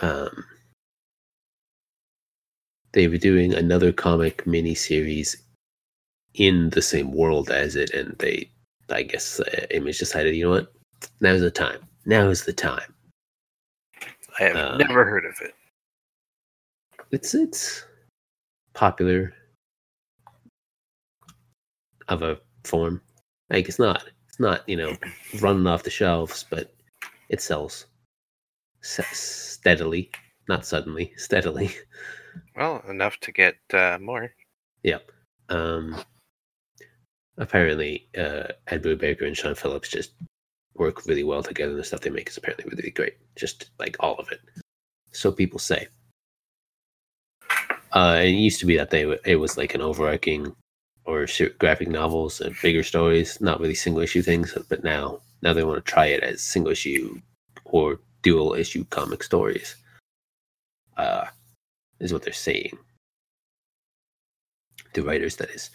Um, 0.00 0.44
they 2.92 3.08
were 3.08 3.18
doing 3.18 3.52
another 3.52 3.92
comic 3.92 4.46
mini 4.46 4.74
series 4.74 5.36
in 6.38 6.70
the 6.70 6.82
same 6.82 7.12
world 7.12 7.50
as 7.50 7.76
it, 7.76 7.90
and 7.90 8.16
they, 8.18 8.48
I 8.90 9.02
guess, 9.02 9.40
uh, 9.40 9.66
Image 9.70 9.98
decided, 9.98 10.34
you 10.34 10.44
know 10.44 10.50
what, 10.50 10.72
now's 11.20 11.40
the 11.40 11.50
time. 11.50 11.80
Now 12.06 12.28
is 12.28 12.44
the 12.44 12.52
time. 12.52 12.94
I 14.40 14.44
have 14.44 14.56
Uh, 14.56 14.76
never 14.76 15.04
heard 15.04 15.26
of 15.26 15.34
it. 15.42 15.54
It's 17.10 17.34
it's 17.34 17.84
popular 18.74 19.34
of 22.08 22.22
a 22.22 22.38
form. 22.64 23.02
Like 23.50 23.68
it's 23.68 23.78
not 23.78 24.04
it's 24.28 24.38
not 24.40 24.68
you 24.68 24.76
know 24.76 24.96
running 25.40 25.66
off 25.66 25.82
the 25.82 25.90
shelves, 25.90 26.44
but 26.48 26.74
it 27.28 27.40
sells 27.42 27.86
S- 28.82 29.18
steadily, 29.18 30.10
not 30.48 30.64
suddenly, 30.64 31.12
steadily. 31.16 31.70
Well, 32.56 32.82
enough 32.88 33.18
to 33.20 33.32
get 33.32 33.56
uh, 33.72 33.98
more. 34.00 34.32
Yep. 34.84 35.10
Um, 35.48 35.96
apparently, 37.38 38.06
uh, 38.16 38.48
Ed 38.66 38.82
Brubaker 38.82 39.26
and 39.26 39.36
Sean 39.36 39.54
Phillips 39.54 39.88
just 39.88 40.12
work 40.74 41.06
really 41.06 41.24
well 41.24 41.42
together. 41.42 41.70
and 41.70 41.80
The 41.80 41.84
stuff 41.84 42.00
they 42.00 42.10
make 42.10 42.28
is 42.28 42.36
apparently 42.36 42.64
really, 42.66 42.76
really 42.76 42.90
great. 42.90 43.16
Just 43.36 43.70
like 43.78 43.96
all 44.00 44.16
of 44.16 44.30
it. 44.30 44.40
So 45.12 45.32
people 45.32 45.58
say. 45.58 45.88
Uh, 47.92 48.20
it 48.22 48.28
used 48.28 48.60
to 48.60 48.66
be 48.66 48.76
that 48.76 48.90
they 48.90 49.02
it 49.24 49.36
was 49.36 49.56
like 49.56 49.74
an 49.74 49.80
overarching 49.80 50.54
or 51.04 51.26
graphic 51.58 51.88
novels 51.88 52.40
and 52.40 52.54
bigger 52.60 52.82
stories, 52.82 53.40
not 53.40 53.60
really 53.60 53.74
single 53.74 54.02
issue 54.02 54.20
things. 54.20 54.56
But 54.68 54.84
now, 54.84 55.20
now 55.42 55.54
they 55.54 55.64
want 55.64 55.84
to 55.84 55.90
try 55.90 56.06
it 56.06 56.22
as 56.22 56.42
single 56.42 56.72
issue 56.72 57.20
or 57.64 57.98
dual 58.22 58.52
issue 58.54 58.84
comic 58.90 59.22
stories. 59.22 59.76
Uh, 60.98 61.26
is 62.00 62.12
what 62.12 62.22
they're 62.22 62.32
saying. 62.32 62.76
The 64.92 65.02
writers, 65.02 65.36
that 65.36 65.50
is. 65.50 65.70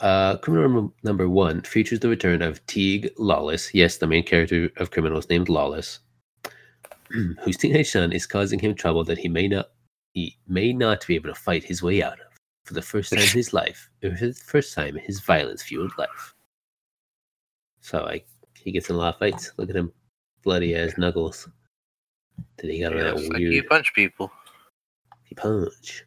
Uh, 0.00 0.38
Criminal 0.38 0.92
Number 1.02 1.28
One 1.28 1.60
features 1.62 2.00
the 2.00 2.08
return 2.08 2.40
of 2.40 2.64
Teague 2.66 3.10
Lawless. 3.18 3.74
Yes, 3.74 3.98
the 3.98 4.06
main 4.06 4.24
character 4.24 4.70
of 4.78 4.90
Criminals 4.90 5.28
named 5.28 5.48
Lawless, 5.48 6.00
whose 7.10 7.56
teenage 7.58 7.90
son 7.90 8.12
is 8.12 8.26
causing 8.26 8.58
him 8.58 8.74
trouble 8.74 9.04
that 9.04 9.18
he 9.18 9.28
may 9.28 9.46
not 9.46 9.70
he 10.14 10.36
may 10.48 10.72
not 10.72 11.06
be 11.06 11.14
able 11.14 11.28
to 11.28 11.34
fight 11.34 11.62
his 11.62 11.82
way 11.82 12.02
out 12.02 12.14
of 12.14 12.26
for 12.64 12.74
the 12.74 12.82
first 12.82 13.12
time 13.12 13.22
in 13.22 13.28
his 13.28 13.52
life, 13.52 13.90
or 14.02 14.16
for 14.16 14.26
the 14.26 14.34
first 14.34 14.74
time 14.74 14.96
in 14.96 15.04
his 15.04 15.20
violence-fueled 15.20 15.92
life. 15.98 16.34
So, 17.80 18.02
like, 18.04 18.26
he 18.54 18.72
gets 18.72 18.90
in 18.90 18.96
a 18.96 18.98
lot 18.98 19.14
of 19.14 19.18
fights. 19.18 19.52
Look 19.56 19.70
at 19.70 19.76
him, 19.76 19.92
bloody 20.42 20.74
ass 20.74 20.94
Knuckles. 20.98 21.48
Did 22.58 22.70
he 22.70 22.80
got 22.80 22.94
Yeah, 22.94 23.04
that 23.04 23.16
like 23.16 23.38
weird 23.38 23.52
you 23.52 23.62
punch 23.64 23.92
people. 23.94 24.30
He 25.24 25.34
punch? 25.34 26.04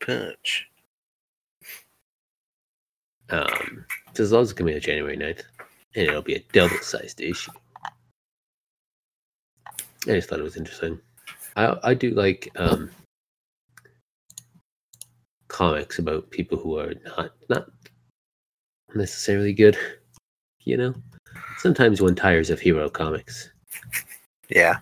Punch. 0.00 0.68
Um, 3.30 3.84
so 4.14 4.22
as 4.22 4.32
long 4.32 4.42
as 4.42 4.50
it's 4.50 4.52
also 4.52 4.54
coming 4.54 4.74
out 4.76 4.82
January 4.82 5.16
9th, 5.16 5.42
and 5.96 6.06
it'll 6.08 6.22
be 6.22 6.34
a 6.34 6.44
double-sized 6.52 7.20
issue. 7.20 7.52
I 10.06 10.12
just 10.16 10.28
thought 10.28 10.40
it 10.40 10.44
was 10.44 10.56
interesting. 10.56 10.98
I 11.56 11.76
I 11.82 11.94
do 11.94 12.10
like 12.10 12.50
um 12.56 12.90
comics 15.48 15.98
about 15.98 16.30
people 16.30 16.58
who 16.58 16.78
are 16.78 16.92
not 17.16 17.30
not 17.48 17.70
necessarily 18.94 19.52
good. 19.54 19.78
You 20.64 20.76
know, 20.76 20.94
sometimes 21.58 22.02
one 22.02 22.14
tires 22.14 22.50
of 22.50 22.60
hero 22.60 22.88
comics 22.90 23.50
Yeah. 24.48 24.78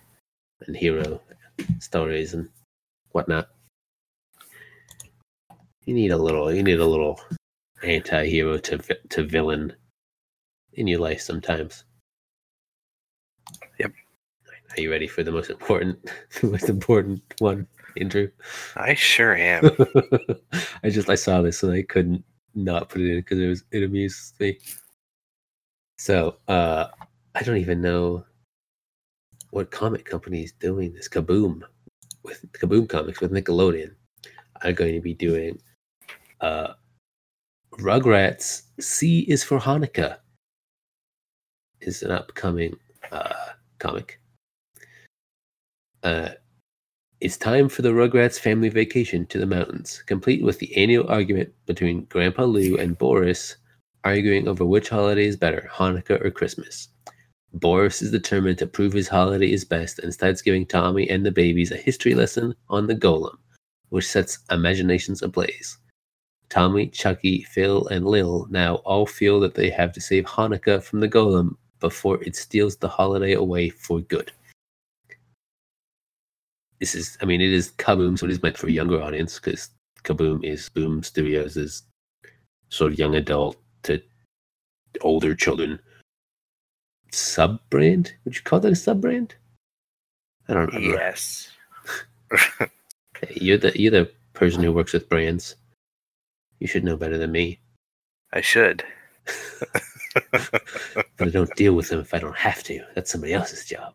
and 0.67 0.77
hero 0.77 1.21
stories 1.79 2.35
and 2.35 2.49
whatnot. 3.13 3.49
You 5.85 5.95
need 5.95 6.11
a 6.13 6.17
little. 6.17 6.53
You 6.53 6.63
need 6.63 6.81
a 6.81 6.87
little 6.87 7.21
anti-hero 7.83 8.59
to 8.59 8.79
to 9.11 9.25
villain 9.25 9.75
in 10.75 10.87
your 10.87 11.01
life 11.01 11.21
sometimes. 11.21 11.85
Yep. 13.79 13.93
Are 14.77 14.81
you 14.81 14.91
ready 14.91 15.07
for 15.07 15.23
the 15.23 15.33
most 15.33 15.51
important, 15.51 16.11
the 16.41 16.47
most 16.47 16.69
important 16.69 17.23
one, 17.39 17.67
Andrew? 17.99 18.29
I 18.77 18.95
sure 18.95 19.35
am. 19.37 19.71
I 20.83 20.91
just 20.91 21.11
I 21.11 21.15
saw 21.15 21.43
this 21.43 21.63
and 21.63 21.73
I 21.73 21.83
couldn't 21.83 22.25
not 22.55 22.89
put 22.89 23.01
it 23.01 23.11
in 23.11 23.19
because 23.19 23.39
it 23.39 23.47
was 23.47 23.65
it 23.71 23.83
amused 23.83 24.39
me. 24.41 24.59
So 25.99 26.37
uh 26.49 26.89
I 27.35 27.43
don't 27.43 27.59
even 27.59 27.81
know 27.81 28.25
what 29.51 29.71
comic 29.71 30.05
company 30.05 30.43
is 30.43 30.53
doing 30.53 30.93
this. 30.93 31.09
Kaboom 31.09 31.63
with 32.23 32.51
Kaboom 32.53 32.89
Comics 32.89 33.21
with 33.21 33.33
Nickelodeon 33.33 33.95
are 34.63 34.73
going 34.73 34.95
to 34.95 35.01
be 35.01 35.15
doing 35.15 35.61
uh 36.41 36.75
Rugrats 37.79 38.63
C 38.81 39.21
is 39.21 39.43
for 39.43 39.59
Hanukkah 39.59 40.19
is 41.81 42.03
an 42.03 42.11
upcoming 42.11 42.77
uh 43.11 43.33
comic. 43.79 44.21
Uh 46.03 46.31
it's 47.21 47.39
time 47.39 47.71
for 47.71 47.81
the 47.81 47.91
Rugrats 47.91 48.39
family 48.39 48.69
vacation 48.69 49.25
to 49.27 49.39
the 49.39 49.47
mountains, 49.47 50.03
complete 50.07 50.43
with 50.43 50.59
the 50.59 50.77
annual 50.77 51.09
argument 51.09 51.51
between 51.67 52.05
Grandpa 52.05 52.45
Lou 52.45 52.77
and 52.77 52.99
Boris 52.99 53.57
arguing 54.05 54.49
over 54.49 54.67
which 54.67 54.91
holiday 54.91 55.25
is 55.25 55.37
better, 55.37 55.71
Hanukkah 55.73 56.23
or 56.23 56.31
Christmas. 56.31 56.89
Boris 57.55 58.03
is 58.03 58.11
determined 58.11 58.59
to 58.59 58.67
prove 58.67 58.93
his 58.93 59.09
holiday 59.09 59.51
is 59.51 59.65
best 59.65 59.99
and 59.99 60.13
starts 60.13 60.43
giving 60.43 60.67
Tommy 60.67 61.09
and 61.09 61.25
the 61.25 61.33
babies 61.33 61.71
a 61.73 61.77
history 61.77 62.15
lesson 62.15 62.55
on 62.69 62.87
the 62.87 62.95
golem, 62.95 63.39
which 63.89 64.07
sets 64.07 64.41
imaginations 64.51 65.23
ablaze. 65.23 65.79
Tommy, 66.53 66.87
Chucky, 66.89 67.45
Phil, 67.45 67.87
and 67.87 68.05
Lil 68.05 68.47
now 68.51 68.75
all 68.85 69.07
feel 69.07 69.41
that 69.41 69.55
they 69.55 69.71
have 69.71 69.91
to 69.95 70.03
save 70.03 70.27
Hanukkah 70.27 70.83
from 70.83 71.01
the 71.01 71.09
golem 71.09 71.57
before 71.81 72.23
it 72.23 72.37
steals 72.37 72.77
the 72.77 72.89
holiday 72.89 73.33
away 73.33 73.71
for 73.71 74.01
good. 74.01 74.31
This 76.79 76.95
is 76.95 77.17
i 77.23 77.25
mean 77.25 77.41
it 77.41 77.55
is 77.55 77.73
kaboom 77.79 78.19
so 78.19 78.27
it 78.27 78.33
is 78.33 78.43
meant 78.43 78.59
for 78.59 78.67
a 78.67 78.71
younger 78.71 79.01
audience 79.01 79.39
because 79.39 79.71
kaboom 80.05 80.45
is 80.45 80.69
boom 80.69 81.03
studios 81.03 81.85
sort 82.69 82.93
of 82.93 82.99
young 82.99 83.15
adult 83.15 83.57
to 83.85 84.03
older 85.01 85.35
children. 85.35 85.81
Sub 87.13 87.61
brand 87.71 88.13
would 88.27 88.37
you 88.37 88.43
call 88.43 88.61
that 88.61 88.73
a 88.73 88.77
sub 88.77 89.01
brand 89.01 89.35
i 90.49 90.53
don't 90.53 90.71
know 90.75 90.81
yes. 90.81 91.51
You're 93.31 93.57
the 93.57 93.73
you're 93.81 93.93
the 93.93 94.11
person 94.35 94.63
who 94.63 94.73
works 94.73 94.93
with 94.93 95.09
brands 95.09 95.55
you 96.63 96.69
should 96.69 96.85
know 96.85 96.97
better 96.97 97.19
than 97.19 97.33
me 97.33 97.59
I 98.33 98.41
should. 98.41 98.85
but 100.33 100.63
i 101.21 101.29
don't 101.31 101.55
deal 101.57 101.75
with 101.75 101.89
them 101.89 102.01
if 102.01 102.15
i 102.15 102.19
don't 102.19 102.37
have 102.37 102.63
to 102.63 102.81
that's 102.95 103.11
somebody 103.11 103.33
else's 103.35 103.65
job 103.65 103.95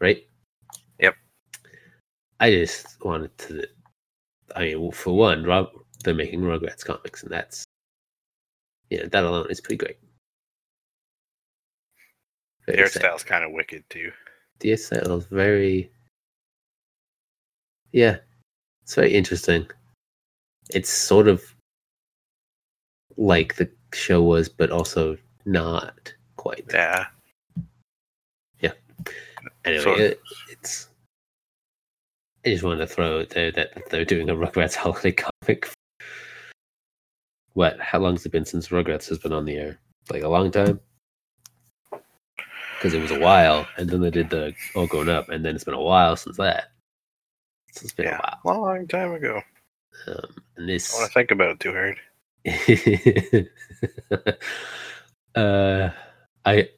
right 0.00 0.26
Yep. 1.00 1.14
i 2.40 2.50
just 2.50 3.04
wanted 3.04 3.36
to 3.38 3.66
i 4.56 4.60
mean 4.64 4.80
well, 4.80 4.90
for 4.92 5.16
one 5.16 5.44
rob 5.44 5.70
they're 6.04 6.14
making 6.14 6.40
rugrats 6.40 6.84
comics 6.84 7.22
and 7.22 7.32
that's 7.32 7.64
Yeah, 8.90 9.06
that 9.10 9.24
alone 9.24 9.48
is 9.50 9.60
pretty 9.60 9.78
great. 9.78 9.98
The 12.66 12.72
Very 12.76 12.88
sad. 12.88 13.02
hairstyle's 13.02 13.24
kind 13.24 13.44
of 13.44 13.50
wicked 13.52 13.82
too. 13.90 14.12
The 14.60 14.70
hairstyle 14.70 15.18
is 15.18 15.26
very. 15.26 15.90
Yeah, 17.92 18.18
it's 18.82 18.94
very 18.94 19.12
interesting. 19.12 19.66
It's 20.70 20.90
sort 20.90 21.28
of 21.28 21.42
like 23.16 23.56
the 23.56 23.70
show 23.92 24.22
was, 24.22 24.48
but 24.48 24.70
also 24.70 25.16
not 25.44 26.12
quite. 26.36 26.64
Yeah. 26.72 27.06
Yeah. 28.60 28.72
Anyway, 29.64 29.92
of. 29.92 29.98
it, 30.00 30.20
it's. 30.50 30.88
I 32.44 32.50
just 32.50 32.62
wanted 32.62 32.78
to 32.78 32.86
throw 32.86 33.20
out 33.20 33.30
there 33.30 33.50
that 33.52 33.90
they're 33.90 34.04
doing 34.04 34.30
a 34.30 34.34
Rugrats 34.34 34.74
holiday 34.76 35.12
comic. 35.12 35.68
What? 37.54 37.80
How 37.80 37.98
long's 37.98 38.26
it 38.26 38.32
been 38.32 38.44
since 38.44 38.68
Rugrats 38.68 39.08
has 39.08 39.18
been 39.18 39.32
on 39.32 39.44
the 39.44 39.56
air? 39.56 39.78
Like 40.10 40.22
a 40.22 40.28
long 40.28 40.50
time. 40.50 40.78
Because 41.90 42.92
it 42.92 43.00
was 43.00 43.10
a 43.10 43.18
while, 43.18 43.66
and 43.78 43.88
then 43.88 44.00
they 44.02 44.10
did 44.10 44.28
the 44.28 44.52
All 44.74 44.86
Grown 44.86 45.08
Up, 45.08 45.30
and 45.30 45.44
then 45.44 45.54
it's 45.54 45.64
been 45.64 45.74
a 45.74 45.80
while 45.80 46.14
since 46.14 46.36
that. 46.36 46.66
So 47.72 47.84
it's 47.84 47.92
been 47.92 48.06
Yeah. 48.06 48.18
a 48.18 48.36
while. 48.42 48.60
Long 48.60 48.86
time 48.86 49.12
ago. 49.14 49.40
Um, 50.06 50.36
and 50.56 50.68
this. 50.68 50.94
I 50.94 50.98
want 50.98 51.10
to 51.10 51.14
think 51.14 51.30
about 51.30 51.50
it 51.50 51.60
too 51.60 51.72
hard. 51.72 51.98
uh, 55.34 55.90
I 56.44 56.68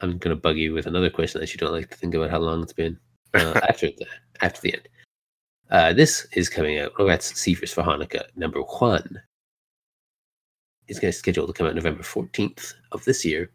I'm 0.00 0.18
gonna 0.18 0.36
bug 0.36 0.58
you 0.58 0.74
with 0.74 0.86
another 0.86 1.10
question 1.10 1.40
that 1.40 1.52
you 1.52 1.58
don't 1.58 1.72
like 1.72 1.90
to 1.90 1.96
think 1.96 2.14
about 2.14 2.30
how 2.30 2.38
long 2.38 2.62
it's 2.62 2.72
been 2.72 2.98
uh, 3.32 3.60
after 3.68 3.88
the 3.88 4.06
after 4.42 4.60
the 4.60 4.74
end. 4.74 4.88
Uh, 5.70 5.92
this 5.92 6.26
is 6.32 6.48
coming 6.48 6.78
out. 6.78 6.92
Rugrats 6.94 7.34
C 7.34 7.56
is 7.62 7.72
for 7.72 7.82
Hanukkah 7.82 8.24
number 8.36 8.60
one. 8.60 9.22
Is 10.86 10.98
going 10.98 11.12
to 11.12 11.18
schedule 11.18 11.46
to 11.46 11.52
come 11.54 11.66
out 11.66 11.74
November 11.74 12.02
fourteenth 12.02 12.74
of 12.92 13.02
this 13.04 13.24
year. 13.24 13.50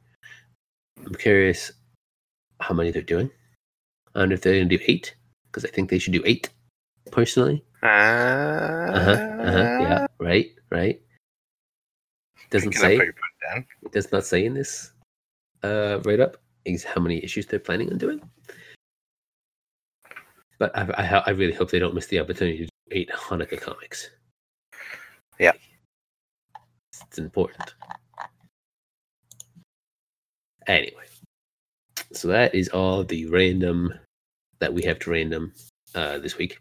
I'm 1.05 1.13
curious 1.13 1.71
how 2.59 2.73
many 2.73 2.91
they're 2.91 3.03
doing. 3.03 3.29
I 4.15 4.19
wonder 4.19 4.33
if 4.33 4.41
they're 4.41 4.55
going 4.55 4.67
to 4.67 4.77
do 4.77 4.83
eight 4.87 5.15
because 5.45 5.63
I 5.63 5.69
think 5.69 5.89
they 5.89 5.99
should 5.99 6.13
do 6.13 6.23
eight 6.25 6.49
personally. 7.11 7.63
Uh, 7.83 7.87
Uh 7.87 9.03
huh. 9.03 9.11
Uh 9.41 9.51
huh. 9.51 9.77
Yeah. 9.81 10.07
Right. 10.19 10.51
Right. 10.71 11.01
Doesn't 12.49 12.73
say. 12.73 12.97
what 12.97 13.05
you're 13.05 13.13
putting 13.13 13.55
down. 13.55 13.65
It 13.83 13.91
does 13.91 14.11
not 14.11 14.25
say 14.25 14.45
in 14.45 14.53
this 14.53 14.91
uh, 15.63 15.99
write 16.05 16.19
up 16.19 16.37
is 16.65 16.83
how 16.83 17.01
many 17.01 17.23
issues 17.23 17.45
they're 17.45 17.59
planning 17.59 17.91
on 17.91 17.97
doing. 17.97 18.21
But 20.57 20.77
I, 20.77 20.83
I, 20.97 21.23
I 21.27 21.29
really 21.31 21.53
hope 21.53 21.71
they 21.71 21.79
don't 21.79 21.95
miss 21.95 22.07
the 22.07 22.19
opportunity 22.19 22.57
to 22.59 22.63
do 22.65 22.69
eight 22.91 23.09
Hanukkah 23.11 23.61
comics. 23.61 24.09
Yeah. 25.39 25.53
It's 27.07 27.17
important. 27.17 27.73
Anyway, 30.67 31.05
so 32.13 32.27
that 32.27 32.53
is 32.53 32.67
all 32.69 33.03
the 33.03 33.25
random 33.27 33.93
that 34.59 34.73
we 34.73 34.83
have 34.83 34.99
to 34.99 35.11
random 35.11 35.53
uh, 35.95 36.19
this 36.19 36.37
week. 36.37 36.59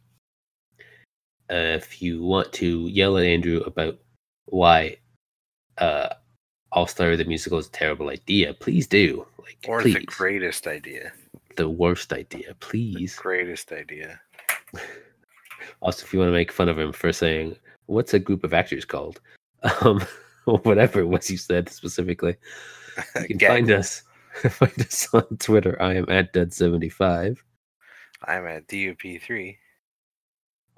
Uh, 1.51 1.76
if 1.80 2.03
you 2.03 2.22
want 2.22 2.53
to 2.55 2.86
yell 2.88 3.16
at 3.16 3.24
Andrew 3.24 3.61
about 3.61 3.99
why 4.46 4.96
uh, 5.78 6.09
All 6.72 6.86
Star 6.86 7.16
the 7.16 7.24
musical 7.24 7.59
is 7.59 7.68
a 7.68 7.72
terrible 7.72 8.11
idea, 8.11 8.53
please 8.55 8.86
do. 8.86 9.26
Like, 9.38 9.64
Or 9.66 9.80
please, 9.80 9.94
the 9.94 10.05
greatest 10.05 10.66
idea. 10.66 11.12
the 11.57 11.68
worst 11.68 12.12
idea, 12.12 12.55
please. 12.61 13.16
The 13.16 13.22
Greatest 13.22 13.72
idea. 13.72 14.20
Also, 15.80 16.05
if 16.05 16.12
you 16.12 16.18
want 16.18 16.28
to 16.28 16.32
make 16.32 16.51
fun 16.53 16.68
of 16.68 16.78
him 16.78 16.92
for 16.92 17.12
saying, 17.12 17.57
"What's 17.86 18.14
a 18.14 18.18
group 18.18 18.42
of 18.44 18.55
actors 18.55 18.84
called?" 18.84 19.20
Um, 19.82 20.01
or 20.46 20.59
whatever 20.62 21.01
it 21.01 21.07
was 21.07 21.30
you 21.30 21.36
said 21.36 21.68
specifically, 21.68 22.36
you 23.28 23.36
can 23.36 23.49
find 23.49 23.70
us. 23.70 24.03
Find 24.51 24.80
us 24.80 25.09
on 25.12 25.36
Twitter. 25.38 25.80
I 25.82 25.94
am 25.94 26.09
at 26.09 26.32
dead 26.32 26.53
seventy 26.53 26.88
five, 26.88 27.42
I'm 28.24 28.46
at 28.46 28.66
DUP3. 28.68 29.57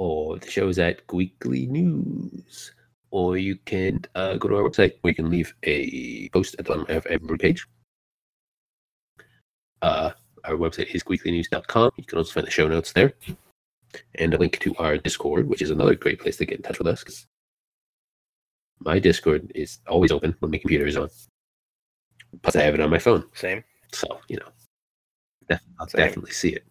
Or 0.01 0.39
the 0.39 0.51
show 0.51 0.69
is 0.69 0.79
at 0.79 1.03
Weekly 1.13 1.67
News. 1.67 2.73
Or 3.11 3.37
you 3.37 3.57
can 3.67 4.01
uh, 4.15 4.37
go 4.37 4.49
to 4.49 4.57
our 4.57 4.63
website. 4.63 4.95
where 5.03 5.11
you 5.11 5.15
can 5.15 5.31
leave 5.31 5.53
a 5.65 6.29
post 6.31 6.55
at 6.59 6.65
the 6.65 6.71
bottom 6.75 6.87
of 6.97 7.05
every 7.07 7.37
page. 7.39 7.67
Uh, 9.83 10.11
our 10.45 10.55
website 10.55 10.95
is 10.95 11.03
weeklynews.com. 11.05 11.91
You 11.97 12.05
can 12.05 12.19
also 12.19 12.33
find 12.33 12.47
the 12.47 12.51
show 12.51 12.67
notes 12.69 12.93
there 12.93 13.13
and 14.15 14.33
a 14.33 14.39
link 14.39 14.59
to 14.61 14.75
our 14.77 14.97
Discord, 14.97 15.49
which 15.49 15.61
is 15.61 15.71
another 15.71 15.95
great 15.95 16.21
place 16.21 16.37
to 16.39 16.47
get 16.47 16.57
in 16.59 16.63
touch 16.63 16.79
with 16.79 16.87
us. 16.87 17.05
'cause 17.05 17.27
my 18.79 18.99
Discord 18.99 19.53
is 19.55 19.81
always 19.87 20.13
open 20.13 20.35
when 20.39 20.51
my 20.53 20.59
computer 20.59 20.87
is 20.87 20.97
on. 20.97 21.11
Plus, 22.43 22.57
I 22.57 22.63
have 22.63 22.75
it 22.75 22.81
on 22.81 22.89
my 22.91 22.99
phone, 22.99 23.29
Same. 23.35 23.63
so 23.93 24.21
you 24.29 24.37
know, 24.39 24.49
def- 25.49 25.61
I'll 25.79 25.89
Same. 25.89 26.07
definitely 26.07 26.31
see 26.31 26.51
it. 26.55 26.65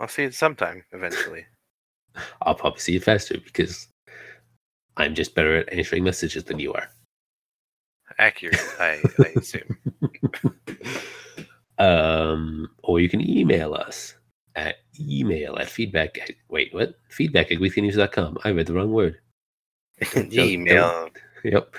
I'll 0.00 0.08
see 0.08 0.24
it 0.24 0.34
sometime 0.34 0.84
eventually. 0.92 1.46
I'll 2.42 2.54
probably 2.54 2.80
see 2.80 2.96
it 2.96 3.04
faster 3.04 3.38
because 3.38 3.88
I'm 4.96 5.14
just 5.14 5.34
better 5.34 5.58
at 5.58 5.72
answering 5.72 6.04
messages 6.04 6.44
than 6.44 6.58
you 6.58 6.72
are. 6.72 6.88
Accurate, 8.18 8.58
I, 8.80 9.00
I 9.20 9.32
assume. 9.36 9.78
um, 11.78 12.68
or 12.82 13.00
you 13.00 13.08
can 13.08 13.20
email 13.28 13.74
us 13.74 14.14
at 14.56 14.76
email 14.98 15.56
at 15.58 15.68
feedback 15.68 16.18
at, 16.20 16.30
wait, 16.48 16.74
what? 16.74 16.94
Feedback 17.10 17.52
at 17.52 17.58
weeklynews.com. 17.58 18.38
I 18.44 18.50
read 18.50 18.66
the 18.66 18.74
wrong 18.74 18.92
word. 18.92 19.18
Don't- 20.12 20.30
don't- 20.32 20.46
Email. 20.48 21.08
Yep. 21.44 21.74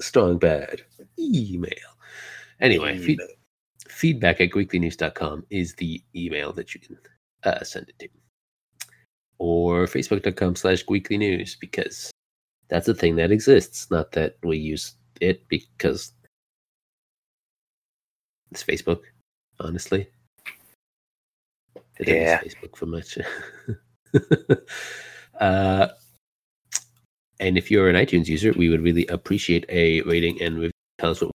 Strong 0.00 0.38
bad. 0.38 0.82
Email. 1.18 1.72
Anyway, 2.60 2.98
feed, 2.98 3.18
Email. 3.20 3.28
feedback 3.88 4.40
at 4.40 4.50
weeklynews.com 4.50 5.44
is 5.50 5.74
the 5.74 6.00
email 6.14 6.52
that 6.52 6.74
you 6.74 6.80
can 6.80 6.96
uh, 7.44 7.62
send 7.64 7.88
it 7.88 7.98
to. 7.98 8.08
Or 9.38 9.86
facebook.com 9.86 10.56
slash 10.56 10.84
weekly 10.88 11.18
news 11.18 11.56
because 11.60 12.10
that's 12.68 12.88
a 12.88 12.94
thing 12.94 13.16
that 13.16 13.32
exists. 13.32 13.90
Not 13.90 14.12
that 14.12 14.36
we 14.42 14.56
use 14.58 14.94
it 15.20 15.46
because 15.48 16.12
it's 18.50 18.62
Facebook, 18.62 19.00
honestly. 19.60 20.08
I 21.76 22.04
Yeah. 22.06 22.40
Facebook 22.40 22.76
for 22.76 22.86
much. 22.86 23.18
uh, 25.40 25.88
and 27.40 27.58
if 27.58 27.70
you're 27.70 27.88
an 27.88 27.96
iTunes 27.96 28.28
user, 28.28 28.52
we 28.52 28.68
would 28.68 28.82
really 28.82 29.06
appreciate 29.08 29.64
a 29.68 30.02
rating 30.02 30.40
and 30.42 30.56
review. 30.56 30.70
Tell 30.98 31.10
us 31.10 31.20
what 31.20 31.30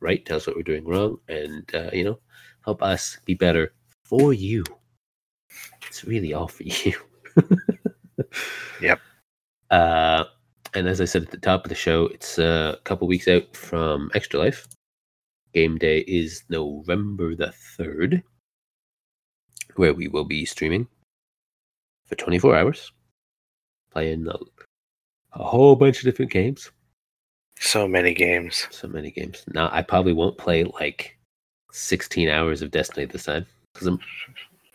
we're 0.00 0.08
right, 0.08 0.24
tell 0.26 0.36
us 0.36 0.46
what 0.46 0.56
we're 0.56 0.62
doing 0.62 0.84
wrong, 0.84 1.18
and 1.28 1.74
uh, 1.74 1.90
you 1.92 2.04
know, 2.04 2.18
help 2.64 2.82
us 2.82 3.18
be 3.24 3.34
better 3.34 3.72
for 4.04 4.32
you. 4.32 4.64
It's 5.86 6.04
really 6.04 6.34
all 6.34 6.48
for 6.48 6.62
you. 6.64 6.94
Yep. 8.80 9.00
Uh, 9.70 10.24
and 10.74 10.88
as 10.88 11.00
I 11.00 11.04
said 11.04 11.22
at 11.22 11.30
the 11.30 11.38
top 11.38 11.64
of 11.64 11.68
the 11.68 11.74
show, 11.74 12.06
it's 12.06 12.38
uh, 12.38 12.76
a 12.78 12.82
couple 12.82 13.08
weeks 13.08 13.28
out 13.28 13.56
from 13.56 14.10
Extra 14.14 14.40
Life. 14.40 14.68
Game 15.54 15.78
day 15.78 16.00
is 16.00 16.44
November 16.48 17.34
the 17.34 17.52
3rd, 17.78 18.22
where 19.76 19.94
we 19.94 20.08
will 20.08 20.24
be 20.24 20.44
streaming 20.44 20.86
for 22.06 22.16
24 22.16 22.56
hours, 22.56 22.92
playing 23.90 24.26
a, 24.28 24.36
a 25.32 25.42
whole 25.42 25.74
bunch 25.74 25.98
of 25.98 26.04
different 26.04 26.30
games. 26.30 26.70
So 27.60 27.88
many 27.88 28.14
games. 28.14 28.68
So 28.70 28.88
many 28.88 29.10
games. 29.10 29.44
Now, 29.52 29.68
I 29.72 29.82
probably 29.82 30.12
won't 30.12 30.38
play 30.38 30.64
like 30.64 31.18
16 31.72 32.28
hours 32.28 32.62
of 32.62 32.70
Destiny 32.70 33.06
this 33.06 33.24
time 33.24 33.46
because 33.72 33.86
I'm 33.88 33.98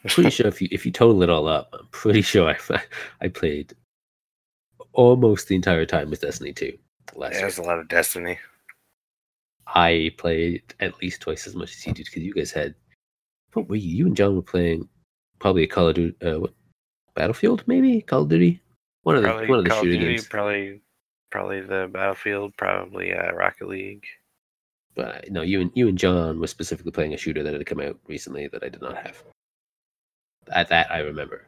pretty 0.09 0.29
sure 0.29 0.47
if 0.47 0.61
you 0.61 0.67
if 0.71 0.85
you 0.85 0.91
total 0.91 1.23
it 1.23 1.29
all 1.29 1.47
up, 1.47 1.69
I'm 1.73 1.87
pretty 1.91 2.21
sure 2.21 2.49
I 2.49 2.81
I 3.21 3.27
played 3.27 3.73
almost 4.93 5.47
the 5.47 5.55
entire 5.55 5.85
time 5.85 6.09
with 6.09 6.21
Destiny 6.21 6.53
2 6.53 6.77
last 7.15 7.33
Yeah, 7.33 7.41
there's 7.41 7.57
a 7.57 7.63
lot 7.63 7.79
of 7.79 7.87
Destiny. 7.87 8.37
I 9.67 10.11
played 10.17 10.61
at 10.79 11.01
least 11.01 11.21
twice 11.21 11.47
as 11.47 11.55
much 11.55 11.71
as 11.71 11.85
you 11.87 11.93
did 11.93 12.05
because 12.05 12.23
you 12.23 12.33
guys 12.33 12.51
had. 12.51 12.75
What 13.53 13.69
were 13.69 13.75
you? 13.75 13.95
You 13.95 14.07
and 14.07 14.17
John 14.17 14.35
were 14.35 14.41
playing 14.41 14.89
probably 15.39 15.63
a 15.63 15.67
Call 15.67 15.89
of 15.89 15.95
Duty, 15.95 16.15
uh, 16.25 16.39
what, 16.39 16.53
Battlefield, 17.13 17.63
maybe 17.67 18.01
Call 18.01 18.23
of 18.23 18.29
Duty. 18.29 18.61
One 19.03 19.15
of 19.15 19.21
the 19.21 19.27
Probably 19.29 19.47
one 19.47 19.59
of 19.59 19.65
the 19.65 19.69
Call 19.69 19.83
shooting 19.83 19.99
Duty, 19.99 20.13
games. 20.15 20.27
probably 20.27 20.81
probably 21.29 21.61
the 21.61 21.89
Battlefield, 21.91 22.55
probably 22.57 23.13
uh, 23.13 23.31
Rocket 23.33 23.67
League. 23.67 24.05
But 24.95 25.15
uh, 25.15 25.21
no, 25.29 25.41
you 25.41 25.61
and 25.61 25.71
you 25.75 25.87
and 25.87 25.97
John 25.97 26.39
were 26.39 26.47
specifically 26.47 26.91
playing 26.91 27.13
a 27.13 27.17
shooter 27.17 27.43
that 27.43 27.53
had 27.53 27.65
come 27.65 27.79
out 27.79 27.97
recently 28.07 28.47
that 28.47 28.63
I 28.63 28.69
did 28.69 28.81
not 28.81 28.97
have. 28.97 29.23
At 30.51 30.67
that 30.69 30.91
I 30.91 30.99
remember 30.99 31.47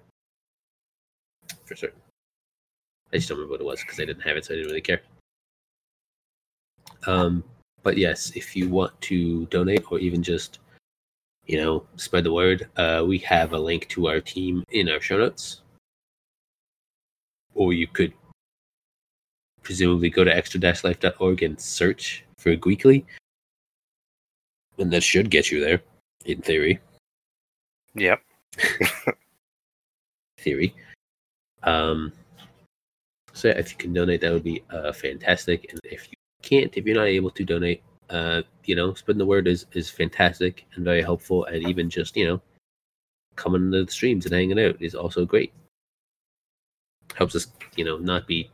for 1.66 1.76
certain. 1.76 2.00
I 3.14 3.18
just 3.18 3.30
don't 3.30 3.38
remember 3.38 3.54
what 3.54 3.62
it 3.62 3.66
was 3.66 3.82
because 3.82 4.00
I 4.00 4.06
didn't 4.06 4.24
have 4.24 4.38
it, 4.38 4.46
so 4.46 4.54
I 4.54 4.58
didn't 4.58 4.70
really 4.70 4.82
care. 4.82 5.02
Um, 7.08 7.44
but 7.84 7.98
yes, 7.98 8.32
if 8.36 8.56
you 8.56 8.70
want 8.70 9.00
to 9.02 9.46
donate 9.48 9.92
or 9.92 10.00
even 10.00 10.24
just, 10.24 10.60
you 11.46 11.58
know, 11.58 11.86
spread 11.98 12.24
the 12.24 12.34
word, 12.34 12.70
uh, 12.78 13.04
we 13.08 13.20
have 13.20 13.54
a 13.54 13.60
link 13.60 13.88
to 13.90 14.08
our 14.08 14.20
team 14.20 14.64
in 14.72 14.90
our 14.90 15.00
show 15.00 15.18
notes. 15.18 15.62
Or 17.54 17.74
you 17.74 17.88
could 17.88 18.14
presumably 19.62 20.10
go 20.10 20.24
to 20.24 20.36
extra-life.org 20.36 21.44
and 21.44 21.60
search 21.60 22.26
for 22.38 22.56
Gweekly. 22.56 23.06
And 24.78 24.92
that 24.92 25.04
should 25.04 25.30
get 25.30 25.52
you 25.52 25.60
there, 25.60 25.82
in 26.26 26.42
theory. 26.42 26.80
Yep. 27.94 28.22
theory. 30.40 30.76
Um, 31.64 32.14
so 33.34 33.50
if 33.50 33.72
you 33.72 33.78
can 33.78 33.94
donate, 33.94 34.22
that 34.22 34.32
would 34.32 34.44
be 34.44 34.64
uh, 34.70 34.94
fantastic. 34.94 35.68
And 35.70 35.80
if 35.84 36.08
you 36.10 36.18
can't, 36.42 36.76
if 36.78 36.86
you're 36.86 36.96
not 36.96 37.08
able 37.08 37.32
to 37.32 37.44
donate, 37.44 37.84
uh, 38.10 38.44
you 38.64 38.76
know, 38.76 38.94
spreading 38.94 39.20
the 39.20 39.26
word 39.26 39.48
is 39.48 39.66
is 39.74 39.90
fantastic 39.90 40.66
and 40.76 40.86
very 40.86 41.02
helpful. 41.02 41.46
And 41.46 41.68
even 41.68 41.90
just 41.90 42.16
you 42.16 42.28
know, 42.28 42.42
coming 43.36 43.72
to 43.72 43.86
the 43.86 43.92
streams 43.92 44.26
and 44.26 44.34
hanging 44.34 44.60
out 44.60 44.82
is 44.82 44.96
also 44.96 45.26
great. 45.26 45.52
Helps 47.16 47.36
us, 47.36 47.48
you 47.76 47.84
know, 47.84 47.98
not 47.98 48.28
be 48.28 48.50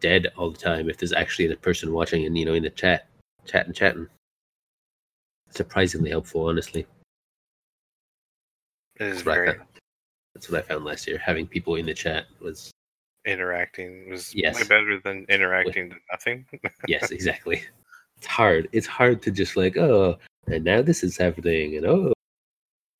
dead 0.00 0.32
all 0.36 0.50
the 0.50 0.58
time. 0.58 0.90
If 0.90 0.98
there's 0.98 1.12
actually 1.12 1.50
a 1.50 1.56
person 1.56 1.92
watching 1.92 2.26
and 2.26 2.36
you 2.36 2.44
know 2.44 2.54
in 2.54 2.64
the 2.64 2.70
chat, 2.70 3.08
chatting, 3.46 3.72
chatting, 3.72 4.08
surprisingly 5.50 6.10
helpful, 6.10 6.48
honestly. 6.48 6.86
That's 9.10 9.24
what, 9.24 9.32
I 9.32 9.36
very 9.36 9.52
found. 9.52 9.68
That's 10.34 10.50
what 10.50 10.64
I 10.64 10.66
found 10.66 10.84
last 10.84 11.06
year. 11.06 11.18
Having 11.18 11.48
people 11.48 11.76
in 11.76 11.86
the 11.86 11.94
chat 11.94 12.26
was 12.40 12.70
interacting. 13.26 14.10
Was 14.10 14.34
Yes. 14.34 14.56
way 14.56 14.64
better 14.64 14.98
than 15.00 15.26
interacting 15.28 15.90
to 15.90 15.96
nothing. 16.10 16.46
yes, 16.88 17.10
exactly. 17.10 17.62
It's 18.18 18.26
hard. 18.26 18.68
It's 18.72 18.86
hard 18.86 19.22
to 19.22 19.30
just 19.30 19.56
like, 19.56 19.76
oh, 19.76 20.18
and 20.46 20.64
now 20.64 20.82
this 20.82 21.02
is 21.02 21.16
happening, 21.16 21.76
and 21.76 21.86
oh. 21.86 22.12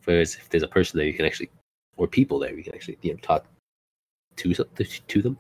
Whereas 0.05 0.35
if 0.35 0.49
there's 0.49 0.65
a 0.65 0.69
person 0.69 0.99
there, 0.99 1.07
you 1.07 1.15
can 1.15 1.27
actually, 1.27 1.49
or 1.97 2.09
people 2.09 2.39
there, 2.41 2.53
you 2.53 2.65
can 2.65 2.75
actually, 2.75 2.99
you 3.03 3.13
know, 3.13 3.19
talk 3.23 3.45
to 4.37 4.53
to 4.55 5.23
them. 5.23 5.39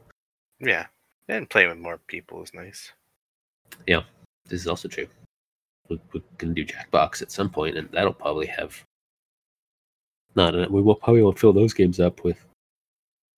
yeah. 0.60 0.86
And 1.28 1.48
playing 1.48 1.68
with 1.68 1.78
more 1.78 1.98
people 2.08 2.42
is 2.42 2.52
nice. 2.52 2.92
Yeah, 3.86 4.02
this 4.48 4.60
is 4.60 4.66
also 4.66 4.88
true. 4.88 5.06
We're, 5.88 5.98
we're 6.12 6.20
gonna 6.38 6.52
do 6.52 6.64
Jackbox 6.66 7.22
at 7.22 7.30
some 7.32 7.48
point, 7.48 7.76
and 7.76 7.88
that'll 7.90 8.12
probably 8.12 8.46
have. 8.46 8.82
Not, 10.34 10.54
we 10.70 10.80
will 10.82 10.94
probably 10.94 11.22
won't 11.22 11.38
fill 11.38 11.52
those 11.52 11.74
games 11.74 12.00
up 12.00 12.24
with. 12.24 12.38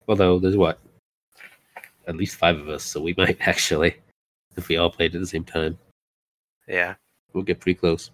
Although 0.09 0.39
there's 0.39 0.57
what, 0.57 0.79
at 2.07 2.17
least 2.17 2.37
five 2.37 2.59
of 2.59 2.69
us, 2.69 2.85
so 2.85 3.01
we 3.01 3.15
might 3.19 3.39
actually, 3.41 3.97
if 4.57 4.69
we 4.69 4.77
all 4.77 4.91
played 4.91 5.15
at 5.15 5.21
the 5.21 5.27
same 5.27 5.45
time, 5.45 5.77
Yeah. 6.69 6.95
we'll 7.33 7.45
get 7.45 7.61
pretty 7.61 7.79
close. 7.79 8.11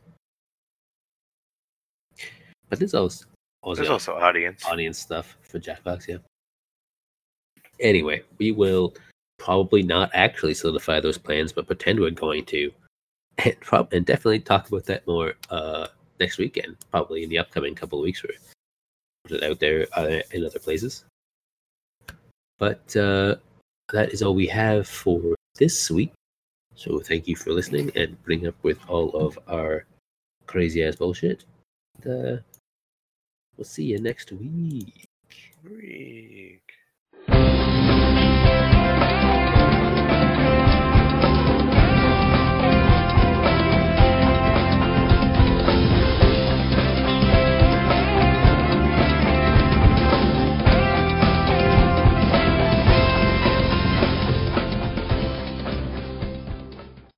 But 2.68 2.78
there's 2.78 2.94
also, 2.94 3.26
also 3.62 3.80
There's 3.82 3.90
also 3.90 4.14
audience. 4.14 4.64
audience 4.64 4.98
stuff 4.98 5.36
for 5.42 5.58
Jackbox, 5.58 6.06
yeah. 6.08 6.18
Anyway, 7.80 8.22
we 8.38 8.52
will 8.52 8.94
probably 9.38 9.82
not 9.82 10.10
actually 10.14 10.54
solidify 10.54 11.00
those 11.00 11.18
plans, 11.18 11.52
but 11.52 11.66
pretend 11.66 11.98
we're 11.98 12.10
going 12.10 12.44
to, 12.46 12.70
and, 13.44 13.58
prob- 13.60 13.92
and 13.92 14.06
definitely 14.06 14.38
talk 14.40 14.68
about 14.68 14.84
that 14.84 15.06
more 15.06 15.34
uh, 15.50 15.88
next 16.20 16.38
weekend, 16.38 16.76
probably 16.90 17.24
in 17.24 17.30
the 17.30 17.38
upcoming 17.38 17.74
couple 17.74 17.98
of 17.98 18.04
weeks. 18.04 18.24
Or 18.24 18.28
put 19.24 19.32
it 19.32 19.42
out 19.42 19.60
there 19.60 19.86
uh, 19.94 20.20
in 20.32 20.44
other 20.44 20.58
places. 20.58 21.04
But 22.58 22.96
uh, 22.96 23.36
that 23.92 24.12
is 24.12 24.22
all 24.22 24.34
we 24.34 24.46
have 24.48 24.86
for 24.86 25.34
this 25.56 25.90
week. 25.90 26.12
So 26.74 27.00
thank 27.00 27.26
you 27.28 27.36
for 27.36 27.52
listening 27.52 27.90
and 27.96 28.22
putting 28.22 28.46
up 28.46 28.54
with 28.62 28.78
all 28.88 29.10
of 29.10 29.38
our 29.48 29.84
crazy 30.46 30.84
ass 30.84 30.96
bullshit. 30.96 31.44
And, 32.02 32.38
uh, 32.38 32.40
we'll 33.56 33.64
see 33.64 33.84
you 33.84 33.98
next 33.98 34.32
week. 34.32 35.06
Week. 35.64 36.62